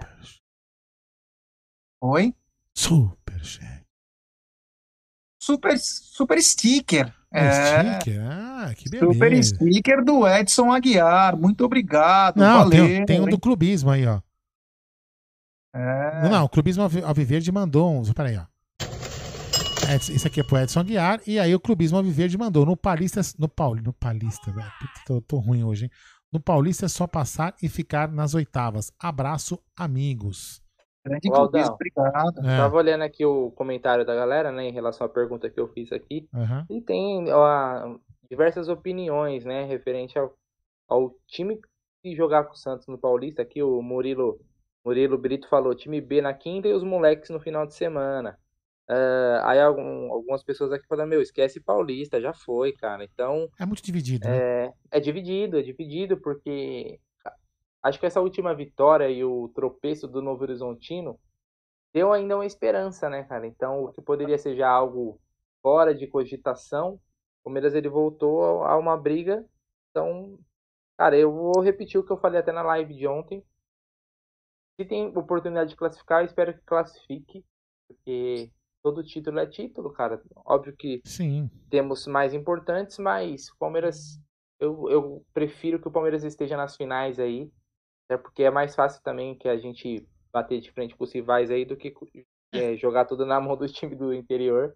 oi? 2.00 2.36
Superchat. 2.76 3.82
Super, 5.42 5.76
super 5.80 6.40
sticker. 6.40 7.12
É. 7.34 7.48
É, 7.48 8.00
Sticker? 8.00 8.22
Ah, 8.30 8.74
que 8.78 8.90
super 8.90 9.18
beleza. 9.18 9.56
sticker 9.56 10.06
do 10.06 10.28
Edson 10.28 10.72
Aguiar. 10.72 11.36
Muito 11.36 11.66
obrigado. 11.66 12.38
Não, 12.38 12.60
valeu. 12.60 12.86
tem, 12.86 13.06
tem 13.08 13.22
um 13.22 13.26
do 13.26 13.40
clubismo 13.40 13.90
aí, 13.90 14.06
ó. 14.06 14.22
É, 15.78 16.22
Não, 16.24 16.30
não, 16.32 16.46
o 16.46 16.50
clubismo 16.50 16.84
Alvi- 16.84 17.04
Alviverde 17.04 17.52
mandou 17.52 17.92
um. 17.92 18.04
Peraí, 18.14 18.38
ó. 18.38 18.46
Edson- 19.94 20.12
Isso 20.14 20.28
aqui 20.28 20.40
é 20.40 20.44
pro 20.44 20.58
Edson 20.58 20.80
Aguiar. 20.82 21.22
E 21.28 21.40
aí 21.40 21.54
o 21.54 21.60
clubismo 21.60 21.98
Alviverde 21.98 22.38
mandou 22.38 22.66
no 22.66 22.76
Paulista. 22.76 23.22
No 23.38 23.48
Pauli, 23.48 23.82
no 23.82 23.94
Paulista, 23.94 24.52
velho. 24.52 24.72
Tô, 25.06 25.22
tô 25.22 25.38
ruim 25.38 25.64
hoje, 25.64 25.86
hein? 25.86 25.92
No 26.32 26.40
Paulista 26.42 26.86
é 26.86 26.90
só 26.90 27.08
passar 27.08 27.56
e 27.62 27.70
ficar 27.70 28.12
nas 28.12 28.34
oitavas. 28.34 28.92
Abraço, 29.00 29.60
amigos. 29.78 30.62
grande 31.06 31.30
Aldão. 31.30 31.50
clubismo, 31.50 31.74
obrigado. 31.76 32.40
É, 32.46 32.58
Tava 32.58 32.76
olhando 32.76 33.04
aqui 33.04 33.24
o 33.26 33.50
comentário 33.52 34.06
da 34.06 34.14
galera, 34.14 34.52
né, 34.52 34.66
em 34.68 34.74
relação 34.74 35.06
à 35.08 35.10
pergunta 35.10 35.50
que 35.50 35.58
eu 35.60 35.70
fiz 35.70 35.90
aqui. 35.94 36.28
aham. 36.34 36.66
E 36.70 36.82
tem 36.82 37.32
ó, 37.32 37.98
diversas 38.30 38.68
opiniões, 38.68 39.46
né, 39.46 39.64
referente 39.64 40.20
ao, 40.20 40.34
ao 40.90 41.14
time 41.28 41.58
que 42.04 42.14
jogar 42.14 42.44
com 42.44 42.54
o 42.54 42.58
Santos 42.58 42.88
no 42.88 42.98
Paulista. 42.98 43.42
Aqui 43.42 43.64
o 43.64 43.82
Murilo, 43.82 44.38
Murilo 44.86 45.18
Brito 45.18 45.48
falou 45.50 45.76
time 45.76 46.02
B 46.02 46.22
na 46.22 46.34
quinta 46.34 46.68
e 46.68 46.74
os 46.74 46.84
moleques 46.84 47.30
no 47.30 47.40
final 47.40 47.66
de 47.68 47.74
semana. 47.76 48.40
Ah, 48.88 49.52
aí 49.52 49.60
algum- 49.62 50.12
algumas 50.12 50.44
pessoas 50.44 50.72
aqui 50.72 50.88
falaram, 50.88 51.10
meu, 51.10 51.22
esquece 51.22 51.60
Paulista, 51.62 52.22
já 52.22 52.34
foi, 52.34 52.74
cara. 52.74 53.04
Então, 53.04 53.50
É 53.60 53.66
muito 53.66 53.84
dividido, 53.84 54.30
né? 54.30 54.42
é, 54.46 54.74
é 54.92 55.00
dividido, 55.00 55.58
é 55.60 55.62
dividido, 55.64 56.18
porque 56.22 57.00
acho 57.84 58.00
que 58.00 58.06
essa 58.06 58.22
última 58.22 58.56
vitória 58.56 59.10
e 59.10 59.24
o 59.24 59.50
tropeço 59.50 60.08
do 60.08 60.22
Novo 60.22 60.44
Horizontino 60.44 61.20
deu 61.94 62.14
ainda 62.14 62.36
uma 62.38 62.46
esperança, 62.46 63.10
né, 63.10 63.24
cara? 63.24 63.48
Então, 63.48 63.86
o 63.86 63.92
que 63.92 64.02
poderia 64.02 64.38
ser 64.38 64.56
já 64.56 64.70
algo 64.70 65.20
fora 65.62 65.94
de 65.96 66.08
cogitação, 66.08 66.96
o 66.96 67.46
Palmeiras 67.46 67.74
ele 67.76 67.90
voltou 67.90 68.64
a 68.66 68.78
uma 68.78 68.98
briga. 68.98 69.46
Então, 69.92 70.40
cara, 70.98 71.18
eu 71.18 71.32
vou 71.34 71.62
repetir 71.62 72.00
o 72.00 72.06
que 72.06 72.12
eu 72.12 72.18
falei 72.20 72.40
até 72.40 72.52
na 72.52 72.64
live 72.64 72.96
de 72.96 73.08
ontem. 73.08 73.44
Se 74.80 74.86
tem 74.86 75.08
oportunidade 75.18 75.72
de 75.72 75.76
classificar, 75.76 76.22
eu 76.22 76.26
espero 76.28 76.54
que 76.54 76.62
classifique, 76.64 77.44
porque 77.88 78.52
todo 78.84 79.04
título 79.04 79.40
é 79.40 79.48
título, 79.48 79.92
cara. 79.92 80.22
Óbvio 80.46 80.76
que 80.78 81.02
Sim. 81.04 81.50
temos 81.70 82.06
mais 82.06 82.34
importantes, 82.34 82.98
mas 83.00 83.50
o 83.50 83.58
Palmeiras, 83.58 84.20
eu, 84.60 84.88
eu 84.90 85.26
prefiro 85.34 85.80
que 85.82 85.88
o 85.88 85.92
Palmeiras 85.92 86.24
esteja 86.24 86.56
nas 86.56 86.76
finais 86.76 87.20
aí, 87.20 87.52
até 88.08 88.22
porque 88.22 88.44
é 88.44 88.52
mais 88.52 88.76
fácil 88.76 89.02
também 89.04 89.36
que 89.36 89.50
a 89.50 89.58
gente 89.58 90.08
bater 90.32 90.62
de 90.62 90.72
frente 90.72 90.96
com 90.96 91.04
os 91.04 91.12
rivais 91.12 91.50
aí 91.50 91.66
do 91.66 91.76
que 91.76 91.92
é, 92.54 92.76
jogar 92.78 93.06
tudo 93.06 93.26
na 93.26 93.42
mão 93.42 93.58
do 93.58 93.68
time 93.68 93.96
do 93.96 94.14
interior. 94.14 94.76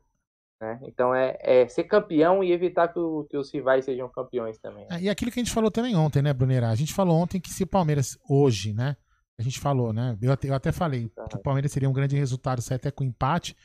Né? 0.59 0.79
Então 0.83 1.13
é, 1.13 1.37
é 1.41 1.67
ser 1.67 1.83
campeão 1.83 2.43
e 2.43 2.51
evitar 2.51 2.87
que, 2.87 2.97
o- 2.99 3.25
que 3.29 3.37
os 3.37 3.51
rivais 3.53 3.85
sejam 3.85 4.09
campeões 4.09 4.57
também. 4.59 4.87
É, 4.89 4.99
E 4.99 5.09
aquilo 5.09 5.31
que 5.31 5.39
a 5.39 5.43
gente 5.43 5.53
falou 5.53 5.69
também 5.69 5.95
ontem, 5.95 6.21
né, 6.23 6.33
Brunera? 6.33 6.69
A 6.69 6.75
gente 6.75 6.93
falou 6.93 7.17
ontem 7.17 7.39
que 7.39 7.49
se 7.51 7.63
o 7.63 7.67
Palmeiras 7.67 8.17
hoje, 8.27 8.73
né, 8.73 8.95
A 9.39 9.43
gente 9.43 9.59
falou, 9.59 9.91
né? 9.91 10.17
Eu 10.21 10.31
até, 10.31 10.49
eu 10.49 10.53
até 10.53 10.71
falei 10.71 11.09
que 11.29 11.35
o 11.35 11.41
Palmeiras 11.41 11.71
seria 11.71 11.89
um 11.89 11.93
grande 11.93 12.15
resultado 12.15 12.61
sair 12.61 12.75
até 12.75 12.91
com 12.91 13.03
empate 13.03 13.55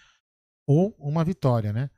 ou 0.66 0.94
uma 0.98 1.24
vitória, 1.24 1.72
né? 1.72 1.90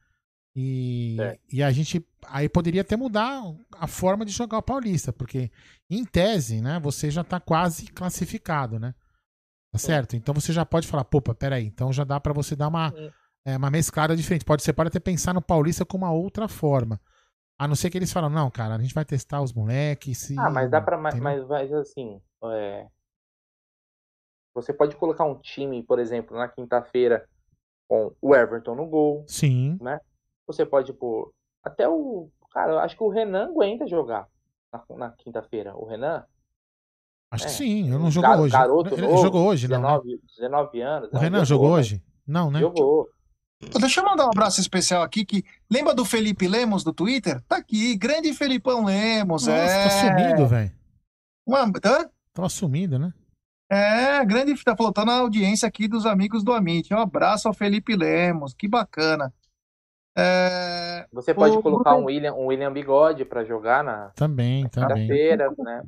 E, 0.57 1.17
É. 1.21 1.39
e 1.53 1.63
a 1.63 1.71
gente 1.71 2.05
aí 2.27 2.49
poderia 2.49 2.81
até 2.81 2.97
mudar 2.97 3.41
a 3.79 3.87
forma 3.87 4.25
de 4.25 4.33
jogar 4.33 4.59
o 4.59 4.63
Paulista, 4.63 5.13
porque 5.13 5.51
em 5.89 6.05
tese, 6.05 6.61
né, 6.61 6.81
você 6.81 7.11
já 7.11 7.23
tá 7.23 7.39
quase 7.39 7.87
classificado, 7.93 8.79
né? 8.79 8.95
Tá 9.73 9.79
certo? 9.79 10.17
Então 10.17 10.35
você 10.35 10.53
já 10.53 10.65
pode 10.65 10.89
falar, 10.89 11.05
pô, 11.05 11.21
peraí, 11.21 11.67
então 11.67 11.93
já 11.93 12.03
dá 12.03 12.19
pra 12.19 12.33
você 12.33 12.57
dar 12.57 12.69
uma, 12.69 12.93
é, 13.47 13.57
uma 13.57 13.71
mesclada 13.71 14.17
diferente. 14.17 14.45
Pode, 14.45 14.63
você 14.63 14.73
pode 14.73 14.89
até 14.89 14.99
pensar 14.99 15.35
no 15.35 15.43
Paulista 15.43 15.85
com 15.85 15.97
uma 15.99 16.11
outra 16.11 16.49
forma. 16.49 17.01
A 17.61 17.69
não 17.69 17.75
ser 17.77 17.91
que 17.91 17.99
eles 17.99 18.13
falam, 18.13 18.31
não, 18.31 18.51
cara, 18.51 18.77
a 18.77 18.79
gente 18.81 18.95
vai 18.95 19.05
testar 19.05 19.43
os 19.43 19.53
moleques. 19.53 20.31
Ah, 20.39 20.49
mas 20.51 20.71
dá 20.71 20.81
pra. 20.81 20.97
Mas, 20.97 21.19
mas, 21.21 21.73
assim. 21.73 22.21
é, 22.45 22.87
Você 24.63 24.73
pode 24.73 24.97
colocar 24.97 25.25
um 25.25 25.35
time, 25.37 25.83
por 25.83 25.99
exemplo, 25.99 26.37
na 26.37 26.49
quinta-feira 26.49 27.27
com 27.89 28.13
o 28.21 28.35
Everton 28.35 28.75
no 28.75 28.87
gol. 28.87 29.25
Sim. 29.27 29.79
Você 30.47 30.65
pode 30.67 30.93
pôr. 30.93 31.33
Até 31.63 31.89
o. 31.89 32.29
Cara, 32.53 32.73
eu 32.73 32.79
acho 32.79 32.97
que 32.97 33.03
o 33.03 33.09
Renan 33.09 33.49
aguenta 33.49 33.87
jogar 33.87 34.27
na, 34.73 34.83
na 34.97 35.11
quinta-feira. 35.13 35.75
O 35.77 35.85
Renan. 35.87 36.25
Acho 37.31 37.45
que 37.45 37.51
É. 37.51 37.55
sim, 37.55 37.93
eu 37.93 37.99
não 37.99 38.11
jogou 38.11 38.31
Gar- 38.31 38.41
hoje. 38.41 38.53
garoto 38.53 38.95
ele 38.95 39.03
novo, 39.03 39.23
jogou 39.23 39.47
hoje, 39.47 39.69
não. 39.69 39.83
né? 39.83 39.89
19, 39.89 40.21
19 40.39 40.81
anos. 40.81 41.09
O 41.11 41.15
não, 41.15 41.21
Renan 41.21 41.45
jogou 41.45 41.71
mas 41.71 41.79
hoje? 41.81 42.03
Não, 42.27 42.51
né? 42.51 42.61
Jogou. 42.61 43.09
Deixa 43.81 44.01
eu 44.01 44.05
mandar 44.05 44.27
um 44.27 44.31
abraço 44.31 44.61
especial 44.61 45.03
aqui, 45.03 45.25
que 45.27 45.45
lembra 45.71 45.93
do 45.93 46.05
Felipe 46.05 46.47
Lemos 46.49 46.85
do 46.85 46.93
Twitter? 46.93 47.43
Tá 47.49 47.57
aqui, 47.57 47.97
grande 47.97 48.33
Felipão 48.33 48.85
Lemos, 48.85 49.47
Nossa, 49.47 49.53
é. 49.53 49.85
tá 49.85 49.91
sumido, 49.91 50.47
velho. 50.47 50.73
Uma- 51.47 51.65
hã? 51.85 52.09
Tava 52.33 52.49
sumido, 52.49 52.99
né? 52.99 53.13
É, 53.71 54.25
grande, 54.25 54.55
tá 54.65 54.75
falando, 54.77 54.95
tá 54.95 55.05
na 55.05 55.19
audiência 55.19 55.69
aqui 55.69 55.87
dos 55.87 56.07
amigos 56.07 56.43
do 56.43 56.53
Amit. 56.53 56.93
Um 56.93 56.99
abraço 56.99 57.49
ao 57.49 57.55
Felipe 57.55 57.95
Lemos, 57.95 58.55
que 58.55 58.67
bacana. 58.69 59.33
É, 60.17 61.07
Você 61.13 61.33
pode 61.35 61.57
O- 61.57 61.63
colocar 61.63 61.95
um 61.97 62.05
William, 62.07 62.33
um 62.35 62.47
William 62.47 62.73
Bigode 62.73 63.25
pra 63.25 63.45
jogar 63.45 63.85
na 63.85 64.09
Também, 64.17 64.67
também. 64.69 65.07
quinta-feira, 65.07 65.53
né? 65.59 65.83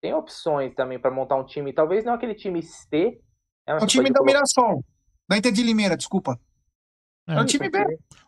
Tem 0.00 0.14
opções 0.14 0.74
também 0.74 0.98
pra 1.00 1.10
montar 1.10 1.36
um 1.36 1.44
time. 1.44 1.72
Talvez 1.72 2.04
não 2.04 2.12
aquele 2.14 2.34
time 2.34 2.62
C. 2.62 3.18
né, 3.66 3.74
mas 3.74 3.82
é 3.82 3.84
o 3.84 3.88
time 3.88 4.04
colocar- 4.12 4.24
Mirassol, 4.24 4.84
da 5.28 5.36
Inter 5.36 5.50
de 5.52 5.62
Limeira, 5.62 5.96
desculpa. 5.96 6.38
É. 7.26 7.34
É 7.34 7.40
o 7.40 7.44
time 7.44 7.68
B. 7.68 7.78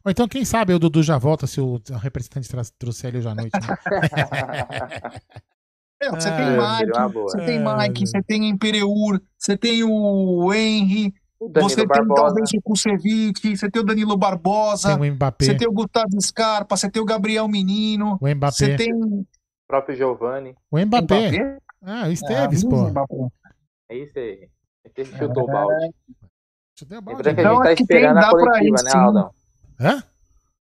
Ou 0.05 0.11
então, 0.11 0.27
quem 0.27 0.45
sabe 0.45 0.73
o 0.75 0.79
Dudu 0.79 1.05
já 1.05 1.17
volta 1.19 1.47
se 1.47 1.61
o 1.61 1.81
representante 2.03 2.49
trouxer 2.77 3.11
ele 3.11 3.19
hoje 3.19 3.29
à 3.29 3.35
noite. 3.35 3.53
Né? 3.53 3.61
É, 6.01 6.11
você 6.11 6.29
Ah, 6.29 6.37
tem 6.37 6.47
seria 6.47 7.09
Mike, 7.09 7.13
você 7.15 7.37
tem 7.45 7.57
É, 7.59 7.77
Mike, 7.77 8.07
você 8.07 8.23
tem 8.23 8.49
Imperiur, 8.49 9.21
você 9.37 9.57
tem 9.57 9.83
o 9.85 10.53
Henry, 10.55 11.13
O 11.41 11.49
você 11.53 11.77
tem 11.77 11.87
Barbosa. 11.89 12.23
talvez 12.23 12.51
o 12.53 12.63
Kusevich, 12.63 13.57
você 13.57 13.69
tem 13.71 13.83
o 13.83 13.85
Danilo 13.85 14.17
Barbosa, 14.17 14.97
Tem 14.97 15.11
o 15.11 15.15
Mbappé. 15.15 15.45
você 15.45 15.57
tem 15.57 15.69
o 15.69 15.73
Gustavo 15.73 16.21
Scarpa, 16.21 16.77
você 16.77 16.89
tem 16.91 17.03
o 17.03 17.05
Gabriel 17.05 17.49
Menino, 17.49 18.17
O 18.21 18.29
Mbappé. 18.29 18.53
você 18.53 18.77
tem 18.77 18.93
O 18.95 19.27
próprio 19.67 19.97
Giovanni. 19.97 20.55
O 20.71 20.79
Mbappé. 20.79 21.31
Mbappé? 21.31 21.59
Ah, 21.83 22.07
o 22.09 22.13
Esteves, 22.13 22.65
Ah, 22.65 22.69
pô. 22.69 22.77
Mbappé. 22.89 23.29
É 23.91 23.97
isso 23.99 24.19
aí. 24.19 24.49
Esse 24.97 25.17
chutou 25.17 25.45
o 25.45 25.47
balde. 25.47 25.91
Dar 26.89 27.01
uma 27.01 27.11
Lembrando 27.13 27.23
que 27.23 27.29
a 27.29 27.33
Então, 27.43 27.55
gente 27.57 27.63
tá 27.65 27.75
que 27.75 27.87
tem- 27.87 27.97
esperando 27.99 28.19
a 28.19 28.31
coletiva, 28.31 28.83
né. 28.85 28.91
Aldão? 28.95 29.31
Hã? 29.81 30.03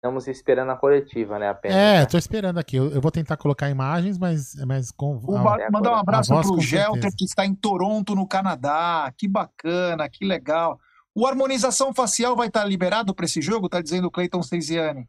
Estamos 0.01 0.27
esperando 0.27 0.71
a 0.71 0.75
coletiva, 0.75 1.37
né, 1.37 1.49
apenas. 1.49 1.77
É, 1.77 1.99
né? 1.99 2.05
tô 2.07 2.17
esperando 2.17 2.57
aqui. 2.57 2.75
Eu, 2.75 2.89
eu 2.89 2.99
vou 2.99 3.11
tentar 3.11 3.37
colocar 3.37 3.69
imagens, 3.69 4.17
mas, 4.17 4.55
mas 4.65 4.89
com. 4.89 5.21
O 5.23 5.37
a- 5.37 5.69
mandar 5.71 5.91
um 5.91 5.95
abraço 5.95 6.33
pro 6.41 6.59
Gelter, 6.59 7.15
que 7.15 7.23
está 7.23 7.45
em 7.45 7.53
Toronto, 7.53 8.15
no 8.15 8.27
Canadá. 8.27 9.13
Que 9.15 9.27
bacana, 9.27 10.09
que 10.09 10.25
legal. 10.25 10.79
O 11.13 11.27
harmonização 11.27 11.93
facial 11.93 12.35
vai 12.35 12.47
estar 12.47 12.65
liberado 12.65 13.13
para 13.13 13.25
esse 13.25 13.43
jogo? 13.43 13.69
Tá 13.69 13.79
dizendo 13.79 14.07
o 14.07 14.11
Cleiton 14.11 14.41
Seisiane. 14.41 15.07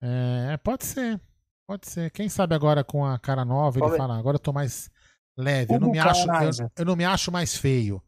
É, 0.00 0.56
pode 0.58 0.84
ser. 0.84 1.20
Pode 1.66 1.88
ser. 1.88 2.08
Quem 2.12 2.28
sabe 2.28 2.54
agora 2.54 2.84
com 2.84 3.04
a 3.04 3.18
cara 3.18 3.44
nova 3.44 3.76
ele 3.76 3.86
Qual 3.86 3.94
é? 3.94 3.98
fala, 3.98 4.16
agora 4.16 4.36
eu 4.36 4.40
tô 4.40 4.52
mais 4.52 4.88
leve. 5.36 5.74
Eu 5.74 5.80
não, 5.80 5.90
me 5.90 5.98
acho, 5.98 6.28
eu, 6.30 6.70
eu 6.78 6.84
não 6.84 6.94
me 6.94 7.04
acho 7.04 7.32
mais 7.32 7.56
feio. 7.56 8.00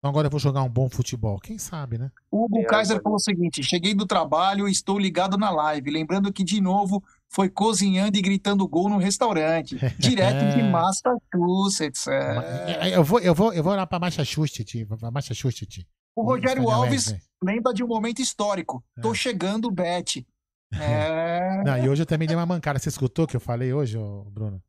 Então 0.00 0.08
agora 0.10 0.26
eu 0.28 0.30
vou 0.30 0.40
jogar 0.40 0.62
um 0.62 0.68
bom 0.68 0.88
futebol. 0.88 1.38
Quem 1.38 1.58
sabe, 1.58 1.98
né? 1.98 2.10
O 2.30 2.44
Hugo 2.46 2.60
É, 2.60 2.64
Kaiser 2.64 2.92
agora- 2.96 3.02
falou 3.02 3.16
o 3.16 3.20
seguinte: 3.20 3.62
cheguei 3.62 3.92
do 3.94 4.06
trabalho 4.06 4.66
e 4.66 4.72
estou 4.72 4.98
ligado 4.98 5.36
na 5.36 5.50
live. 5.50 5.90
Lembrando 5.90 6.32
que, 6.32 6.42
de 6.42 6.58
novo, 6.58 7.04
foi 7.28 7.50
cozinhando 7.50 8.16
e 8.16 8.22
gritando 8.22 8.66
gol 8.66 8.88
no 8.88 8.96
restaurante. 8.96 9.76
Direto 9.98 10.56
de 10.56 10.62
Massachusetts. 10.62 12.06
É. 12.06 12.88
É, 12.90 12.96
Eu 12.96 13.04
vou, 13.04 13.20
eu 13.20 13.34
vou, 13.34 13.52
eu 13.52 13.62
vou 13.62 13.74
lá 13.74 13.86
pra 13.86 13.98
Massachusetts, 13.98 14.86
pra 14.98 15.10
Massachusetts. 15.10 15.84
O 16.16 16.22
Rogério 16.22 16.68
Alves 16.70 17.14
lembra 17.44 17.72
de 17.74 17.84
um 17.84 17.86
momento 17.86 18.20
histórico. 18.22 18.82
Tô 19.02 19.12
É. 19.12 19.14
chegando, 19.14 19.70
Bet. 19.70 20.26
É. 20.80 21.62
Não, 21.64 21.76
e 21.76 21.88
hoje 21.88 22.02
eu 22.02 22.06
também 22.06 22.26
dei 22.28 22.36
uma 22.36 22.46
mancada. 22.46 22.78
Você 22.78 22.88
escutou 22.88 23.24
o 23.24 23.28
que 23.28 23.34
eu 23.36 23.40
falei 23.40 23.72
hoje, 23.72 23.98
Bruno? 24.30 24.62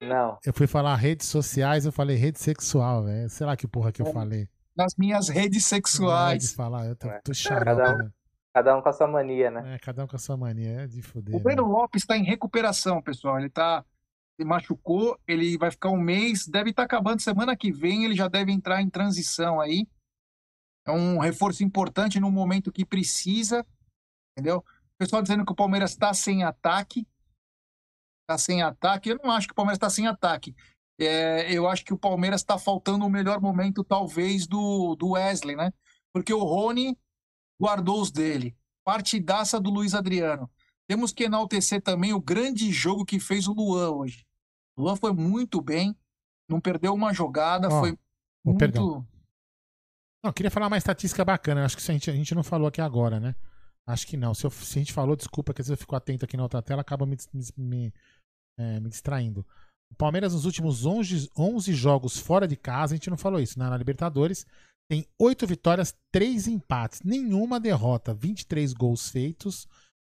Não. 0.00 0.38
Eu 0.44 0.52
fui 0.52 0.66
falar 0.66 0.94
redes 0.96 1.26
sociais, 1.26 1.84
eu 1.84 1.92
falei 1.92 2.16
rede 2.16 2.38
sexual, 2.38 3.04
velho. 3.04 3.28
Sei 3.28 3.46
lá 3.46 3.56
que 3.56 3.66
porra 3.66 3.90
que 3.92 4.00
eu 4.02 4.06
É. 4.06 4.12
falei. 4.12 4.48
Nas 4.76 4.94
minhas 4.96 5.28
redes 5.28 5.66
sexuais. 5.66 6.50
de 6.50 6.54
falar, 6.54 6.86
eu 6.86 6.94
tô, 6.94 7.08
É. 7.08 7.20
tô 7.20 7.32
Cada 7.48 7.92
um- 7.94 7.98
né? 7.98 8.10
Cada 8.54 8.76
um 8.76 8.82
com 8.82 8.88
a 8.88 8.92
sua 8.92 9.06
mania, 9.06 9.50
né? 9.50 9.74
É, 9.74 9.78
cada 9.78 10.04
um 10.04 10.06
com 10.06 10.16
a 10.16 10.18
sua 10.18 10.36
mania, 10.36 10.82
é 10.82 10.86
de 10.86 11.02
fuder. 11.02 11.34
O 11.34 11.40
Breno 11.40 11.62
né? 11.66 11.68
Lopes 11.68 12.02
está 12.02 12.16
em 12.16 12.24
recuperação, 12.24 13.02
pessoal. 13.02 13.38
Ele 13.38 13.50
tá. 13.50 13.84
Ele 14.38 14.48
machucou, 14.48 15.18
ele 15.26 15.58
vai 15.58 15.70
ficar 15.70 15.90
um 15.90 16.00
mês, 16.00 16.46
deve 16.46 16.70
estar 16.70 16.84
acabando 16.84 17.20
semana 17.20 17.56
que 17.56 17.72
vem, 17.72 18.04
ele 18.04 18.14
já 18.14 18.28
deve 18.28 18.52
entrar 18.52 18.80
em 18.80 18.88
transição 18.88 19.60
aí. 19.60 19.84
É 20.86 20.92
um 20.92 21.18
reforço 21.18 21.64
importante 21.64 22.20
no 22.20 22.30
momento 22.30 22.70
que 22.72 22.84
precisa, 22.84 23.66
entendeu? 24.32 24.58
O 24.58 24.64
pessoal 24.96 25.20
dizendo 25.22 25.44
que 25.44 25.50
o 25.52 25.56
Palmeiras 25.56 25.90
está 25.90 26.14
sem 26.14 26.44
ataque. 26.44 27.04
Está 28.28 28.36
sem 28.36 28.60
ataque. 28.60 29.08
Eu 29.08 29.18
não 29.24 29.30
acho 29.30 29.46
que 29.46 29.52
o 29.52 29.56
Palmeiras 29.56 29.78
está 29.78 29.88
sem 29.88 30.06
ataque. 30.06 30.54
É, 31.00 31.50
eu 31.50 31.66
acho 31.66 31.82
que 31.82 31.94
o 31.94 31.98
Palmeiras 31.98 32.42
está 32.42 32.58
faltando 32.58 33.06
o 33.06 33.10
melhor 33.10 33.40
momento, 33.40 33.82
talvez, 33.82 34.46
do, 34.46 34.94
do 34.96 35.10
Wesley, 35.12 35.56
né? 35.56 35.72
Porque 36.12 36.34
o 36.34 36.42
Rony 36.44 36.94
guardou 37.58 38.02
os 38.02 38.10
dele. 38.10 38.54
Partidaça 38.84 39.58
do 39.58 39.70
Luiz 39.70 39.94
Adriano. 39.94 40.50
Temos 40.86 41.10
que 41.12 41.24
enaltecer 41.24 41.80
também 41.80 42.12
o 42.12 42.20
grande 42.20 42.70
jogo 42.70 43.04
que 43.04 43.18
fez 43.18 43.48
o 43.48 43.52
Luan 43.54 43.92
hoje. 43.92 44.26
O 44.76 44.82
Luan 44.82 44.96
foi 44.96 45.12
muito 45.12 45.62
bem, 45.62 45.96
não 46.48 46.60
perdeu 46.60 46.92
uma 46.92 47.14
jogada, 47.14 47.68
Ó, 47.68 47.80
foi 47.80 47.98
muito. 48.44 48.58
perdão. 48.58 49.06
Não, 50.22 50.30
eu 50.30 50.32
queria 50.32 50.50
falar 50.50 50.66
uma 50.66 50.76
estatística 50.76 51.24
bacana. 51.24 51.64
Acho 51.64 51.76
que 51.76 51.90
a 51.90 51.92
gente, 51.94 52.10
a 52.10 52.14
gente 52.14 52.34
não 52.34 52.42
falou 52.42 52.68
aqui 52.68 52.80
agora, 52.80 53.18
né? 53.20 53.34
Acho 53.86 54.06
que 54.06 54.16
não. 54.16 54.34
Se, 54.34 54.44
eu- 54.44 54.50
se 54.50 54.78
a 54.78 54.82
gente 54.82 54.92
falou, 54.92 55.16
desculpa, 55.16 55.54
que 55.54 55.60
às 55.62 55.68
vezes 55.68 55.78
eu 55.78 55.82
fico 55.82 55.96
atento 55.96 56.24
aqui 56.24 56.36
na 56.36 56.42
outra 56.42 56.60
tela, 56.60 56.80
acaba 56.82 57.06
me, 57.06 57.16
me, 57.56 57.92
é, 58.58 58.80
me 58.80 58.88
distraindo. 58.88 59.46
O 59.90 59.94
Palmeiras, 59.94 60.34
nos 60.34 60.44
últimos 60.44 60.84
11, 60.84 61.30
11 61.36 61.72
jogos 61.72 62.18
fora 62.18 62.46
de 62.46 62.56
casa, 62.56 62.94
a 62.94 62.96
gente 62.96 63.08
não 63.08 63.16
falou 63.16 63.40
isso, 63.40 63.58
né? 63.58 63.68
Na 63.68 63.76
Libertadores, 63.76 64.44
tem 64.90 65.06
8 65.18 65.46
vitórias, 65.46 65.94
3 66.12 66.48
empates, 66.48 67.02
nenhuma 67.02 67.60
derrota, 67.60 68.12
23 68.14 68.72
gols 68.72 69.08
feitos, 69.08 69.66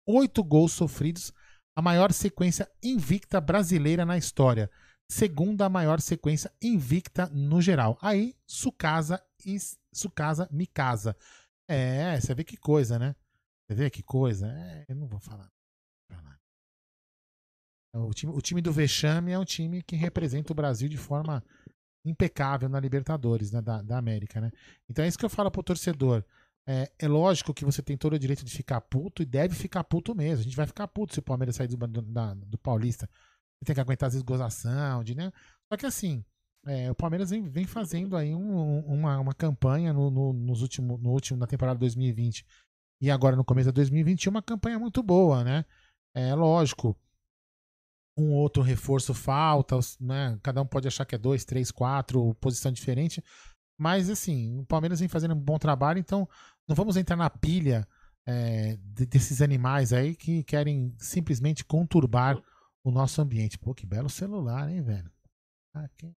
8 0.08 0.43
gols 0.43 0.72
sofridos, 0.72 1.34
a 1.76 1.82
maior 1.82 2.12
sequência 2.12 2.70
invicta 2.82 3.39
brasileira 3.39 4.06
na 4.06 4.18
história. 4.18 4.70
Segunda 5.10 5.70
maior 5.70 6.02
sequência 6.02 6.52
invicta 6.62 7.28
no 7.28 7.62
geral. 7.62 7.98
Aí, 8.02 8.36
Sukasa 8.45 9.24
e 9.45 9.58
Sukasa 9.93 10.48
Mikasa. 10.52 11.16
É, 11.68 12.20
você 12.20 12.34
vê 12.34 12.43
que 12.43 12.58
coisa, 12.58 13.00
né? 13.00 13.16
Você 13.68 13.76
vê 13.76 13.89
que 13.89 14.04
coisa? 14.04 14.48
É, 14.48 14.86
eu 14.89 14.95
não 14.95 15.08
vou 15.08 15.20
falar. 15.20 15.50
O 18.06 18.14
time, 18.14 18.34
o 18.34 18.41
time 18.41 18.62
do 18.62 18.72
Vexame 18.72 19.32
é 19.32 19.39
um 19.39 19.45
time 19.45 19.82
que 19.84 19.95
representa 19.95 20.52
o 20.52 20.56
Brasil 20.56 20.88
de 20.89 20.98
forma 20.98 21.43
impecável 22.06 22.70
na 22.70 22.80
Libertadores, 22.80 23.52
né, 23.52 23.62
da, 23.62 23.82
da 23.82 23.98
América, 23.98 24.39
né? 24.39 24.52
Então 24.89 25.04
é 25.04 25.08
isso 25.08 25.18
que 25.18 25.26
eu 25.26 25.30
falo 25.30 25.52
pro 25.52 25.64
torcedor. 25.64 26.24
É, 26.68 26.91
é 27.00 27.08
lógico 27.08 27.54
que 27.54 27.64
você 27.66 27.82
tem 27.82 27.98
todo 27.98 28.14
o 28.14 28.20
direito 28.20 28.43
de 28.43 28.52
ficar 28.52 28.82
puto 28.82 29.22
e 29.22 29.26
deve 29.26 29.56
ficar 29.56 29.84
puto 29.84 30.14
mesmo. 30.16 30.41
A 30.41 30.43
gente 30.43 30.56
vai 30.56 30.68
ficar 30.68 30.88
puto 30.88 31.14
se 31.14 31.20
o 31.20 31.24
Palmeiras 31.24 31.56
sair 31.56 31.68
do, 31.68 31.78
do, 31.78 32.02
da- 32.02 32.34
do 32.34 32.58
Paulista. 32.58 33.10
Você 33.60 33.66
tem 33.66 33.76
que 33.76 33.82
aguentar 33.82 34.08
as 34.08 34.16
esgozação, 34.16 35.04
de, 35.04 35.16
né? 35.16 35.32
Só 35.72 35.78
que 35.78 35.86
assim, 35.86 36.24
é, 36.66 36.91
o 36.91 36.95
Palmeiras 36.95 37.30
vem, 37.30 37.48
vem 37.48 37.66
fazendo 37.66 38.16
aí 38.18 38.36
um- 38.36 38.80
uma, 38.82 39.20
uma 39.20 39.34
campanha 39.34 39.93
no, 39.93 40.12
no, 40.12 40.34
nos 40.34 40.62
último, 40.62 40.98
no 40.98 41.10
último, 41.12 41.39
na 41.39 41.48
temporada 41.48 41.80
2020 41.80 42.45
e 43.02 43.10
agora 43.12 43.36
no 43.36 43.45
começo 43.45 43.70
de 43.70 43.74
2021, 43.74 44.30
uma 44.32 44.41
campanha 44.41 44.78
muito 44.80 45.02
boa, 45.02 45.43
né? 45.43 45.66
É 46.16 46.34
lógico, 46.36 46.98
um 48.18 48.34
outro 48.34 48.63
reforço 48.63 49.13
falta, 49.13 49.76
os- 49.76 49.97
né? 49.99 50.38
Cada 50.41 50.61
um 50.61 50.65
pode 50.65 50.88
achar 50.88 51.05
que 51.05 51.13
é 51.15 51.18
dois, 51.18 51.45
três, 51.45 51.72
quatro, 51.72 52.34
posição 52.36 52.72
diferente. 52.72 53.24
Mas 53.80 54.09
assim, 54.09 54.57
o 54.59 54.65
Palmeiras 54.65 54.99
vem 54.99 55.07
fazendo 55.07 55.36
um 55.36 55.39
bom 55.39 55.59
trabalho, 55.59 55.99
então 55.99 56.28
não 56.68 56.76
vamos 56.76 56.97
entrar 56.97 57.15
na 57.15 57.30
pilha 57.30 57.88
é, 58.30 58.76
de- 58.84 59.05
desses 59.05 59.41
animais 59.41 59.93
aí 59.93 60.13
que 60.15 60.43
querem 60.43 60.93
simplesmente 60.97 61.63
conturbar 61.63 62.38
o 62.84 62.91
nosso 62.91 63.22
ambiente. 63.22 63.57
Pô, 63.57 63.74
que 63.74 63.86
belo 63.86 64.09
celular, 64.09 64.68
hein, 64.70 64.82
velho? 64.82 65.09
Ah, 65.74 65.88
que- 65.95 66.11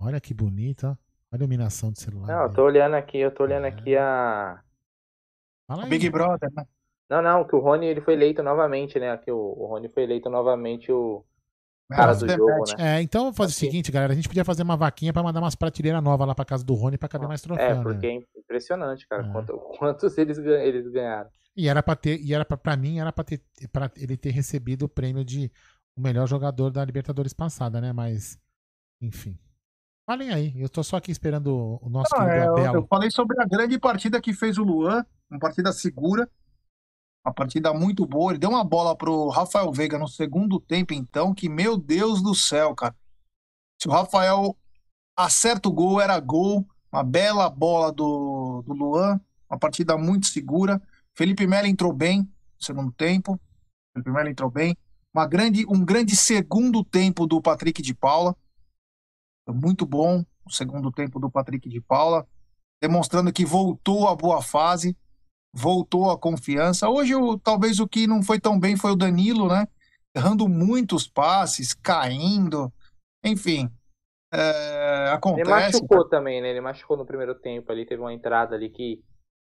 Olha 0.00 0.20
que 0.20 0.32
bonito, 0.32 0.84
ó. 0.86 0.90
Olha 0.90 0.98
a 1.32 1.36
iluminação 1.36 1.90
do 1.92 1.98
celular. 1.98 2.26
Não, 2.26 2.42
eu 2.44 2.52
tô 2.52 2.62
olhando 2.64 2.94
aqui, 2.94 3.18
eu 3.18 3.30
tô 3.34 3.42
olhando 3.42 3.66
É. 3.66 3.68
aqui 3.68 3.96
a. 3.96 4.62
Fala 5.68 5.84
aí. 5.84 5.90
Big 5.90 6.08
Brother, 6.10 6.50
né? 6.54 6.64
Não, 7.12 7.20
não, 7.22 7.44
que 7.46 7.54
o 7.54 7.58
Rony 7.58 7.86
ele 7.86 8.00
foi 8.00 8.14
eleito 8.14 8.42
novamente, 8.42 8.98
né? 8.98 9.16
Que 9.18 9.30
o, 9.30 9.36
o 9.36 9.66
Rony 9.66 9.88
foi 9.88 10.04
eleito 10.04 10.30
novamente 10.30 10.90
o 10.90 11.22
cara 11.90 12.14
do 12.14 12.26
The 12.26 12.36
jogo, 12.36 12.58
Match. 12.58 12.72
né? 12.78 12.98
É, 12.98 13.02
então 13.02 13.24
vamos 13.24 13.36
fazer 13.36 13.50
o 13.50 13.52
Aqui. 13.56 13.66
seguinte, 13.66 13.92
galera. 13.92 14.12
A 14.12 14.16
gente 14.16 14.28
podia 14.28 14.44
fazer 14.46 14.62
uma 14.62 14.76
vaquinha 14.78 15.12
pra 15.12 15.22
mandar 15.22 15.40
umas 15.40 15.54
prateleiras 15.54 16.02
novas 16.02 16.26
lá 16.26 16.34
pra 16.34 16.44
casa 16.46 16.64
do 16.64 16.72
Rony 16.74 16.96
pra 16.96 17.08
caber 17.08 17.28
mais 17.28 17.42
troféu, 17.42 17.64
É, 17.64 17.74
né? 17.74 17.82
porque 17.82 18.06
é 18.06 18.38
impressionante, 18.40 19.06
cara, 19.06 19.26
É. 19.26 19.30
quanto, 19.30 19.52
quantos 19.78 20.16
eles, 20.16 20.38
eles 20.38 20.88
ganharam. 20.90 21.28
E 21.54 21.68
era 21.68 21.82
pra 21.82 21.94
ter, 21.94 22.18
e 22.18 22.32
era 22.32 22.46
pra, 22.46 22.56
pra 22.56 22.76
mim, 22.78 22.98
era 22.98 23.12
pra, 23.12 23.22
ter, 23.24 23.42
pra 23.70 23.90
ele 23.96 24.16
ter 24.16 24.30
recebido 24.30 24.84
o 24.84 24.88
prêmio 24.88 25.22
de 25.22 25.52
o 25.94 26.00
melhor 26.00 26.26
jogador 26.26 26.70
da 26.70 26.82
Libertadores 26.82 27.34
passada, 27.34 27.78
né? 27.78 27.92
Mas, 27.92 28.38
enfim. 29.02 29.38
Falem 30.08 30.30
aí, 30.32 30.52
eu 30.60 30.68
tô 30.68 30.82
só 30.82 30.96
aqui 30.96 31.12
esperando 31.12 31.78
o 31.82 31.88
nosso 31.90 32.10
Não, 32.16 32.24
querido 32.24 32.42
é, 32.42 32.46
eu, 32.46 32.56
Abel. 32.56 32.74
eu 32.76 32.86
falei 32.86 33.10
sobre 33.10 33.40
a 33.40 33.44
grande 33.46 33.78
partida 33.78 34.18
que 34.20 34.32
fez 34.32 34.56
o 34.56 34.64
Luan, 34.64 35.04
uma 35.30 35.38
partida 35.38 35.70
segura, 35.72 36.26
uma 37.24 37.32
partida 37.32 37.72
muito 37.72 38.06
boa. 38.06 38.32
Ele 38.32 38.38
deu 38.38 38.50
uma 38.50 38.64
bola 38.64 38.96
pro 38.96 39.28
Rafael 39.28 39.72
Veiga 39.72 39.98
no 39.98 40.08
segundo 40.08 40.60
tempo, 40.60 40.92
então, 40.92 41.34
que 41.34 41.48
meu 41.48 41.76
Deus 41.76 42.22
do 42.22 42.34
céu, 42.34 42.74
cara. 42.74 42.94
Se 43.80 43.88
o 43.88 43.92
Rafael 43.92 44.56
acerta 45.16 45.68
o 45.68 45.72
gol, 45.72 46.00
era 46.00 46.18
gol. 46.20 46.66
Uma 46.92 47.02
bela 47.02 47.48
bola 47.48 47.90
do, 47.90 48.62
do 48.66 48.74
Luan, 48.74 49.18
uma 49.48 49.58
partida 49.58 49.96
muito 49.96 50.26
segura. 50.26 50.80
Felipe 51.14 51.46
Melo 51.46 51.66
entrou 51.66 51.92
bem 51.92 52.20
no 52.20 52.64
segundo 52.64 52.92
tempo. 52.92 53.40
Felipe 53.92 54.10
Melo 54.10 54.28
entrou 54.28 54.50
bem. 54.50 54.76
Uma 55.14 55.26
grande, 55.26 55.64
um 55.66 55.84
grande 55.84 56.14
segundo 56.16 56.84
tempo 56.84 57.26
do 57.26 57.40
Patrick 57.40 57.80
de 57.80 57.94
Paula. 57.94 58.36
Muito 59.48 59.86
bom 59.86 60.24
o 60.44 60.50
segundo 60.50 60.90
tempo 60.90 61.18
do 61.18 61.30
Patrick 61.30 61.68
de 61.68 61.80
Paula, 61.80 62.26
demonstrando 62.80 63.32
que 63.32 63.44
voltou 63.44 64.08
à 64.08 64.14
boa 64.14 64.42
fase, 64.42 64.96
voltou 65.52 66.10
à 66.10 66.18
confiança. 66.18 66.88
Hoje, 66.88 67.14
o, 67.14 67.38
talvez 67.38 67.78
o 67.78 67.88
que 67.88 68.06
não 68.06 68.22
foi 68.22 68.40
tão 68.40 68.58
bem 68.58 68.76
foi 68.76 68.92
o 68.92 68.96
Danilo, 68.96 69.48
né? 69.48 69.66
Errando 70.14 70.48
muitos 70.48 71.06
passes, 71.08 71.74
caindo, 71.74 72.72
enfim. 73.24 73.70
é, 74.32 75.04
Ele 75.06 75.14
acontece. 75.14 75.48
machucou 75.50 76.08
também, 76.08 76.40
né? 76.40 76.50
Ele 76.50 76.60
machucou 76.60 76.96
no 76.96 77.06
primeiro 77.06 77.34
tempo 77.34 77.70
ali, 77.70 77.86
teve 77.86 78.00
uma 78.00 78.12
entrada 78.12 78.54
ali 78.54 78.70
que 78.70 79.02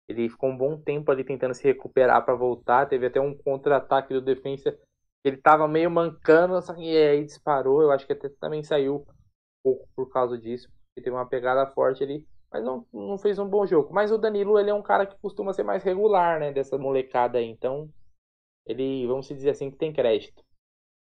ele 0.08 0.30
ficou 0.30 0.50
um 0.50 0.58
bom 0.58 0.78
tempo 0.80 1.12
ali 1.12 1.24
tentando 1.24 1.54
se 1.56 1.64
recuperar 1.64 2.24
pra 2.24 2.36
voltar. 2.36 2.88
Teve 2.88 3.08
até 3.08 3.20
um 3.20 3.36
contra-ataque 3.36 4.14
do 4.14 4.22
defensa. 4.22 4.78
Ele 5.24 5.38
tava 5.38 5.68
meio 5.68 5.90
mancando, 5.90 6.62
só 6.62 6.74
que 6.74 6.96
aí 6.96 7.26
disparou. 7.26 7.82
Eu 7.82 7.92
acho 7.92 8.06
que 8.06 8.14
até 8.14 8.30
também 8.30 8.64
saiu 8.64 8.98
um 8.98 9.06
pouco 9.64 9.88
por 9.96 10.10
causa 10.10 10.38
disso. 10.38 10.68
Ele 10.96 11.04
teve 11.04 11.16
uma 11.16 11.28
pegada 11.28 11.66
forte 11.72 12.04
ali, 12.04 12.26
mas 12.56 12.64
não, 12.64 12.86
não 12.94 13.18
fez 13.18 13.38
um 13.38 13.48
bom 13.48 13.66
jogo. 13.66 13.94
Mas 13.94 14.12
o 14.12 14.18
Danilo, 14.18 14.58
ele 14.58 14.70
é 14.70 14.74
um 14.74 14.82
cara 14.82 15.06
que 15.06 15.18
costuma 15.18 15.52
ser 15.52 15.64
mais 15.64 15.84
regular, 15.84 16.40
né? 16.40 16.54
Dessa 16.54 16.78
molecada 16.78 17.38
aí. 17.38 17.50
Então, 17.50 17.90
ele, 18.66 19.06
vamos 19.08 19.28
dizer 19.28 19.50
assim, 19.50 19.70
que 19.70 19.78
tem 19.78 19.92
crédito. 19.92 20.42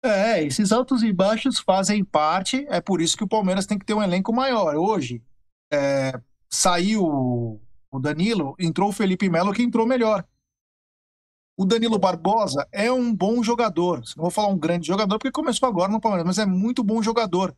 É, 0.04 0.44
esses 0.44 0.74
altos 0.74 1.04
e 1.04 1.14
baixos 1.14 1.60
fazem 1.60 2.04
parte, 2.04 2.66
é 2.70 2.82
por 2.82 3.02
isso 3.02 3.16
que 3.16 3.24
o 3.24 3.28
Palmeiras 3.28 3.66
tem 3.66 3.80
que 3.80 3.86
ter 3.86 3.94
um 3.94 4.04
elenco 4.04 4.34
maior. 4.34 4.76
Hoje, 4.76 5.24
é, 5.72 6.20
saiu 6.50 7.06
o 7.06 8.00
Danilo, 8.00 8.54
entrou 8.60 8.90
o 8.90 8.94
Felipe 8.94 9.30
Melo, 9.30 9.54
que 9.54 9.64
entrou 9.64 9.86
melhor. 9.86 10.26
O 11.56 11.66
Danilo 11.66 11.98
Barbosa 11.98 12.68
é 12.74 12.92
um 12.92 13.16
bom 13.16 13.42
jogador. 13.42 14.02
Não 14.18 14.24
vou 14.24 14.32
falar 14.32 14.50
um 14.50 14.60
grande 14.60 14.86
jogador, 14.86 15.18
porque 15.18 15.32
começou 15.32 15.68
agora 15.68 15.92
no 15.92 16.02
Palmeiras, 16.02 16.28
mas 16.28 16.38
é 16.38 16.46
muito 16.46 16.84
bom 16.84 17.02
jogador. 17.02 17.56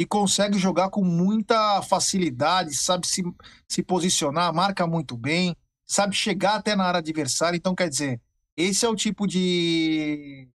E 0.00 0.06
consegue 0.06 0.58
jogar 0.58 0.88
com 0.90 1.04
muita 1.04 1.82
facilidade, 1.82 2.74
sabe 2.74 3.06
se, 3.06 3.22
se 3.68 3.82
posicionar, 3.82 4.54
marca 4.54 4.86
muito 4.86 5.14
bem, 5.16 5.54
sabe 5.86 6.16
chegar 6.16 6.56
até 6.56 6.74
na 6.74 6.84
área 6.86 7.00
adversária. 7.00 7.58
Então, 7.58 7.74
quer 7.74 7.90
dizer, 7.90 8.18
esse 8.56 8.86
é 8.86 8.88
o 8.88 8.96
tipo 8.96 9.26
de, 9.26 10.48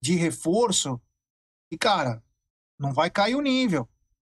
de 0.00 0.14
reforço 0.14 1.00
e, 1.70 1.78
cara, 1.78 2.22
não 2.78 2.92
vai 2.92 3.10
cair 3.10 3.34
o 3.34 3.40
nível. 3.42 3.88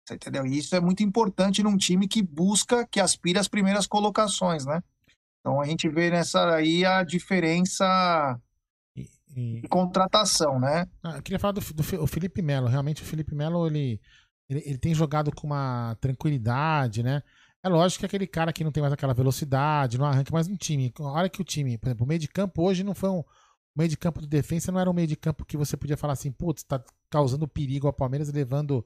Você 0.07 0.15
entendeu? 0.15 0.47
E 0.47 0.59
isso 0.59 0.77
é 0.77 0.81
muito 0.81 1.03
importante 1.03 1.63
num 1.63 1.77
time 1.77 2.09
que 2.09 2.23
busca, 2.23 2.87
que 2.87 3.01
aspira 3.01 3.41
às 3.41 3.49
primeiras 3.49 3.87
colocações, 3.89 4.65
né? 4.67 4.81
Então 5.41 5.61
a 5.61 5.67
gente 5.67 5.89
vê 5.89 6.11
nessa 6.11 6.55
aí 6.55 6.85
a 6.85 7.03
diferença 7.03 8.41
E- 8.97 9.09
e- 9.37 9.61
de 9.63 9.69
contratação, 9.69 10.61
né? 10.61 10.87
Ah, 11.03 11.17
eu 11.17 11.23
queria 11.23 11.39
falar 11.39 11.53
do, 11.53 11.61
do 11.75 11.83
Fi- 11.83 11.99
o 11.99 12.07
Felipe 12.07 12.43
Melo. 12.43 12.69
Realmente, 12.69 13.03
o 13.03 13.05
Felipe 13.05 13.35
Melo, 13.35 13.67
ele, 13.67 14.01
ele, 14.49 14.63
ele 14.67 14.79
tem 14.79 14.95
jogado 14.95 15.33
com 15.35 15.47
uma 15.47 15.97
tranquilidade, 16.01 17.03
né? 17.03 17.23
É 17.65 17.69
lógico 17.69 18.01
que 18.01 18.07
aquele 18.07 18.27
cara 18.27 18.53
que 18.53 18.65
não 18.65 18.73
tem 18.73 18.81
mais 18.81 18.93
aquela 18.93 19.15
velocidade, 19.15 19.99
não 19.99 20.07
arranca 20.07 20.33
mais 20.33 20.49
um 20.49 20.57
time. 20.57 20.93
A 20.99 21.03
hora 21.05 21.29
que 21.29 21.41
o 21.41 21.45
time, 21.45 21.79
por 21.79 21.89
exemplo, 21.89 22.05
o 22.05 22.09
meio 22.09 22.19
de 22.21 22.29
campo 22.29 22.63
hoje 22.63 22.83
não 22.83 22.95
foi 22.95 23.09
um. 23.11 23.21
O 23.21 23.25
meio 23.79 23.89
de 23.89 23.97
campo 23.97 24.21
do 24.21 24.27
defensa 24.27 24.71
não 24.73 24.81
era 24.81 24.91
um 24.91 24.93
meio 24.93 25.07
de 25.09 25.17
campo 25.17 25.45
que 25.45 25.57
você 25.57 25.77
podia 25.77 25.97
falar 25.97 26.13
assim, 26.15 26.31
putz, 26.31 26.63
tá 26.63 26.83
causando 27.11 27.49
perigo 27.49 27.87
ao 27.87 27.93
Palmeiras, 27.93 28.31
levando, 28.33 28.85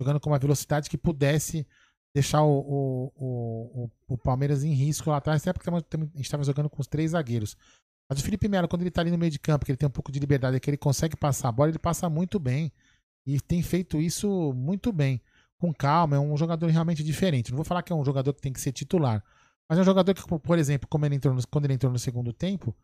jogando 0.00 0.20
com 0.20 0.28
uma 0.30 0.38
velocidade 0.38 0.90
que 0.90 0.98
pudesse 0.98 1.66
deixar 2.14 2.42
o, 2.42 3.12
o, 3.16 3.84
o, 3.84 3.90
o- 4.08 4.18
Palmeiras 4.18 4.64
em 4.64 4.72
risco 4.72 5.10
lá 5.10 5.18
atrás, 5.18 5.42
até 5.42 5.52
porque 5.52 5.68
a 5.70 5.72
gente 5.78 6.20
estava 6.22 6.44
jogando 6.44 6.68
com 6.70 6.80
os 6.80 6.86
três 6.86 7.12
zagueiros. 7.12 7.56
Mas 8.08 8.20
o 8.20 8.22
Felipe 8.22 8.48
Melo, 8.48 8.68
quando 8.68 8.82
ele 8.82 8.90
tá 8.90 9.00
ali 9.00 9.10
no 9.10 9.18
meio 9.18 9.30
de 9.32 9.38
campo, 9.38 9.64
que 9.64 9.70
ele 9.72 9.76
tem 9.76 9.86
um 9.86 9.90
pouco 9.90 10.12
de 10.12 10.18
liberdade, 10.18 10.60
que 10.60 10.70
ele 10.70 10.76
consegue 10.76 11.16
passar 11.16 11.48
a 11.48 11.52
bola, 11.52 11.70
ele 11.70 11.78
passa 11.78 12.08
muito 12.08 12.38
bem. 12.38 12.72
E 13.26 13.40
tem 13.40 13.62
feito 13.62 14.00
isso 14.00 14.52
muito 14.54 14.92
bem. 14.92 15.20
Com 15.58 15.72
calma, 15.72 16.16
é 16.16 16.18
um 16.18 16.36
jogador 16.36 16.66
realmente 16.68 17.02
diferente. 17.02 17.50
Não 17.50 17.56
vou 17.56 17.64
falar 17.64 17.82
que 17.82 17.92
é 17.92 17.96
um 17.96 18.04
jogador 18.04 18.32
que 18.34 18.40
tem 18.42 18.52
que 18.52 18.60
ser 18.60 18.72
titular. 18.72 19.24
Mas 19.68 19.78
é 19.78 19.82
um 19.82 19.84
jogador 19.84 20.14
que, 20.14 20.22
por 20.22 20.58
exemplo, 20.58 20.86
como 20.88 21.04
ele 21.06 21.16
entrou 21.16 21.34
no- 21.34 21.46
quando 21.48 21.64
ele 21.64 21.74
entrou 21.74 21.90
no 21.92 21.98
segundo 21.98 22.32
tempo, 22.32 22.74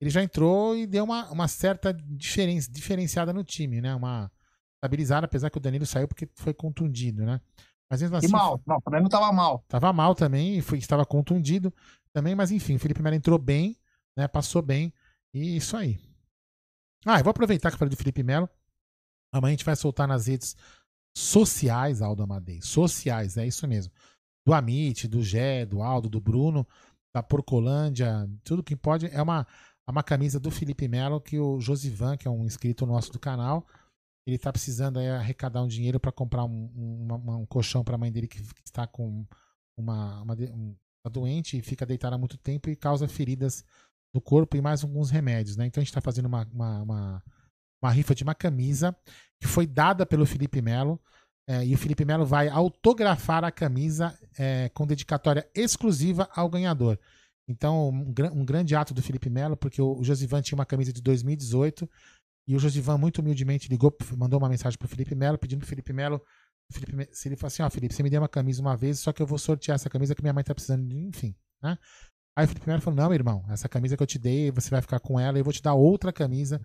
ele 0.00 0.10
já 0.10 0.22
entrou 0.22 0.76
e 0.76 0.86
deu 0.86 1.04
uma, 1.04 1.30
uma 1.30 1.48
certa 1.48 1.92
diferença, 1.94 2.70
diferenciada 2.70 3.32
no 3.32 3.42
time, 3.42 3.80
né? 3.80 3.94
Uma 3.94 4.30
estabilizada, 4.74 5.24
apesar 5.24 5.48
que 5.50 5.56
o 5.56 5.60
Danilo 5.60 5.86
saiu 5.86 6.06
porque 6.06 6.28
foi 6.34 6.52
contundido, 6.52 7.24
né? 7.24 7.40
Mas 7.88 8.02
mesmo 8.02 8.16
assim, 8.16 8.26
E 8.26 8.30
mal, 8.30 8.60
não, 8.66 8.80
também 8.80 9.00
não 9.00 9.08
tava 9.08 9.32
mal. 9.32 9.64
Tava 9.68 9.92
mal 9.92 10.14
também, 10.14 10.60
foi, 10.60 10.76
estava 10.78 11.06
contundido 11.06 11.72
também, 12.12 12.34
mas 12.34 12.50
enfim, 12.50 12.74
o 12.74 12.78
Felipe 12.78 13.00
Melo 13.00 13.14
entrou 13.16 13.38
bem, 13.38 13.78
né? 14.16 14.28
Passou 14.28 14.60
bem. 14.60 14.92
E 15.32 15.56
isso 15.56 15.76
aí. 15.76 15.98
Ah, 17.04 17.20
eu 17.20 17.24
vou 17.24 17.30
aproveitar 17.30 17.70
que 17.70 17.74
eu 17.74 17.78
falei 17.78 17.90
do 17.90 17.96
Felipe 17.96 18.22
Melo. 18.22 18.48
Amanhã 19.32 19.50
a 19.50 19.56
gente 19.56 19.64
vai 19.64 19.76
soltar 19.76 20.08
nas 20.08 20.26
redes 20.26 20.56
sociais, 21.16 22.02
Aldo 22.02 22.22
Amadei. 22.22 22.60
Sociais, 22.62 23.36
é 23.36 23.46
isso 23.46 23.66
mesmo. 23.66 23.92
Do 24.46 24.52
Amit, 24.54 25.08
do 25.08 25.22
Gé, 25.22 25.66
do 25.66 25.82
Aldo, 25.82 26.08
do 26.08 26.20
Bruno, 26.20 26.66
da 27.14 27.22
Porcolândia, 27.22 28.28
tudo 28.44 28.62
que 28.62 28.76
pode. 28.76 29.06
É 29.06 29.20
uma, 29.22 29.46
é 29.86 29.90
uma 29.90 30.02
camisa 30.02 30.38
do 30.38 30.50
Felipe 30.50 30.86
Melo 30.88 31.20
que 31.20 31.38
o 31.38 31.60
Josivan, 31.60 32.16
que 32.16 32.28
é 32.28 32.30
um 32.30 32.44
inscrito 32.44 32.86
nosso 32.86 33.12
do 33.12 33.18
canal, 33.18 33.66
ele 34.26 34.38
tá 34.38 34.52
precisando 34.52 34.98
arrecadar 34.98 35.62
um 35.62 35.68
dinheiro 35.68 36.00
para 36.00 36.12
comprar 36.12 36.44
um, 36.44 36.70
um, 36.76 37.40
um 37.40 37.46
colchão 37.46 37.84
para 37.84 37.94
a 37.94 37.98
mãe 37.98 38.12
dele 38.12 38.26
que 38.26 38.40
está 38.64 38.86
com 38.86 39.24
uma, 39.78 40.22
uma, 40.22 40.34
um- 40.34 40.74
tá 41.04 41.10
doente 41.10 41.56
e 41.56 41.62
fica 41.62 41.86
deitada 41.86 42.16
há 42.16 42.18
muito 42.18 42.36
tempo 42.36 42.68
e 42.68 42.76
causa 42.76 43.06
feridas 43.06 43.64
no 44.12 44.20
corpo 44.20 44.56
e 44.56 44.60
mais 44.60 44.82
alguns 44.82 45.10
remédios, 45.10 45.56
né? 45.56 45.66
Então 45.66 45.80
a 45.80 45.84
gente 45.84 45.90
está 45.90 46.00
fazendo 46.00 46.26
uma, 46.26 46.44
uma, 46.52 46.82
uma, 46.82 47.22
uma 47.86 47.92
rifa 47.92 48.14
de 48.14 48.22
uma 48.22 48.34
camisa 48.34 48.94
que 49.40 49.46
foi 49.46 49.66
dada 49.66 50.04
pelo 50.04 50.26
Felipe 50.26 50.60
Melo. 50.60 51.00
é, 51.48 51.64
e 51.64 51.74
o 51.74 51.78
Felipe 51.78 52.04
Melo 52.04 52.26
vai 52.26 52.48
autografar 52.48 53.44
a 53.44 53.52
camisa 53.52 54.18
é, 54.36 54.68
com 54.70 54.86
dedicatória 54.86 55.48
exclusiva 55.54 56.28
ao 56.34 56.50
ganhador. 56.50 56.98
Então, 57.48 57.90
um, 57.90 58.40
um 58.40 58.44
grande 58.44 58.74
ato 58.74 58.92
do 58.92 59.00
Felipe 59.00 59.30
Melo, 59.30 59.56
porque 59.56 59.80
o, 59.80 59.98
o 59.98 60.02
Josivan 60.02 60.42
tinha 60.42 60.58
uma 60.58 60.66
camisa 60.66 60.92
de 60.92 61.00
2018 61.00 61.88
e 62.48 62.54
o 62.54 62.58
Josivan, 62.58 62.98
muito 62.98 63.20
humildemente, 63.20 63.68
ligou, 63.68 63.96
mandou 64.16 64.38
uma 64.38 64.48
mensagem 64.48 64.78
pro 64.78 64.88
Felipe 64.88 65.14
Melo, 65.14 65.38
pedindo 65.38 65.60
pro 65.60 65.68
Felipe 65.68 65.92
Melo. 65.92 66.20
Felipe, 66.72 67.08
se 67.12 67.28
ele 67.28 67.36
falou 67.36 67.48
assim: 67.48 67.62
Ó, 67.62 67.70
Felipe, 67.70 67.94
você 67.94 68.02
me 68.02 68.10
deu 68.10 68.20
uma 68.20 68.28
camisa 68.28 68.60
uma 68.60 68.76
vez, 68.76 68.98
só 69.00 69.12
que 69.12 69.22
eu 69.22 69.26
vou 69.26 69.38
sortear 69.38 69.76
essa 69.76 69.90
camisa 69.90 70.14
que 70.14 70.22
minha 70.22 70.32
mãe 70.32 70.44
tá 70.44 70.54
precisando, 70.54 70.92
enfim, 70.92 71.34
né? 71.62 71.78
Aí 72.36 72.44
o 72.44 72.48
Felipe 72.48 72.66
Melo 72.68 72.82
falou: 72.82 72.98
Não, 72.98 73.14
irmão, 73.14 73.44
essa 73.48 73.68
camisa 73.68 73.96
que 73.96 74.02
eu 74.02 74.06
te 74.06 74.18
dei, 74.18 74.50
você 74.50 74.70
vai 74.70 74.82
ficar 74.82 75.00
com 75.00 75.18
ela, 75.18 75.38
eu 75.38 75.44
vou 75.44 75.52
te 75.52 75.62
dar 75.62 75.74
outra 75.74 76.12
camisa 76.12 76.60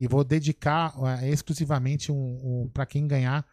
e 0.00 0.06
vou 0.06 0.22
dedicar 0.24 0.94
eh, 1.20 1.30
exclusivamente 1.30 2.12
um, 2.12 2.64
um, 2.64 2.68
para 2.68 2.86
quem 2.86 3.06
ganhar 3.06 3.46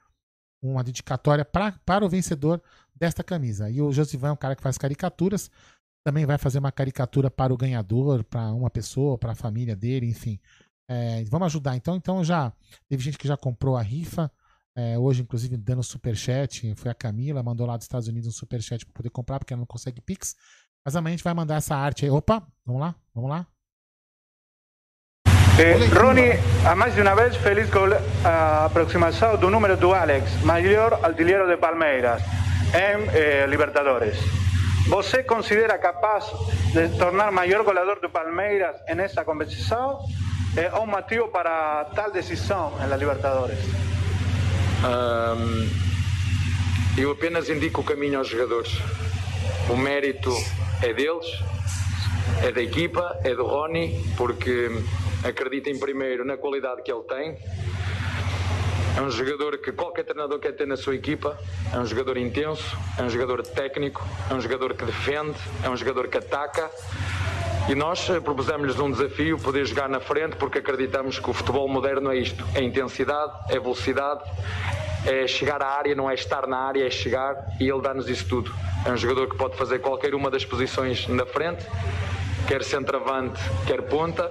uma 0.62 0.84
dedicatória 0.84 1.44
pra, 1.44 1.74
para 1.86 2.06
o 2.06 2.10
vencedor 2.10 2.62
desta 2.96 3.24
camisa. 3.24 3.70
E 3.70 3.82
o 3.82 3.92
Josivan 3.92 4.30
é 4.30 4.32
um 4.32 4.38
cara 4.38 4.56
que 4.56 4.62
faz 4.62 4.78
caricaturas, 4.78 5.50
também 6.06 6.26
vai 6.26 6.38
fazer 6.38 6.60
uma 6.60 6.72
caricatura 6.72 7.32
para 7.32 7.54
o 7.54 7.58
ganhador, 7.58 8.24
para 8.24 8.54
uma 8.54 8.70
pessoa, 8.70 9.18
para 9.18 9.32
a 9.32 9.36
família 9.36 9.76
dele, 9.76 10.06
enfim. 10.08 10.40
É, 10.90 11.24
vamos 11.26 11.48
ajudar. 11.48 11.76
Então, 11.76 11.96
então 11.96 12.24
já 12.24 12.52
teve 12.90 13.02
gente 13.04 13.18
que 13.18 13.28
já 13.28 13.38
comprou 13.38 13.78
a 13.78 13.82
rifa. 13.82 14.32
é, 14.76 14.98
hoje, 14.98 15.22
inclusive, 15.22 15.56
dando 15.58 15.84
superchat. 15.84 16.74
Foi 16.76 16.92
a 16.92 16.96
Camila, 16.96 17.44
mandou 17.44 17.66
lá 17.68 17.78
dos 17.78 17.86
Estados 17.86 18.08
Unidos 18.08 18.28
um 18.28 18.32
superchat 18.32 18.86
para 18.86 18.94
poder 18.94 19.10
comprar, 19.10 19.40
porque 19.40 19.54
ela 19.54 19.62
não 19.62 19.68
consegue 19.68 20.02
Pix. 20.02 20.36
Mas 20.86 20.96
amanhã 20.96 21.14
a 21.14 21.18
gente 21.18 21.24
vai 21.24 21.34
mandar 21.34 21.56
essa 21.56 21.76
arte 21.76 22.06
aí. 22.06 22.12
Opa, 22.12 22.46
vamos 22.66 22.82
lá, 22.82 22.96
vamos 23.14 23.30
lá. 23.30 23.53
Eh, 25.60 25.90
Ronnie, 25.94 26.40
a 26.66 26.76
más 26.76 26.96
de 26.96 27.02
una 27.02 27.14
vez 27.14 27.38
feliz 27.38 27.70
con 27.70 27.92
la 27.92 28.66
aproximación 28.66 29.40
do 29.40 29.50
número 29.50 29.78
do 29.78 29.94
Alex, 29.94 30.44
mayor 30.44 31.00
artilheiro 31.04 31.46
de 31.48 31.58
Palmeiras. 31.58 32.24
em 32.74 33.08
eh, 33.14 33.46
Libertadores. 33.48 34.18
¿Você 34.88 35.24
considera 35.24 35.80
capaz 35.80 36.26
de 36.74 36.90
tornar 36.98 37.32
maior 37.32 37.64
goleador 37.64 38.02
do 38.02 38.10
Palmeiras 38.10 38.76
nessa 38.96 39.24
competição? 39.24 40.00
É 40.58 40.74
um 40.78 40.86
motivo 40.86 41.30
para 41.30 41.86
tal 41.96 42.12
decisão 42.12 42.74
na 42.80 42.98
Libertadores? 42.98 43.60
Um, 44.84 45.70
eu 46.98 47.12
apenas 47.12 47.48
indico 47.48 47.82
o 47.82 47.84
caminho 47.84 48.20
aos 48.20 48.28
jogadores. 48.28 48.72
O 49.70 49.78
mérito 49.78 50.36
é 50.82 50.94
deles, 50.94 51.26
é 52.42 52.52
da 52.52 52.62
equipa, 52.62 53.20
é 53.24 53.34
do 53.36 53.46
Rony, 53.46 54.04
porque 54.18 54.70
acreditem 55.24 55.80
primeiro 55.80 56.26
na 56.26 56.38
qualidade 56.38 56.82
que 56.82 56.92
ele 56.92 57.04
tem. 57.04 57.38
É 58.96 59.02
um 59.02 59.10
jogador 59.10 59.58
que 59.58 59.72
qualquer 59.72 60.04
treinador 60.04 60.40
quer 60.40 60.52
ter 60.52 60.68
na 60.68 60.78
sua 60.78 60.94
equipa. 60.94 61.38
É 61.74 61.80
um 61.80 61.86
jogador 61.86 62.16
intenso, 62.18 62.78
é 62.98 63.02
um 63.02 63.10
jogador 63.10 63.42
técnico, 63.42 64.06
é 64.30 64.34
um 64.34 64.40
jogador 64.40 64.76
que 64.76 64.86
defende, 64.86 65.38
é 65.64 65.70
um 65.70 65.76
jogador 65.76 66.08
que 66.08 66.18
ataca. 66.18 66.70
E 67.68 67.74
nós 67.74 68.06
propusemos-lhes 68.24 68.78
um 68.80 68.92
desafio, 68.92 69.40
poder 69.40 69.66
jogar 69.66 69.90
na 69.90 70.00
frente, 70.00 70.36
porque 70.36 70.60
acreditamos 70.60 71.18
que 71.18 71.30
o 71.30 71.34
futebol 71.34 71.68
moderno 71.68 72.12
é 72.12 72.18
isto: 72.18 72.46
é 72.54 72.62
intensidade, 72.62 73.32
é 73.50 73.60
velocidade, 73.60 74.22
é 75.08 75.26
chegar 75.26 75.62
à 75.64 75.70
área, 75.70 75.96
não 75.96 76.10
é 76.10 76.14
estar 76.14 76.46
na 76.46 76.58
área, 76.58 76.86
é 76.86 76.90
chegar 76.90 77.36
e 77.60 77.68
ele 77.68 77.82
dá-nos 77.82 78.08
isso 78.10 78.28
tudo. 78.28 78.54
É 78.86 78.92
um 78.92 78.98
jogador 78.98 79.30
que 79.30 79.38
pode 79.38 79.56
fazer 79.56 79.80
qualquer 79.80 80.14
uma 80.14 80.30
das 80.30 80.44
posições 80.44 81.08
na 81.08 81.26
frente, 81.26 81.66
quer 82.48 82.64
centroavante, 82.64 83.40
quer 83.66 83.82
ponta. 83.84 84.30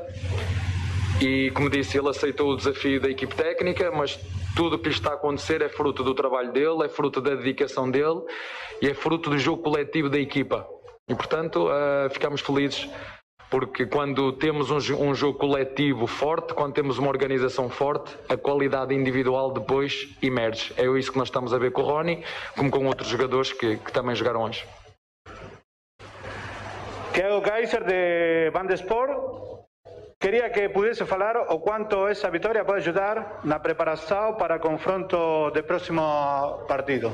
E 1.20 1.50
como 1.52 1.70
disse, 1.70 1.96
ele 1.98 2.08
aceitou 2.08 2.52
o 2.52 2.56
desafio 2.56 3.00
da 3.00 3.08
equipe 3.08 3.34
técnica, 3.34 3.90
mas 3.90 4.18
tudo 4.54 4.76
o 4.76 4.78
que 4.78 4.90
está 4.90 5.12
a 5.12 5.14
acontecer 5.14 5.62
é 5.62 5.68
fruto 5.68 6.04
do 6.04 6.14
trabalho 6.14 6.52
dele, 6.52 6.84
é 6.84 6.88
fruto 6.88 7.20
da 7.20 7.34
dedicação 7.34 7.90
dele 7.90 8.20
e 8.82 8.88
é 8.88 8.94
fruto 8.94 9.30
do 9.30 9.38
jogo 9.38 9.62
coletivo 9.62 10.10
da 10.10 10.18
equipa. 10.18 10.66
E 11.08 11.14
portanto, 11.14 11.68
uh, 11.68 12.10
ficamos 12.10 12.42
felizes 12.42 12.88
porque 13.52 13.84
quando 13.84 14.32
temos 14.32 14.70
um, 14.70 15.10
um, 15.10 15.14
jogo 15.14 15.38
coletivo 15.38 16.06
forte, 16.06 16.54
quando 16.54 16.72
temos 16.72 16.96
uma 16.96 17.08
organização 17.08 17.68
forte, 17.68 18.16
a 18.26 18.34
qualidade 18.34 18.94
individual 18.94 19.52
depois 19.52 20.08
emerge. 20.22 20.72
É 20.78 20.86
isso 20.98 21.12
que 21.12 21.18
nós 21.18 21.28
estamos 21.28 21.52
a 21.52 21.58
ver 21.58 21.70
com 21.70 21.82
o 21.82 21.84
Rony, 21.84 22.24
como 22.56 22.70
com 22.70 22.86
outros 22.86 23.10
jogadores 23.10 23.52
que, 23.52 23.76
que 23.76 23.92
também 23.92 24.14
jogaram 24.14 24.42
hoje. 24.42 24.66
Thiago 27.12 27.42
Kaiser 27.42 27.84
de 27.84 28.50
Bandesport. 28.52 29.12
Queria 30.18 30.48
que 30.48 30.70
pudesse 30.70 31.04
falar 31.04 31.36
o 31.36 31.60
quanto 31.60 32.08
essa 32.08 32.30
vitória 32.30 32.64
pode 32.64 32.78
ajudar 32.78 33.40
na 33.44 33.58
preparação 33.58 34.32
para 34.34 34.56
o 34.56 34.60
confronto 34.60 35.50
do 35.50 35.62
próximo 35.64 36.00
partido. 36.66 37.12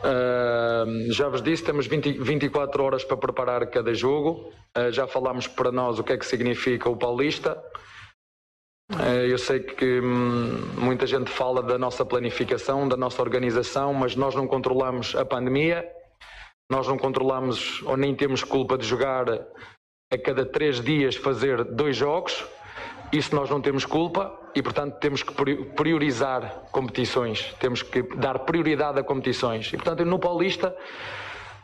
Uh, 0.00 1.12
já 1.12 1.28
vos 1.28 1.42
disse, 1.42 1.62
temos 1.62 1.86
20, 1.86 2.22
24 2.22 2.82
horas 2.82 3.04
para 3.04 3.16
preparar 3.16 3.66
cada 3.66 3.92
jogo. 3.92 4.52
Uh, 4.76 4.90
já 4.90 5.06
falámos 5.06 5.46
para 5.46 5.70
nós 5.70 5.98
o 5.98 6.04
que 6.04 6.12
é 6.12 6.16
que 6.16 6.24
significa 6.24 6.88
o 6.88 6.96
Paulista. 6.96 7.62
Uh, 8.90 9.26
eu 9.28 9.38
sei 9.38 9.60
que 9.60 10.00
hum, 10.00 10.72
muita 10.78 11.06
gente 11.06 11.30
fala 11.30 11.62
da 11.62 11.78
nossa 11.78 12.04
planificação, 12.04 12.88
da 12.88 12.96
nossa 12.96 13.22
organização, 13.22 13.92
mas 13.92 14.16
nós 14.16 14.34
não 14.34 14.46
controlamos 14.46 15.14
a 15.14 15.24
pandemia, 15.24 15.86
nós 16.70 16.88
não 16.88 16.96
controlamos 16.96 17.82
ou 17.82 17.96
nem 17.96 18.14
temos 18.14 18.42
culpa 18.42 18.76
de 18.78 18.86
jogar 18.86 19.26
a 20.10 20.18
cada 20.18 20.44
três 20.44 20.80
dias 20.80 21.14
fazer 21.14 21.62
dois 21.62 21.96
jogos. 21.96 22.44
Isso 23.12 23.34
nós 23.34 23.50
não 23.50 23.60
temos 23.60 23.84
culpa 23.84 24.32
e, 24.54 24.62
portanto, 24.62 24.98
temos 25.00 25.22
que 25.22 25.32
priorizar 25.74 26.62
competições, 26.70 27.54
temos 27.58 27.82
que 27.82 28.02
dar 28.16 28.38
prioridade 28.40 29.00
a 29.00 29.02
competições. 29.02 29.72
E, 29.72 29.76
portanto, 29.76 30.04
no 30.04 30.18
Paulista 30.18 30.74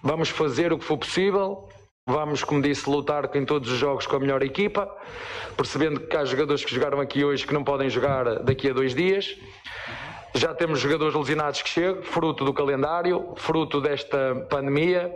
vamos 0.03 0.29
fazer 0.29 0.73
o 0.73 0.79
que 0.79 0.85
for 0.85 0.99
possível, 0.99 1.69
vamos, 2.07 2.43
como 2.43 2.61
disse, 2.63 2.89
lutar 2.89 3.31
em 3.35 3.45
todos 3.45 3.71
os 3.71 3.79
jogos 3.79 4.07
com 4.07 4.17
a 4.17 4.21
melhor 4.21 4.43
equipa, 4.43 4.89
percebendo 5.57 6.01
que 6.01 6.17
há 6.17 6.25
jogadores 6.25 6.65
que 6.65 6.75
jogaram 6.75 7.01
aqui 7.01 7.25
hoje 7.25 7.47
que 7.47 7.55
não 7.55 7.65
podem 7.65 7.89
jogar 7.89 8.41
daqui 8.41 8.71
a 8.71 8.73
dois 8.73 8.95
dias. 8.95 9.37
Já 10.35 10.53
temos 10.53 10.81
jogadores 10.81 11.15
lesionados 11.15 11.63
que 11.63 11.69
chegam, 11.69 12.03
fruto 12.03 12.45
do 12.45 12.53
calendário, 12.53 13.33
fruto 13.37 13.81
desta 13.81 14.47
pandemia, 14.51 15.11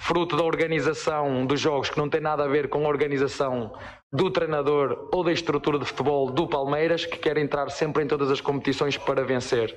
fruto 0.00 0.36
da 0.36 0.44
organização 0.44 1.46
dos 1.46 1.58
jogos 1.58 1.88
que 1.88 1.96
não 1.96 2.08
tem 2.08 2.20
nada 2.20 2.44
a 2.44 2.48
ver 2.48 2.68
com 2.68 2.84
a 2.84 2.88
organização 2.88 3.72
do 4.10 4.30
treinador 4.30 5.08
ou 5.12 5.22
da 5.22 5.32
estrutura 5.32 5.78
de 5.78 5.84
futebol 5.84 6.30
do 6.30 6.46
Palmeiras, 6.46 7.04
que 7.04 7.18
quer 7.18 7.36
entrar 7.36 7.70
sempre 7.70 8.02
em 8.02 8.06
todas 8.06 8.30
as 8.30 8.40
competições 8.40 8.96
para 8.96 9.22
vencer. 9.22 9.76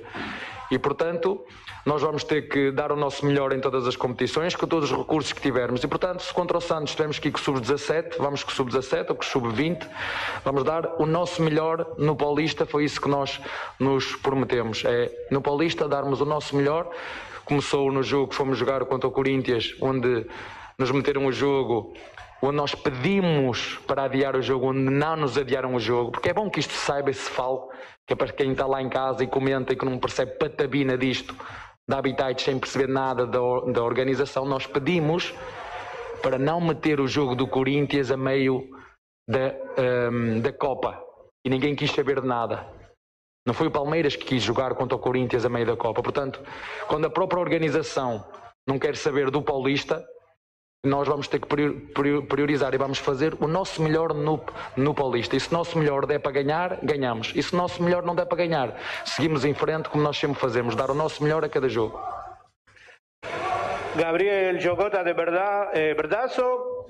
E, 0.70 0.78
portanto, 0.78 1.44
nós 1.84 2.00
vamos 2.00 2.24
ter 2.24 2.48
que 2.48 2.70
dar 2.70 2.90
o 2.92 2.96
nosso 2.96 3.26
melhor 3.26 3.52
em 3.52 3.60
todas 3.60 3.86
as 3.86 3.94
competições, 3.94 4.56
com 4.56 4.66
todos 4.66 4.90
os 4.90 4.96
recursos 4.96 5.30
que 5.34 5.40
tivermos. 5.42 5.84
E, 5.84 5.86
portanto, 5.86 6.22
se 6.22 6.32
contra 6.32 6.56
o 6.56 6.62
Santos 6.62 6.94
temos 6.94 7.18
que 7.18 7.28
ir 7.28 7.32
com 7.32 7.38
o 7.38 7.42
sub-17, 7.42 8.16
vamos 8.18 8.42
com 8.42 8.50
o 8.50 8.54
sub-17 8.54 9.10
ou 9.10 9.16
com 9.16 9.22
o 9.22 9.26
sub-20, 9.26 9.86
vamos 10.42 10.64
dar 10.64 10.94
o 10.98 11.04
nosso 11.04 11.42
melhor 11.42 11.94
no 11.98 12.16
Paulista, 12.16 12.64
foi 12.64 12.84
isso 12.84 12.98
que 13.02 13.08
nós 13.10 13.38
nos 13.78 14.16
prometemos. 14.16 14.82
É, 14.86 15.12
no 15.30 15.42
Paulista, 15.42 15.86
darmos 15.86 16.22
o 16.22 16.24
nosso 16.24 16.56
melhor. 16.56 16.88
Começou 17.44 17.92
no 17.92 18.02
jogo 18.02 18.28
que 18.28 18.34
fomos 18.34 18.56
jogar 18.56 18.82
contra 18.86 19.06
o 19.06 19.12
Corinthians, 19.12 19.74
onde 19.78 20.24
nos 20.78 20.90
meteram 20.90 21.26
o 21.26 21.32
jogo 21.32 21.92
onde 22.42 22.56
nós 22.56 22.74
pedimos 22.74 23.78
para 23.86 24.04
adiar 24.04 24.34
o 24.34 24.42
jogo, 24.42 24.70
onde 24.70 24.80
não 24.80 25.16
nos 25.16 25.38
adiaram 25.38 25.74
o 25.74 25.80
jogo, 25.80 26.10
porque 26.10 26.30
é 26.30 26.34
bom 26.34 26.50
que 26.50 26.58
isto 26.58 26.72
saiba 26.72 27.10
e 27.10 27.14
se 27.14 27.30
fale, 27.30 27.60
que 28.06 28.14
é 28.14 28.16
para 28.16 28.32
quem 28.32 28.50
está 28.50 28.66
lá 28.66 28.82
em 28.82 28.88
casa 28.88 29.22
e 29.22 29.28
comenta 29.28 29.72
e 29.72 29.76
que 29.76 29.84
não 29.84 29.98
percebe 29.98 30.32
patabina 30.32 30.98
disto, 30.98 31.36
da 31.88 31.98
Habitat 31.98 32.42
sem 32.42 32.58
perceber 32.58 32.88
nada 32.88 33.26
da, 33.26 33.38
da 33.72 33.82
organização, 33.82 34.44
nós 34.44 34.66
pedimos 34.66 35.32
para 36.20 36.38
não 36.38 36.60
meter 36.60 37.00
o 37.00 37.06
jogo 37.06 37.34
do 37.34 37.46
Corinthians 37.46 38.10
a 38.10 38.16
meio 38.16 38.68
da, 39.28 39.54
um, 40.10 40.40
da 40.40 40.52
Copa 40.52 41.00
e 41.44 41.50
ninguém 41.50 41.76
quis 41.76 41.92
saber 41.92 42.20
de 42.20 42.26
nada. 42.26 42.66
Não 43.46 43.54
foi 43.54 43.66
o 43.66 43.72
Palmeiras 43.72 44.14
que 44.14 44.24
quis 44.24 44.42
jogar 44.42 44.74
contra 44.74 44.96
o 44.96 45.00
Corinthians 45.00 45.44
a 45.44 45.48
meio 45.48 45.66
da 45.66 45.76
Copa. 45.76 46.00
Portanto, 46.00 46.40
quando 46.86 47.06
a 47.06 47.10
própria 47.10 47.40
organização 47.40 48.24
não 48.66 48.78
quer 48.78 48.96
saber 48.96 49.30
do 49.30 49.42
Paulista, 49.42 50.04
nós 50.84 51.06
vamos 51.06 51.28
ter 51.28 51.40
que 51.40 51.46
priorizar 51.46 52.74
e 52.74 52.76
vamos 52.76 52.98
fazer 52.98 53.36
o 53.38 53.46
nosso 53.46 53.80
melhor 53.80 54.12
no, 54.12 54.44
no 54.76 54.92
Paulista. 54.92 55.36
E 55.36 55.40
se 55.40 55.48
o 55.48 55.52
nosso 55.52 55.78
melhor 55.78 56.06
der 56.06 56.18
para 56.18 56.32
ganhar, 56.32 56.78
ganhamos. 56.82 57.32
E 57.36 57.42
se 57.42 57.54
o 57.54 57.56
nosso 57.56 57.80
melhor 57.80 58.02
não 58.02 58.16
der 58.16 58.26
para 58.26 58.38
ganhar, 58.38 58.76
seguimos 59.04 59.44
em 59.44 59.54
frente 59.54 59.88
como 59.88 60.02
nós 60.02 60.18
sempre 60.18 60.40
fazemos, 60.40 60.74
dar 60.74 60.90
o 60.90 60.94
nosso 60.94 61.22
melhor 61.22 61.44
a 61.44 61.48
cada 61.48 61.68
jogo. 61.68 62.00
Gabriel 63.94 64.58
Jogota 64.58 65.04
de 65.04 65.14
verdad, 65.14 65.70
eh, 65.72 65.94
Verdazo. 65.94 66.88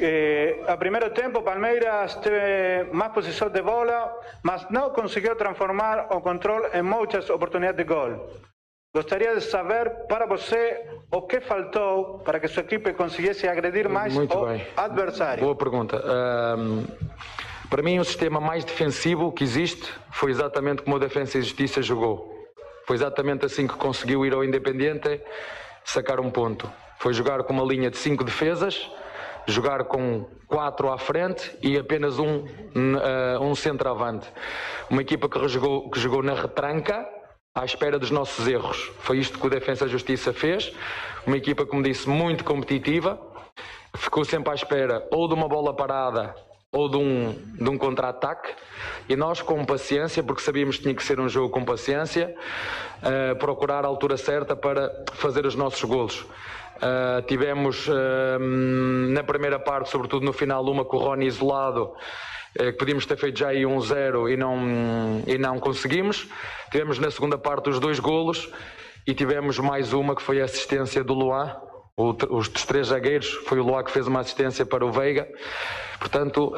Eh, 0.00 0.64
a 0.66 0.76
primeiro 0.78 1.10
tempo, 1.10 1.42
Palmeiras 1.42 2.14
teve 2.16 2.90
mais 2.92 3.12
posição 3.12 3.50
de 3.50 3.60
bola, 3.60 4.20
mas 4.42 4.66
não 4.70 4.90
conseguiu 4.90 5.36
transformar 5.36 6.06
o 6.10 6.22
controle 6.22 6.66
em 6.72 6.82
muitas 6.82 7.28
oportunidades 7.28 7.76
de 7.76 7.84
gol. 7.84 8.26
Gostaria 8.94 9.34
de 9.34 9.40
saber 9.40 9.90
para 10.06 10.24
você 10.24 10.80
o 11.10 11.20
que 11.22 11.40
faltou 11.40 12.20
para 12.20 12.38
que 12.38 12.46
sua 12.46 12.62
equipe 12.62 12.92
conseguisse 12.92 13.48
agredir 13.48 13.88
mais 13.88 14.14
Muito 14.14 14.38
o 14.38 14.46
bem. 14.46 14.64
adversário. 14.76 15.42
Boa 15.42 15.56
pergunta. 15.56 16.00
Um, 16.56 16.84
para 17.68 17.82
mim, 17.82 17.98
o 17.98 18.04
sistema 18.04 18.38
mais 18.38 18.64
defensivo 18.64 19.32
que 19.32 19.42
existe 19.42 19.92
foi 20.12 20.30
exatamente 20.30 20.82
como 20.82 20.94
a 20.94 21.00
Defensa 21.00 21.38
e 21.38 21.42
Justiça 21.42 21.82
jogou. 21.82 22.32
Foi 22.86 22.94
exatamente 22.94 23.44
assim 23.44 23.66
que 23.66 23.74
conseguiu 23.74 24.24
ir 24.24 24.32
ao 24.32 24.44
Independente 24.44 25.20
sacar 25.84 26.20
um 26.20 26.30
ponto. 26.30 26.70
Foi 27.00 27.12
jogar 27.12 27.42
com 27.42 27.52
uma 27.52 27.64
linha 27.64 27.90
de 27.90 27.96
cinco 27.96 28.22
defesas, 28.22 28.88
jogar 29.48 29.86
com 29.86 30.24
quatro 30.46 30.92
à 30.92 30.98
frente 30.98 31.52
e 31.60 31.76
apenas 31.76 32.20
um, 32.20 32.44
uh, 32.44 33.40
um 33.42 33.56
centroavante. 33.56 34.28
Uma 34.88 35.02
equipa 35.02 35.28
que 35.28 35.48
jogou, 35.48 35.90
que 35.90 35.98
jogou 35.98 36.22
na 36.22 36.34
retranca 36.34 37.04
à 37.54 37.64
espera 37.64 38.00
dos 38.00 38.10
nossos 38.10 38.48
erros. 38.48 38.90
Foi 38.98 39.16
isto 39.18 39.38
que 39.38 39.46
o 39.46 39.50
Defensa 39.50 39.86
Justiça 39.86 40.32
fez. 40.32 40.72
Uma 41.24 41.36
equipa, 41.36 41.64
como 41.64 41.84
disse, 41.84 42.08
muito 42.08 42.42
competitiva. 42.42 43.16
Ficou 43.96 44.24
sempre 44.24 44.50
à 44.50 44.54
espera 44.56 45.06
ou 45.12 45.28
de 45.28 45.34
uma 45.34 45.46
bola 45.46 45.72
parada 45.72 46.34
ou 46.72 46.88
de 46.88 46.96
um, 46.96 47.32
de 47.54 47.70
um 47.70 47.78
contra-ataque. 47.78 48.52
E 49.08 49.14
nós, 49.14 49.40
com 49.40 49.64
paciência, 49.64 50.20
porque 50.20 50.42
sabíamos 50.42 50.78
que 50.78 50.82
tinha 50.82 50.94
que 50.96 51.04
ser 51.04 51.20
um 51.20 51.28
jogo 51.28 51.50
com 51.50 51.64
paciência, 51.64 52.34
uh, 52.98 53.38
procurar 53.38 53.84
a 53.84 53.86
altura 53.86 54.16
certa 54.16 54.56
para 54.56 54.90
fazer 55.12 55.46
os 55.46 55.54
nossos 55.54 55.84
golos. 55.84 56.22
Uh, 56.22 57.22
tivemos 57.28 57.86
uh, 57.86 57.92
na 59.10 59.22
primeira 59.22 59.60
parte, 59.60 59.90
sobretudo 59.90 60.26
no 60.26 60.32
final, 60.32 60.64
uma 60.64 60.84
com 60.84 60.96
o 60.96 61.00
Rony 61.00 61.26
isolado 61.26 61.92
que 62.56 62.72
podíamos 62.72 63.04
ter 63.04 63.16
feito 63.16 63.38
já 63.38 63.48
aí 63.48 63.66
um 63.66 63.80
zero 63.80 64.28
e 64.28 64.36
não, 64.36 65.22
e 65.26 65.36
não 65.36 65.58
conseguimos. 65.58 66.28
Tivemos 66.70 66.98
na 66.98 67.10
segunda 67.10 67.36
parte 67.36 67.68
os 67.68 67.80
dois 67.80 67.98
golos 67.98 68.48
e 69.06 69.12
tivemos 69.12 69.58
mais 69.58 69.92
uma 69.92 70.14
que 70.14 70.22
foi 70.22 70.40
a 70.40 70.44
assistência 70.44 71.02
do 71.02 71.14
Luan. 71.14 71.56
os 71.96 72.48
dos 72.48 72.64
três 72.64 72.88
zagueiros, 72.88 73.28
foi 73.46 73.58
o 73.58 73.64
Luan 73.64 73.82
que 73.82 73.90
fez 73.90 74.06
uma 74.06 74.20
assistência 74.20 74.64
para 74.64 74.84
o 74.84 74.92
Veiga. 74.92 75.28
Portanto, 75.98 76.54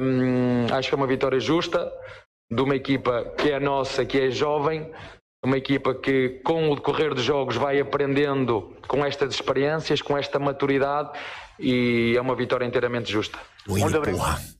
hum, 0.00 0.66
acho 0.72 0.88
que 0.88 0.94
é 0.94 0.96
uma 0.96 1.06
vitória 1.06 1.40
justa 1.40 1.90
de 2.50 2.62
uma 2.62 2.76
equipa 2.76 3.24
que 3.36 3.50
é 3.50 3.60
nossa, 3.60 4.04
que 4.04 4.20
é 4.20 4.30
jovem, 4.30 4.92
uma 5.44 5.58
equipa 5.58 5.94
que, 5.94 6.40
com 6.44 6.70
o 6.70 6.74
decorrer 6.74 7.14
dos 7.14 7.24
jogos, 7.24 7.56
vai 7.56 7.78
aprendendo 7.78 8.74
com 8.88 9.04
estas 9.04 9.34
experiências, 9.34 10.00
com 10.00 10.16
esta 10.16 10.38
maturidade 10.38 11.10
e 11.58 12.14
é 12.16 12.20
uma 12.20 12.34
vitória 12.34 12.64
inteiramente 12.64 13.10
justa. 13.10 13.38
Muito 13.66 13.96
obrigado. 13.96 14.53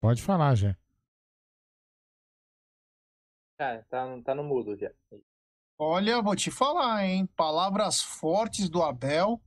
Pode 0.00 0.22
falar, 0.22 0.54
já. 0.54 0.76
Ah, 3.58 3.82
tá, 3.88 4.06
tá 4.22 4.34
no 4.36 4.44
mudo 4.44 4.76
já. 4.76 4.92
Olha, 5.78 6.22
vou 6.22 6.36
te 6.36 6.50
falar, 6.50 7.04
hein? 7.04 7.26
Palavras 7.34 8.00
fortes 8.00 8.68
do 8.68 8.82
Abel. 8.82 9.40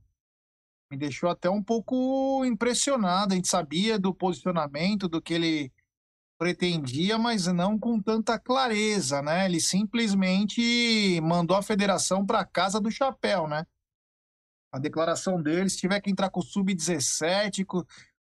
Me 0.90 0.98
deixou 0.98 1.30
até 1.30 1.48
um 1.48 1.62
pouco 1.62 2.44
impressionado. 2.44 3.32
A 3.32 3.36
gente 3.36 3.48
sabia 3.48 3.98
do 3.98 4.14
posicionamento, 4.14 5.08
do 5.08 5.22
que 5.22 5.32
ele 5.32 5.72
pretendia, 6.38 7.16
mas 7.16 7.46
não 7.46 7.78
com 7.78 7.98
tanta 8.00 8.38
clareza, 8.38 9.22
né? 9.22 9.46
Ele 9.46 9.60
simplesmente 9.60 11.20
mandou 11.22 11.56
a 11.56 11.62
federação 11.62 12.26
para 12.26 12.44
casa 12.44 12.78
do 12.78 12.90
chapéu, 12.90 13.48
né? 13.48 13.66
A 14.72 14.78
declaração 14.78 15.42
dele, 15.42 15.68
se 15.68 15.78
tiver 15.78 16.00
que 16.00 16.10
entrar 16.10 16.30
com 16.30 16.40
o 16.40 16.44
sub-17, 16.44 17.64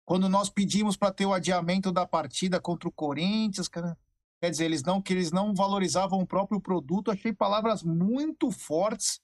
quando 0.06 0.28
nós 0.28 0.50
pedimos 0.50 0.98
para 0.98 1.14
ter 1.14 1.26
o 1.26 1.34
adiamento 1.34 1.92
da 1.92 2.06
partida 2.08 2.60
contra 2.60 2.90
o 2.90 2.92
Corinthians, 2.92 3.68
cara, 3.68 3.96
quer 4.42 4.50
dizer, 4.50 4.66
eles 4.66 4.82
não 4.84 5.02
que 5.02 5.14
eles 5.14 5.32
não 5.32 5.54
valorizavam 5.54 6.20
o 6.20 6.26
próprio 6.28 6.60
produto, 6.60 7.12
achei 7.12 7.32
palavras 7.32 7.84
muito 7.84 8.50
fortes. 8.52 9.20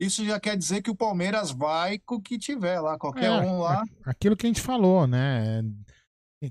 Isso 0.00 0.24
já 0.24 0.38
quer 0.38 0.56
dizer 0.56 0.82
que 0.82 0.90
o 0.90 0.94
Palmeiras 0.96 1.50
vai 1.50 1.98
com 1.98 2.16
o 2.16 2.20
que 2.22 2.38
tiver 2.38 2.78
lá, 2.80 2.98
qualquer 2.98 3.24
É, 3.32 3.40
um 3.40 3.60
lá. 3.60 3.82
a- 4.04 4.10
Aquilo 4.10 4.36
que 4.36 4.46
a 4.46 4.48
gente 4.50 4.60
falou, 4.60 5.06
né? 5.06 5.62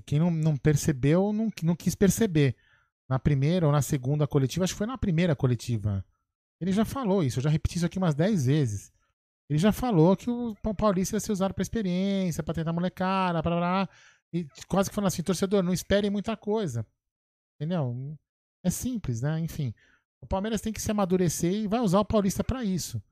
Quem 0.04 0.18
não, 0.18 0.30
não 0.30 0.54
percebeu, 0.56 1.32
não, 1.32 1.48
não 1.62 1.74
quis 1.76 1.94
perceber. 1.94 2.54
Na 3.08 3.18
primeira 3.18 3.64
ou 3.64 3.72
na 3.72 3.80
segunda 3.80 4.26
coletiva, 4.26 4.64
acho 4.64 4.74
que 4.74 4.78
foi 4.78 4.86
na 4.86 4.98
primeira 4.98 5.34
coletiva. 5.34 6.04
Ele 6.60 6.72
já 6.72 6.84
falou 6.84 7.22
isso, 7.22 7.38
eu 7.38 7.42
já 7.44 7.48
repeti 7.48 7.78
isso 7.78 7.86
aqui 7.86 7.96
umas 7.96 8.14
10 8.14 8.44
vezes. 8.44 8.92
Ele 9.48 9.58
já 9.58 9.72
falou 9.72 10.16
que 10.16 10.28
o 10.30 10.54
Pau- 10.62 10.74
Paulista 10.74 11.16
ia 11.16 11.20
ser 11.20 11.32
usado 11.32 11.54
pra 11.54 11.62
experiência, 11.62 12.42
pra 12.42 12.54
tentar 12.54 12.72
molecada, 12.72 13.42
pra 13.42 13.54
lá. 13.58 13.88
E 14.32 14.46
quase 14.68 14.90
que 14.90 14.94
falando 14.94 15.08
assim, 15.08 15.22
torcedor, 15.22 15.62
não 15.62 15.72
esperem 15.72 16.10
muita 16.10 16.36
coisa. 16.36 16.86
Entendeu? 17.60 18.16
É 18.64 18.70
simples, 18.70 19.22
né? 19.22 19.38
Enfim. 19.40 19.72
O 20.20 20.26
Palmeiras 20.26 20.60
tem 20.60 20.72
que 20.72 20.82
se 20.82 20.90
amadurecer 20.90 21.52
e 21.52 21.66
vai 21.68 21.80
usar 21.80 22.00
o 22.00 22.04
Paulista 22.04 22.44
pra 22.44 22.62
isso. 22.64 23.02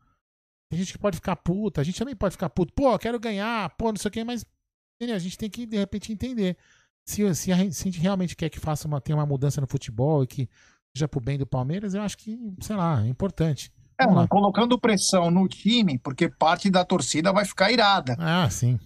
Tem 0.71 0.79
gente 0.79 0.93
que 0.93 0.99
pode 0.99 1.17
ficar 1.17 1.37
puta, 1.37 1.81
a 1.81 1.85
gente 1.85 1.99
também 1.99 2.17
pode 2.17 2.33
ficar 2.33 2.51
puto. 2.51 2.73
Pô, 2.75 2.99
quero 2.99 3.19
ganhar, 3.21 3.71
pô, 3.77 3.91
não 3.93 3.97
sei 3.97 4.09
o 4.09 4.13
quê, 4.13 4.25
mas 4.25 4.45
entendeu? 4.97 5.15
a 5.17 5.19
gente 5.21 5.39
tem 5.39 5.49
que, 5.49 5.65
de 5.65 5.77
repente, 5.77 6.13
entender. 6.13 6.57
Se, 7.09 7.23
se, 7.37 7.53
a, 7.53 7.57
se 7.71 7.83
a 7.83 7.85
gente 7.91 8.01
realmente 8.01 8.35
quer 8.35 8.51
que 8.51 8.59
faça 8.59 8.89
uma, 8.89 9.01
tenha 9.01 9.17
uma 9.17 9.25
mudança 9.25 9.61
no 9.61 9.67
futebol 9.69 10.25
e 10.25 10.27
que 10.27 10.49
seja 10.95 11.07
pro 11.07 11.21
bem 11.21 11.39
do 11.39 11.47
Palmeiras, 11.47 11.95
eu 11.95 12.03
acho 12.03 12.19
que, 12.19 12.37
sei 12.61 12.75
lá, 12.75 13.05
é 13.05 13.09
importante. 13.09 13.73
É, 13.99 14.05
Vamos 14.05 14.23
lá. 14.23 14.29
colocando 14.29 14.79
pressão 14.79 15.31
no 15.31 15.49
time, 15.49 15.99
porque 15.99 16.29
parte 16.29 16.71
da 16.71 16.85
torcida 16.85 17.33
vai 17.33 17.45
ficar 17.45 17.71
irada. 17.73 18.17
Ah, 18.19 18.49
sim. 18.51 18.79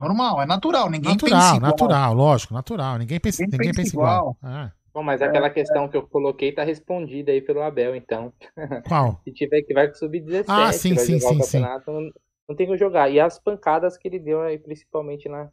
Normal, 0.00 0.42
é 0.42 0.46
natural, 0.46 0.90
ninguém 0.90 1.12
Natural, 1.12 1.40
pensa 1.40 1.56
igual. 1.56 1.70
natural, 1.72 2.14
lógico, 2.14 2.54
natural. 2.54 2.98
Ninguém 2.98 3.18
pensa, 3.20 3.42
Ninguém 3.42 3.58
ninguém 3.58 3.72
pensa 3.74 3.82
pensa 3.82 3.96
igual. 3.96 4.18
igual. 4.18 4.36
Ah, 4.42 4.72
Bom, 4.92 5.02
mas 5.02 5.20
aquela 5.22 5.50
questão 5.50 5.88
que 5.88 5.96
eu 5.96 6.06
coloquei 6.06 6.52
tá 6.52 6.64
respondida 6.64 7.30
aí 7.32 7.40
pelo 7.42 7.62
Abel, 7.62 7.94
então. 7.94 8.32
qual? 8.88 9.20
Se 9.24 9.32
tiver 9.32 9.62
que 9.62 9.74
vai 9.74 9.88
com 9.88 9.94
sub-17, 9.94 10.44
Ah, 10.48 10.72
sim, 10.72 10.94
vai 10.94 11.04
sim, 11.04 11.18
jogar 11.20 11.28
sim, 11.28 11.36
o 11.36 11.44
campeonato, 11.44 11.90
não, 11.92 12.10
não 12.48 12.56
tem 12.56 12.66
como 12.66 12.78
jogar. 12.78 13.10
E 13.10 13.20
as 13.20 13.38
pancadas 13.38 13.96
que 13.98 14.08
ele 14.08 14.18
deu 14.18 14.40
aí, 14.42 14.58
principalmente 14.58 15.28
na, 15.28 15.50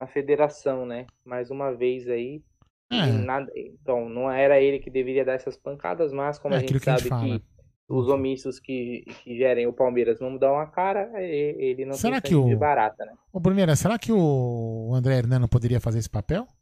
na 0.00 0.06
federação, 0.06 0.86
né? 0.86 1.06
Mais 1.24 1.50
uma 1.50 1.72
vez 1.74 2.08
aí. 2.08 2.42
É. 2.90 3.06
nada- 3.06 3.50
então, 3.56 4.08
não 4.08 4.30
era 4.30 4.60
ele 4.60 4.78
que 4.78 4.88
deveria 4.90 5.24
dar 5.24 5.32
essas 5.34 5.56
pancadas, 5.56 6.12
mas 6.12 6.38
como 6.38 6.54
É 6.54 6.58
a 6.58 6.60
gente 6.60 6.68
aquilo 6.70 6.80
que 6.80 6.90
a 6.90 6.96
sabe 6.96 7.00
gente 7.00 7.08
fala. 7.08 7.38
que 7.38 7.44
os 7.88 8.08
omissos 8.08 8.58
que, 8.58 9.04
que 9.22 9.36
gerem 9.36 9.66
o 9.66 9.72
Palmeiras 9.72 10.18
não 10.20 10.36
dão 10.36 10.58
a 10.58 10.66
cara, 10.66 11.10
e- 11.22 11.56
ele 11.58 11.84
não 11.84 11.94
Será 11.94 12.20
tem 12.20 12.30
que 12.30 12.36
sangue 12.36 12.48
de 12.50 12.54
o- 12.56 12.58
barata, 12.58 13.04
né? 13.04 13.12
Ô, 13.32 13.38
Bruneira, 13.40 13.76
será 13.76 13.98
que 13.98 14.10
o 14.12 14.90
André 14.94 15.18
Hernan 15.18 15.38
não 15.38 15.48
poderia 15.48 15.80
fazer 15.80 15.98
esse 16.00 16.10
papel? 16.10 16.46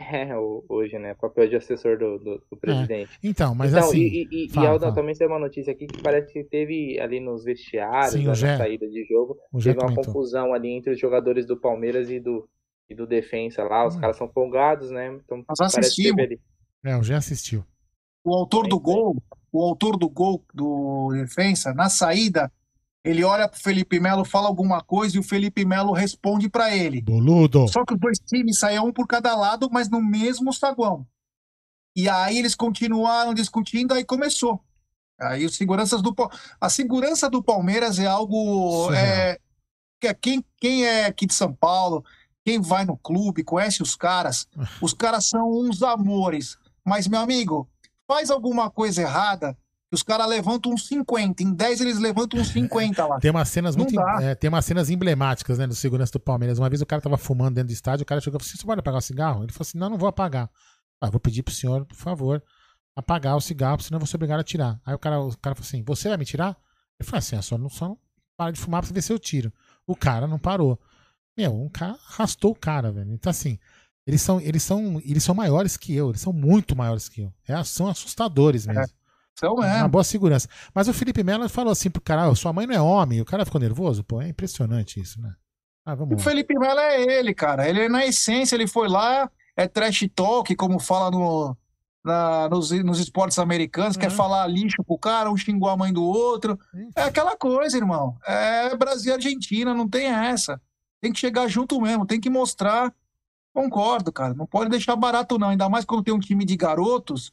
É, 0.00 0.36
o- 0.36 0.64
hoje, 0.68 0.96
né? 0.96 1.14
Papel 1.14 1.48
de 1.48 1.56
assessor 1.56 1.98
do, 1.98 2.18
do, 2.18 2.42
do 2.50 2.56
presidente. 2.56 3.18
Então, 3.22 3.52
mas 3.52 3.72
então, 3.72 3.88
assim. 3.88 3.98
e, 3.98 4.28
e, 4.30 4.46
e 4.46 4.48
fala, 4.50 4.68
Aldão, 4.68 4.88
fala. 4.90 4.94
também 4.94 5.14
tem 5.14 5.26
uma 5.26 5.40
notícia 5.40 5.72
aqui 5.72 5.88
que 5.88 6.00
parece 6.00 6.32
que 6.32 6.44
teve 6.44 7.00
ali 7.00 7.18
nos 7.18 7.42
vestiários, 7.44 8.12
Sim, 8.12 8.24
o 8.26 8.28
né, 8.28 8.34
Gé. 8.36 8.52
na 8.52 8.58
saída 8.58 8.88
de 8.88 9.04
jogo, 9.06 9.36
O 9.52 9.60
Gé 9.60 9.72
teve 9.72 9.82
uma 9.84 9.90
comentou. 9.90 10.04
confusão 10.14 10.54
ali 10.54 10.68
entre 10.70 10.92
os 10.92 11.00
jogadores 11.00 11.44
do 11.46 11.56
Palmeiras 11.56 12.08
e 12.10 12.20
do, 12.20 12.48
e 12.88 12.94
do 12.94 13.08
Defensa 13.08 13.64
lá. 13.64 13.86
Os 13.88 13.96
Hum. 13.96 14.00
caras 14.00 14.16
são 14.16 14.28
folgados, 14.28 14.88
né? 14.92 15.08
Então 15.24 15.38
Nós 15.48 15.58
parece 15.58 15.74
que 15.74 15.80
assistimos. 15.80 16.16
teve 16.16 16.34
ali. 16.34 16.40
É, 16.84 16.96
o 16.96 17.02
Gé 17.02 17.14
assistiu. 17.16 17.64
O 18.24 18.34
autor 18.36 18.66
É 18.66 18.68
do 18.68 18.78
gol, 18.78 19.16
o 19.52 19.62
autor 19.62 19.96
do 19.96 20.08
gol 20.08 20.44
do 20.52 21.10
defensa, 21.12 21.72
na 21.74 21.88
saída, 21.88 22.50
ele 23.04 23.24
olha 23.24 23.48
pro 23.48 23.60
Felipe 23.60 23.98
Melo, 24.00 24.24
fala 24.24 24.48
alguma 24.48 24.82
coisa 24.82 25.16
e 25.16 25.20
o 25.20 25.22
Felipe 25.22 25.64
Melo 25.64 25.92
responde 25.92 26.48
para 26.48 26.76
ele. 26.76 27.00
Boludo. 27.00 27.66
Só 27.68 27.84
que 27.84 27.94
os 27.94 28.00
dois 28.00 28.18
times 28.18 28.58
saíam 28.58 28.86
um 28.86 28.92
por 28.92 29.06
cada 29.06 29.34
lado, 29.36 29.68
mas 29.70 29.88
no 29.88 30.02
mesmo 30.02 30.52
saguão. 30.52 31.06
E 31.96 32.08
aí 32.08 32.38
eles 32.38 32.54
continuaram 32.54 33.32
discutindo, 33.34 33.92
aí 33.94 34.04
começou. 34.04 34.60
Aí 35.20 35.44
os 35.44 35.56
seguranças 35.56 36.00
do 36.00 36.14
a 36.60 36.68
segurança 36.70 37.28
do 37.28 37.42
Palmeiras 37.42 37.98
é 37.98 38.06
algo 38.06 38.92
é, 38.92 39.38
que 40.00 40.06
é- 40.06 40.14
quem 40.14 40.44
quem 40.60 40.84
é 40.84 41.06
aqui 41.06 41.26
de 41.26 41.34
São 41.34 41.52
Paulo, 41.52 42.04
quem 42.44 42.60
vai 42.60 42.84
no 42.84 42.96
clube, 42.96 43.42
conhece 43.42 43.82
os 43.82 43.96
caras, 43.96 44.46
os 44.82 44.92
caras 44.94 45.26
são 45.26 45.50
uns 45.50 45.82
amores. 45.82 46.56
Mas 46.84 47.08
meu 47.08 47.20
amigo, 47.20 47.68
faz 48.08 48.30
alguma 48.30 48.70
coisa 48.70 49.02
errada, 49.02 49.56
os 49.92 50.02
caras 50.02 50.26
levantam 50.26 50.72
uns 50.72 50.86
50, 50.88 51.42
em 51.42 51.54
10 51.54 51.80
eles 51.82 51.98
levantam 51.98 52.40
uns 52.40 52.48
50 52.48 53.06
lá. 53.06 53.18
Tem 53.20 53.30
umas 53.30 53.48
cenas 53.48 53.76
Não 53.76 53.84
muito. 53.84 54.00
é, 54.20 54.34
tem 54.34 54.48
umas 54.48 54.64
cenas 54.64 54.90
emblemáticas, 54.90 55.58
né, 55.58 55.66
do 55.66 55.74
segurança 55.74 56.12
do 56.12 56.20
Palmeiras. 56.20 56.58
Uma 56.58 56.68
vez 56.68 56.82
o 56.82 56.86
cara 56.86 57.00
tava 57.00 57.16
fumando 57.16 57.54
dentro 57.54 57.68
do 57.68 57.72
estádio, 57.72 58.02
o 58.02 58.06
cara 58.06 58.20
chegou 58.20 58.38
e 58.38 58.40
falou 58.40 58.48
assim: 58.50 58.58
você 58.58 58.66
pode 58.66 58.80
apagar 58.80 58.98
o 58.98 59.02
cigarro? 59.02 59.44
Ele 59.44 59.52
falou 59.52 59.62
assim: 59.62 59.78
não, 59.78 59.90
não 59.90 59.98
vou 59.98 60.08
apagar. 60.08 60.50
Ah, 61.00 61.10
vou 61.10 61.20
pedir 61.20 61.42
pro 61.42 61.54
senhor, 61.54 61.84
por 61.84 61.94
favor, 61.96 62.42
apagar 62.96 63.36
o 63.36 63.40
cigarro, 63.40 63.80
senão 63.80 63.96
eu 63.96 64.00
vou 64.00 64.06
ser 64.06 64.16
obrigado 64.16 64.40
a 64.40 64.44
tirar. 64.44 64.80
Aí 64.84 64.94
o 64.94 64.98
cara, 64.98 65.20
o 65.20 65.36
cara 65.38 65.54
falou 65.54 65.66
assim: 65.66 65.82
você 65.82 66.08
vai 66.08 66.18
me 66.18 66.24
tirar? 66.24 66.56
Eu 66.98 67.06
falei 67.06 67.18
assim: 67.20 67.36
é 67.36 67.42
só 67.42 67.56
não, 67.56 67.68
só 67.68 67.88
não 67.88 67.98
para 68.36 68.50
de 68.52 68.60
fumar 68.60 68.80
pra 68.82 68.88
você 68.88 68.94
ver 68.94 69.02
se 69.02 69.12
eu 69.12 69.18
tiro. 69.18 69.52
O 69.86 69.96
cara 69.96 70.26
não 70.26 70.38
parou. 70.38 70.78
Meu, 71.36 71.54
um 71.54 71.68
cara 71.68 71.96
arrastou 72.10 72.50
o 72.50 72.54
cara, 72.54 72.90
velho. 72.92 73.12
Então, 73.12 73.30
assim, 73.30 73.58
eles 74.08 74.22
são, 74.22 74.40
eles 74.40 74.62
são, 74.62 75.00
eles 75.04 75.22
são 75.22 75.34
maiores 75.34 75.76
que 75.76 75.94
eu, 75.94 76.08
eles 76.08 76.20
são 76.20 76.32
muito 76.32 76.74
maiores 76.74 77.08
que 77.08 77.20
eu. 77.20 77.32
É, 77.46 77.62
são 77.62 77.86
assustadores 77.88 78.66
mesmo. 78.66 78.82
Então 79.34 79.54
Uma 79.54 79.66
é. 79.84 79.86
boa 79.88 80.02
segurança. 80.02 80.48
Mas 80.74 80.88
o 80.88 80.92
Felipe 80.94 81.22
Melo 81.22 81.48
falou 81.48 81.70
assim 81.70 81.90
pro 81.90 82.00
cara, 82.02 82.24
"Ah, 82.24 82.34
sua 82.34 82.52
mãe 82.52 82.66
não 82.66 82.74
é 82.74 82.80
homem. 82.80 83.20
O 83.20 83.24
cara 83.24 83.44
ficou 83.44 83.60
nervoso. 83.60 84.02
Pô, 84.02 84.20
é 84.20 84.28
impressionante 84.28 84.98
isso, 85.00 85.20
né? 85.20 85.32
Ah, 85.86 85.92
O 85.92 85.96
vamos 85.98 86.16
lá. 86.16 86.24
Felipe 86.30 86.58
Melo 86.58 86.80
é 86.80 87.00
ele, 87.02 87.32
cara. 87.34 87.68
Ele, 87.68 87.88
na 87.88 88.04
essência, 88.04 88.56
ele 88.56 88.66
foi 88.66 88.88
lá, 88.88 89.30
é 89.56 89.68
trash 89.68 90.08
talk, 90.14 90.56
como 90.56 90.80
fala 90.80 91.10
no, 91.10 91.56
na- 92.04 92.48
nos, 92.48 92.70
nos 92.70 92.98
esportes 92.98 93.38
americanos, 93.38 93.96
quer 93.96 94.10
Uhum. 94.10 94.16
falar 94.16 94.46
lixo 94.48 94.82
pro 94.84 94.98
cara, 94.98 95.30
um 95.30 95.36
xingou 95.36 95.68
a 95.68 95.76
mãe 95.76 95.92
do 95.92 96.02
outro. 96.02 96.58
É 96.96 97.02
aquela 97.04 97.36
coisa, 97.36 97.76
irmão. 97.76 98.16
É 98.26 98.74
Brasil 98.74 99.12
e 99.12 99.14
Argentina, 99.14 99.72
não 99.74 99.88
tem 99.88 100.06
essa. 100.06 100.60
Tem 101.00 101.12
que 101.12 101.18
chegar 101.20 101.46
junto 101.46 101.80
mesmo, 101.80 102.04
tem 102.06 102.18
que 102.20 102.28
mostrar. 102.30 102.92
Concordo, 103.54 104.12
cara. 104.12 104.34
Não 104.34 104.46
pode 104.46 104.70
deixar 104.70 104.96
barato, 104.96 105.38
não. 105.38 105.48
Ainda 105.48 105.68
mais 105.68 105.84
quando 105.84 106.04
tem 106.04 106.14
um 106.14 106.20
time 106.20 106.44
de 106.44 106.56
garotos. 106.56 107.32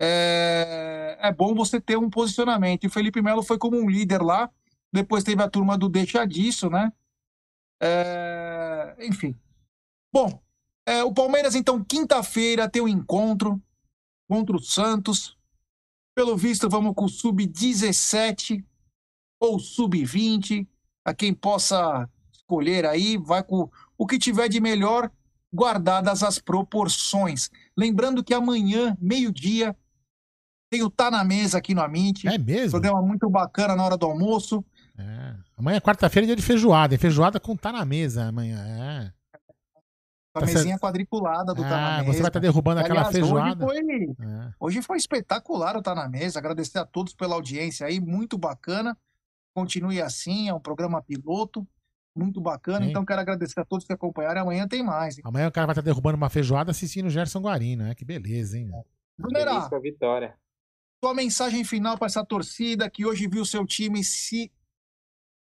É, 0.00 1.18
é 1.20 1.32
bom 1.32 1.54
você 1.54 1.80
ter 1.80 1.96
um 1.96 2.10
posicionamento. 2.10 2.84
E 2.84 2.86
o 2.86 2.90
Felipe 2.90 3.22
Melo 3.22 3.42
foi 3.42 3.58
como 3.58 3.76
um 3.76 3.88
líder 3.88 4.22
lá. 4.22 4.50
Depois 4.92 5.24
teve 5.24 5.42
a 5.42 5.48
turma 5.48 5.76
do 5.78 5.88
Deixa 5.88 6.26
Disso, 6.26 6.68
né? 6.68 6.92
É, 7.80 8.96
Enfim. 9.00 9.36
Bom, 10.12 10.42
é, 10.86 11.02
o 11.02 11.12
Palmeiras, 11.12 11.54
então, 11.54 11.82
quinta-feira 11.82 12.68
tem 12.68 12.82
um 12.82 12.88
encontro 12.88 13.60
contra 14.28 14.56
o 14.56 14.62
Santos. 14.62 15.36
Pelo 16.14 16.36
visto, 16.36 16.68
vamos 16.68 16.94
com 16.94 17.06
o 17.06 17.08
sub-17 17.08 18.64
ou 19.40 19.58
sub-20. 19.58 20.66
A 21.04 21.14
quem 21.14 21.32
possa 21.32 22.08
escolher 22.32 22.84
aí, 22.86 23.16
vai 23.16 23.42
com 23.42 23.70
o 23.96 24.06
que 24.06 24.18
tiver 24.18 24.48
de 24.48 24.60
melhor, 24.60 25.10
guardadas 25.52 26.22
as 26.22 26.38
proporções. 26.38 27.50
Lembrando 27.76 28.22
que 28.24 28.32
amanhã, 28.34 28.96
meio-dia, 29.00 29.76
tem 30.70 30.82
o 30.82 30.90
Tá 30.90 31.10
na 31.10 31.22
Mesa 31.22 31.58
aqui 31.58 31.74
no 31.74 31.82
Amit. 31.82 32.26
É 32.26 32.38
mesmo? 32.38 32.70
Programa 32.70 33.02
muito 33.02 33.28
bacana 33.28 33.76
na 33.76 33.84
hora 33.84 33.96
do 33.96 34.06
almoço. 34.06 34.64
É. 34.98 35.34
Amanhã 35.56 35.76
é 35.76 35.80
quarta-feira, 35.80 36.24
é 36.24 36.28
dia 36.28 36.36
de 36.36 36.42
feijoada. 36.42 36.94
hein? 36.94 36.98
Feijoada 36.98 37.38
com 37.38 37.54
tá 37.56 37.70
na 37.72 37.84
mesa 37.84 38.24
amanhã. 38.24 38.58
É. 38.64 39.12
A 40.34 40.40
Tá 40.40 40.46
mesinha 40.46 40.64
certo. 40.64 40.80
quadriculada 40.80 41.52
do 41.52 41.62
Tá 41.62 41.68
na 41.68 41.96
Ah, 41.96 41.98
Mesa. 42.00 42.12
você 42.14 42.20
vai 42.22 42.28
estar 42.30 42.40
derrubando 42.40 42.80
aquela 42.80 43.00
Aliás, 43.00 43.14
feijoada. 43.14 43.66
Hoje 43.66 43.80
foi, 44.16 44.26
É. 44.26 44.52
hoje 44.58 44.82
foi 44.82 44.96
espetacular 44.96 45.76
o 45.76 45.82
Tá 45.82 45.94
na 45.94 46.08
Mesa. 46.08 46.38
Agradecer 46.38 46.78
a 46.78 46.86
todos 46.86 47.12
pela 47.14 47.34
audiência 47.34 47.86
aí, 47.86 48.00
muito 48.00 48.38
bacana. 48.38 48.96
Continue 49.54 50.00
assim, 50.00 50.48
é 50.48 50.54
um 50.54 50.60
programa 50.60 51.02
piloto. 51.02 51.68
Muito 52.14 52.40
bacana. 52.40 52.84
Sim. 52.84 52.90
Então 52.90 53.04
quero 53.04 53.20
agradecer 53.20 53.60
a 53.60 53.64
todos 53.64 53.86
que 53.86 53.92
acompanharam. 53.92 54.42
Amanhã 54.42 54.66
tem 54.68 54.82
mais. 54.82 55.16
hein? 55.18 55.22
Amanhã 55.26 55.48
o 55.48 55.52
cara 55.52 55.66
vai 55.66 55.72
estar 55.74 55.82
derrubando 55.82 56.16
uma 56.16 56.30
feijoada 56.30 56.70
assistindo 56.70 57.06
o 57.06 57.10
Gerson 57.10 57.40
Guarino, 57.40 57.84
né? 57.84 57.94
Que 57.94 58.04
beleza, 58.04 58.58
hein? 58.58 58.70
Com 59.20 59.76
a 59.76 59.78
vitória. 59.78 60.36
sua 61.04 61.14
mensagem 61.14 61.64
final 61.64 61.96
para 61.98 62.06
essa 62.06 62.24
torcida 62.24 62.88
que 62.90 63.04
hoje 63.06 63.28
viu 63.28 63.44
seu 63.44 63.66
time 63.66 64.02
se 64.04 64.50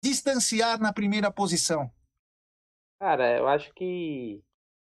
distanciar 0.02 0.80
na 0.80 0.92
primeira 0.92 1.30
posição. 1.30 1.90
Cara, 3.00 3.36
eu 3.38 3.46
acho 3.48 3.72
que, 3.74 4.42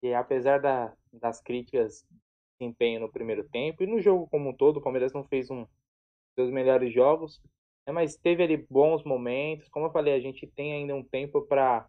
que 0.00 0.12
apesar 0.14 0.60
da- 0.60 0.92
das 1.12 1.40
críticas 1.40 2.04
de 2.10 2.18
desempenho 2.60 3.00
no 3.00 3.10
primeiro 3.10 3.44
tempo 3.48 3.82
e 3.82 3.86
no 3.86 4.00
jogo 4.00 4.26
como 4.28 4.50
um 4.50 4.54
todo, 4.56 4.78
o 4.78 4.82
Palmeiras 4.82 5.12
não 5.12 5.24
fez 5.24 5.50
um 5.50 5.62
dos 5.62 5.70
seus 6.38 6.50
melhores 6.50 6.92
jogos, 6.92 7.40
né, 7.86 7.92
mas 7.92 8.16
teve 8.16 8.42
ali 8.42 8.56
bons 8.56 9.02
momentos. 9.04 9.68
Como 9.68 9.86
eu 9.86 9.92
falei, 9.92 10.14
a 10.14 10.20
gente 10.20 10.46
tem 10.46 10.72
ainda 10.72 10.94
um 10.94 11.02
tempo 11.02 11.42
para 11.42 11.86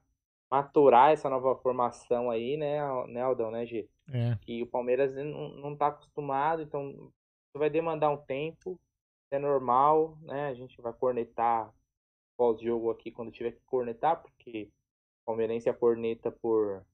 maturar 0.49 1.11
essa 1.11 1.29
nova 1.29 1.55
formação 1.57 2.29
aí, 2.29 2.57
né, 2.57 2.79
né 3.07 3.21
Aldão, 3.21 3.51
né, 3.51 3.65
G? 3.65 3.87
É. 4.13 4.37
que 4.41 4.61
o 4.61 4.67
Palmeiras 4.67 5.15
não, 5.15 5.49
não 5.49 5.75
tá 5.75 5.87
acostumado, 5.87 6.61
então 6.61 7.11
vai 7.55 7.69
demandar 7.69 8.11
um 8.11 8.17
tempo, 8.17 8.79
é 9.31 9.39
normal, 9.39 10.17
né? 10.21 10.47
A 10.47 10.53
gente 10.53 10.79
vai 10.81 10.93
cornetar 10.93 11.73
pós-jogo 12.37 12.91
aqui 12.91 13.11
quando 13.11 13.31
tiver 13.31 13.51
que 13.51 13.61
cornetar, 13.65 14.21
porque 14.21 14.69
o 15.23 15.25
palmeirense 15.25 15.69
é 15.69 15.73
corneta 15.73 16.31
por, 16.31 16.85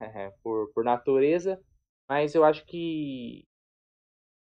é, 0.00 0.30
por, 0.42 0.70
por 0.74 0.84
natureza, 0.84 1.60
mas 2.08 2.34
eu 2.34 2.44
acho 2.44 2.64
que 2.66 3.46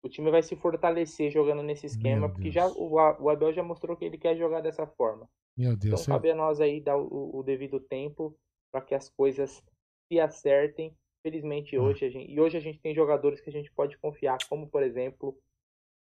o 0.03 0.09
time 0.09 0.31
vai 0.31 0.41
se 0.43 0.55
fortalecer 0.55 1.31
jogando 1.31 1.61
nesse 1.61 1.85
esquema, 1.85 2.21
Meu 2.21 2.29
porque 2.29 2.49
Deus. 2.49 2.53
já 2.55 2.67
o, 2.67 2.93
o 3.23 3.29
Abel 3.29 3.53
já 3.53 3.61
mostrou 3.63 3.95
que 3.95 4.03
ele 4.05 4.17
quer 4.17 4.35
jogar 4.35 4.61
dessa 4.61 4.85
forma. 4.87 5.29
Meu 5.57 5.73
Então 5.73 5.89
Deus. 5.89 6.01
você- 6.01 6.11
cabe 6.11 6.31
a 6.31 6.35
nós 6.35 6.59
aí 6.59 6.81
dar 6.81 6.97
o, 6.97 7.37
o 7.37 7.43
devido 7.43 7.79
tempo 7.79 8.35
para 8.71 8.81
que 8.81 8.95
as 8.95 9.09
coisas 9.09 9.63
se 10.11 10.19
acertem. 10.19 10.95
Felizmente 11.23 11.75
Ah. 11.75 11.81
hoje 11.83 12.05
a 12.05 12.09
gente, 12.09 12.31
e 12.31 12.39
hoje 12.41 12.57
a 12.57 12.59
gente 12.59 12.79
tem 12.79 12.95
jogadores 12.95 13.39
que 13.41 13.49
a 13.49 13.53
gente 13.53 13.71
pode 13.73 13.95
confiar, 13.99 14.39
como 14.49 14.67
por 14.67 14.81
exemplo 14.81 15.37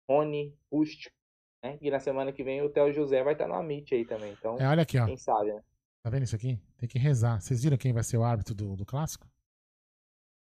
Rony, 0.09 0.55
Busto, 0.71 1.09
né? 1.63 1.77
E 1.81 1.91
na 1.91 1.99
semana 1.99 2.31
que 2.31 2.41
vem 2.43 2.61
o 2.61 2.69
Theo 2.69 2.93
José 2.93 3.21
vai 3.23 3.33
estar 3.33 3.47
no 3.47 3.53
Amit 3.55 3.93
aí 3.93 4.05
também. 4.05 4.31
Então, 4.31 4.57
É, 4.59 4.67
olha 4.67 4.83
aqui, 4.83 4.97
ó. 4.97 5.05
quem 5.05 5.17
sabe, 5.17 5.51
né? 5.53 5.61
Tá 6.03 6.09
vendo 6.09 6.23
isso 6.23 6.35
aqui? 6.35 6.57
Tem 6.77 6.87
que 6.87 6.97
rezar. 6.99 7.41
Vocês 7.41 7.63
viram 7.63 7.77
quem 7.77 7.91
vai 7.93 8.03
ser 8.03 8.17
o 8.17 8.23
árbitro 8.23 8.53
do, 8.55 8.75
do 8.77 8.85
clássico? 8.85 9.27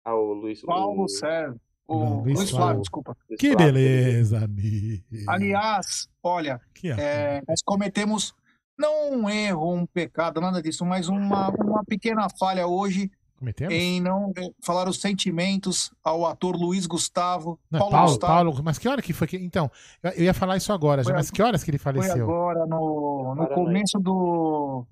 Ah, 0.04 0.14
o 0.14 0.32
Luiz. 0.32 0.60
Paulo 0.62 1.04
o, 1.04 1.08
Sérgio. 1.08 1.60
O 1.92 2.20
Luiz 2.22 2.38
Luiz, 2.38 2.50
Flávio. 2.50 2.56
Flávio, 2.66 2.80
desculpa. 2.82 3.16
Luiz 3.28 3.40
Que 3.40 3.52
Flávio, 3.52 3.72
beleza, 3.72 4.44
amigo. 4.44 5.04
Aliás, 5.28 6.08
olha, 6.22 6.60
Que 6.74 6.90
é, 6.90 7.42
nós 7.46 7.60
cometemos 7.62 8.34
não 8.78 9.12
um 9.12 9.28
erro, 9.30 9.74
um 9.74 9.86
pecado, 9.86 10.40
nada 10.40 10.62
disso, 10.62 10.84
mas 10.84 11.08
uma, 11.08 11.50
uma 11.50 11.84
pequena 11.84 12.26
falha 12.38 12.66
hoje 12.66 13.10
Cometemos? 13.38 13.74
em 13.74 14.00
não 14.00 14.32
eh, 14.36 14.50
falar 14.64 14.88
os 14.88 15.00
sentimentos 15.00 15.90
ao 16.02 16.24
ator 16.26 16.56
Luiz 16.56 16.86
Gustavo. 16.86 17.58
Não, 17.70 17.80
Paulo, 17.80 17.92
Paulo, 17.92 18.08
Gustavo 18.08 18.32
Paulo, 18.32 18.62
mas 18.64 18.78
que 18.78 18.88
hora 18.88 19.02
que 19.02 19.12
foi 19.12 19.26
que. 19.26 19.36
Então, 19.36 19.70
eu 20.02 20.24
ia 20.24 20.34
falar 20.34 20.56
isso 20.56 20.72
agora, 20.72 21.02
já, 21.02 21.10
Foi 21.10 21.14
mas 21.14 21.30
que 21.30 21.42
horas 21.42 21.62
que 21.62 21.70
ele 21.70 21.78
foi 21.78 21.92
faleceu? 21.92 22.24
agora 22.24 22.66
no, 22.66 23.34
no 23.36 23.46
começo 23.48 23.98
do, 23.98 24.86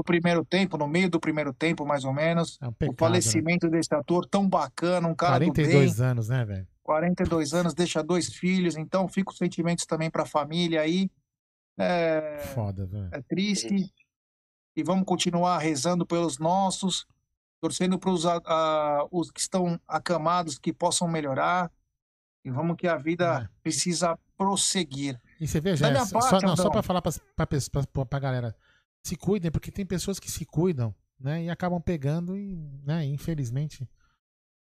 do 0.00 0.04
primeiro 0.04 0.44
tempo, 0.44 0.78
no 0.78 0.88
meio 0.88 1.10
do 1.10 1.20
primeiro 1.20 1.52
tempo, 1.52 1.84
mais 1.84 2.04
ou 2.04 2.12
menos. 2.12 2.58
é 2.60 2.66
um 2.66 2.70
o 2.70 2.72
pecado. 2.72 2.92
Né? 2.92 2.96
falecimento 2.98 3.68
desse 3.68 3.94
ator 3.94 4.26
tão 4.26 4.48
bacana, 4.48 5.06
um 5.06 5.14
cara 5.14 5.38
do 5.44 5.52
bem, 5.52 5.64
42 5.64 6.00
anos, 6.00 6.28
né, 6.28 6.44
velho? 6.44 6.66
42 6.82 7.54
anos, 7.54 7.74
deixa 7.74 8.02
dois 8.02 8.32
filhos, 8.32 8.76
então 8.76 9.06
fica 9.06 9.30
os 9.30 9.36
sentimentos 9.38 9.84
também 9.86 10.10
para 10.10 10.22
a 10.22 10.26
família 10.26 10.80
aí. 10.80 11.08
É, 11.78 12.38
Foda, 12.54 12.86
velho. 12.86 13.08
é 13.12 13.22
triste. 13.22 13.92
E 14.76 14.82
vamos 14.82 15.04
continuar 15.04 15.58
rezando 15.58 16.06
pelos 16.06 16.38
nossos, 16.38 17.06
torcendo 17.60 17.98
para 17.98 19.06
os 19.10 19.30
que 19.30 19.40
estão 19.40 19.78
acamados 19.86 20.58
que 20.58 20.72
possam 20.72 21.06
melhorar. 21.08 21.70
E 22.44 22.50
vamos 22.50 22.76
que 22.76 22.86
a 22.88 22.96
vida 22.96 23.42
É. 23.44 23.48
precisa 23.62 24.18
prosseguir. 24.36 25.20
E 25.38 25.46
você 25.46 25.60
já, 25.76 25.90
minha 25.90 26.04
só, 26.06 26.18
parte, 26.18 26.46
não, 26.46 26.56
só 26.56 26.70
pra 26.70 26.82
falar 26.82 27.02
pra, 27.02 27.12
pra 28.06 28.18
galera, 28.18 28.56
se 29.02 29.16
cuidem, 29.16 29.50
porque 29.50 29.70
tem 29.70 29.84
pessoas 29.86 30.18
que 30.18 30.30
se 30.30 30.44
cuidam, 30.44 30.94
né, 31.18 31.44
e 31.44 31.50
acabam 31.50 31.80
pegando 31.80 32.36
e, 32.36 32.56
né, 32.84 33.04
infelizmente, 33.04 33.88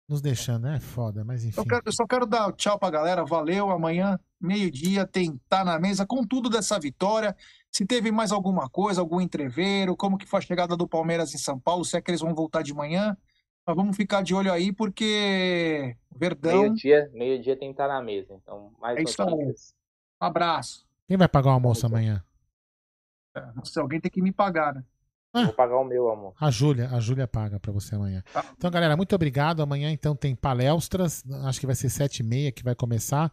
nos 0.08 0.22
deixando, 0.22 0.64
né, 0.64 0.78
é 0.78 0.80
foda, 0.80 1.24
mas 1.24 1.44
enfim. 1.46 1.60
Eu, 1.60 1.66
quero- 1.66 1.84
eu 1.86 1.92
só 1.92 2.06
quero 2.08 2.26
dar 2.26 2.52
tchau 2.54 2.80
pra 2.80 2.90
galera. 2.90 3.24
Valeu. 3.24 3.70
Amanhã, 3.70 4.20
meio-dia, 4.42 5.06
tem 5.06 5.40
Tá 5.48 5.64
na 5.64 5.78
Mesa 5.80 6.06
com 6.06 6.26
tudo 6.26 6.50
dessa 6.50 6.80
vitória. 6.80 7.36
Se 7.72 7.86
teve 7.86 8.12
mais 8.12 8.32
alguma 8.32 8.68
coisa, 8.68 9.02
algum 9.02 9.22
entreveiro, 9.22 9.96
como 9.96 10.18
que 10.18 10.26
foi 10.26 10.40
a 10.40 10.42
chegada 10.42 10.76
do 10.76 10.88
Palmeiras 10.88 11.36
em 11.36 11.38
São 11.38 11.60
Paulo, 11.60 11.86
se 11.86 11.96
é 11.96 12.02
que 12.02 12.10
eles 12.10 12.22
vão 12.22 12.34
voltar 12.34 12.64
de 12.64 12.74
manhã. 12.74 13.16
Mas 13.68 13.76
vamos 13.76 13.96
ficar 13.96 14.24
de 14.24 14.34
olho 14.34 14.52
aí, 14.52 14.72
porque 14.74 15.96
Verdão, 16.16 16.62
Meio-dia, 16.64 17.12
meio-dia 17.14 17.56
tem 17.56 17.70
que 17.70 17.74
estar 17.74 17.88
na 17.88 18.02
mesa. 18.02 18.34
Então, 18.42 18.72
mais 18.82 18.98
É 18.98 19.04
isso 19.04 19.22
aí. 19.22 19.32
um 19.32 19.54
abraço. 20.20 20.88
Quem 21.08 21.18
vai 21.18 21.28
pagar 21.28 21.50
o 21.52 21.54
almoço 21.54 21.86
amanhã? 21.86 22.24
É, 23.36 23.42
Se 23.64 23.80
alguém 23.80 24.00
tem 24.00 24.12
que 24.12 24.22
me 24.22 24.32
pagar, 24.32 24.74
né? 24.74 24.84
Ah. 25.34 25.46
Vou 25.46 25.54
pagar 25.54 25.78
o 25.78 25.84
meu, 25.84 26.10
amor. 26.10 26.34
A 26.40 26.50
Júlia, 26.50 26.90
a 26.90 27.00
Júlia 27.00 27.28
paga 27.28 27.60
pra 27.60 27.72
você 27.72 27.96
amanhã. 27.96 28.24
Tá. 28.34 28.44
Então, 28.58 28.72
galera, 28.72 28.98
muito 28.98 29.14
obrigado. 29.14 29.62
Amanhã, 29.62 29.92
então, 29.92 30.16
tem 30.16 30.36
palestras. 30.36 31.24
Acho 31.46 31.60
que 31.60 31.68
vai 31.68 31.76
ser 31.76 31.90
sete 31.90 32.20
e 32.20 32.24
meia 32.24 32.52
que 32.52 32.64
vai 32.64 32.74
começar. 32.74 33.32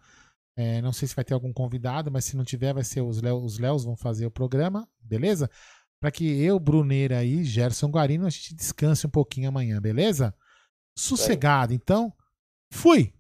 É, 0.59 0.81
não 0.81 0.93
sei 0.93 1.07
se 1.07 1.15
vai 1.15 1.25
ter 1.25 1.35
algum 1.35 1.53
convidado, 1.53 2.11
mas 2.11 2.25
se 2.25 2.37
não 2.37 2.45
tiver, 2.45 2.73
vai 2.73 2.85
ser 2.85 3.03
os 3.03 3.21
Léo, 3.21 3.43
os 3.43 3.59
Léos 3.59 3.85
vão 3.85 3.95
fazer 3.95 4.25
o 4.27 4.31
programa, 4.31 4.89
beleza? 5.01 5.51
Pra 6.01 6.11
que 6.11 6.43
eu, 6.43 6.59
Bruneira 6.59 7.25
e 7.25 7.45
Gerson 7.45 7.89
Guarino, 7.89 8.27
a 8.27 8.31
gente 8.31 8.55
descanse 8.55 9.07
um 9.07 9.11
pouquinho 9.11 9.49
amanhã, 9.49 9.81
beleza? 9.81 10.35
Sossegado, 10.99 11.75
então. 11.75 12.13
Fui! 12.73 13.13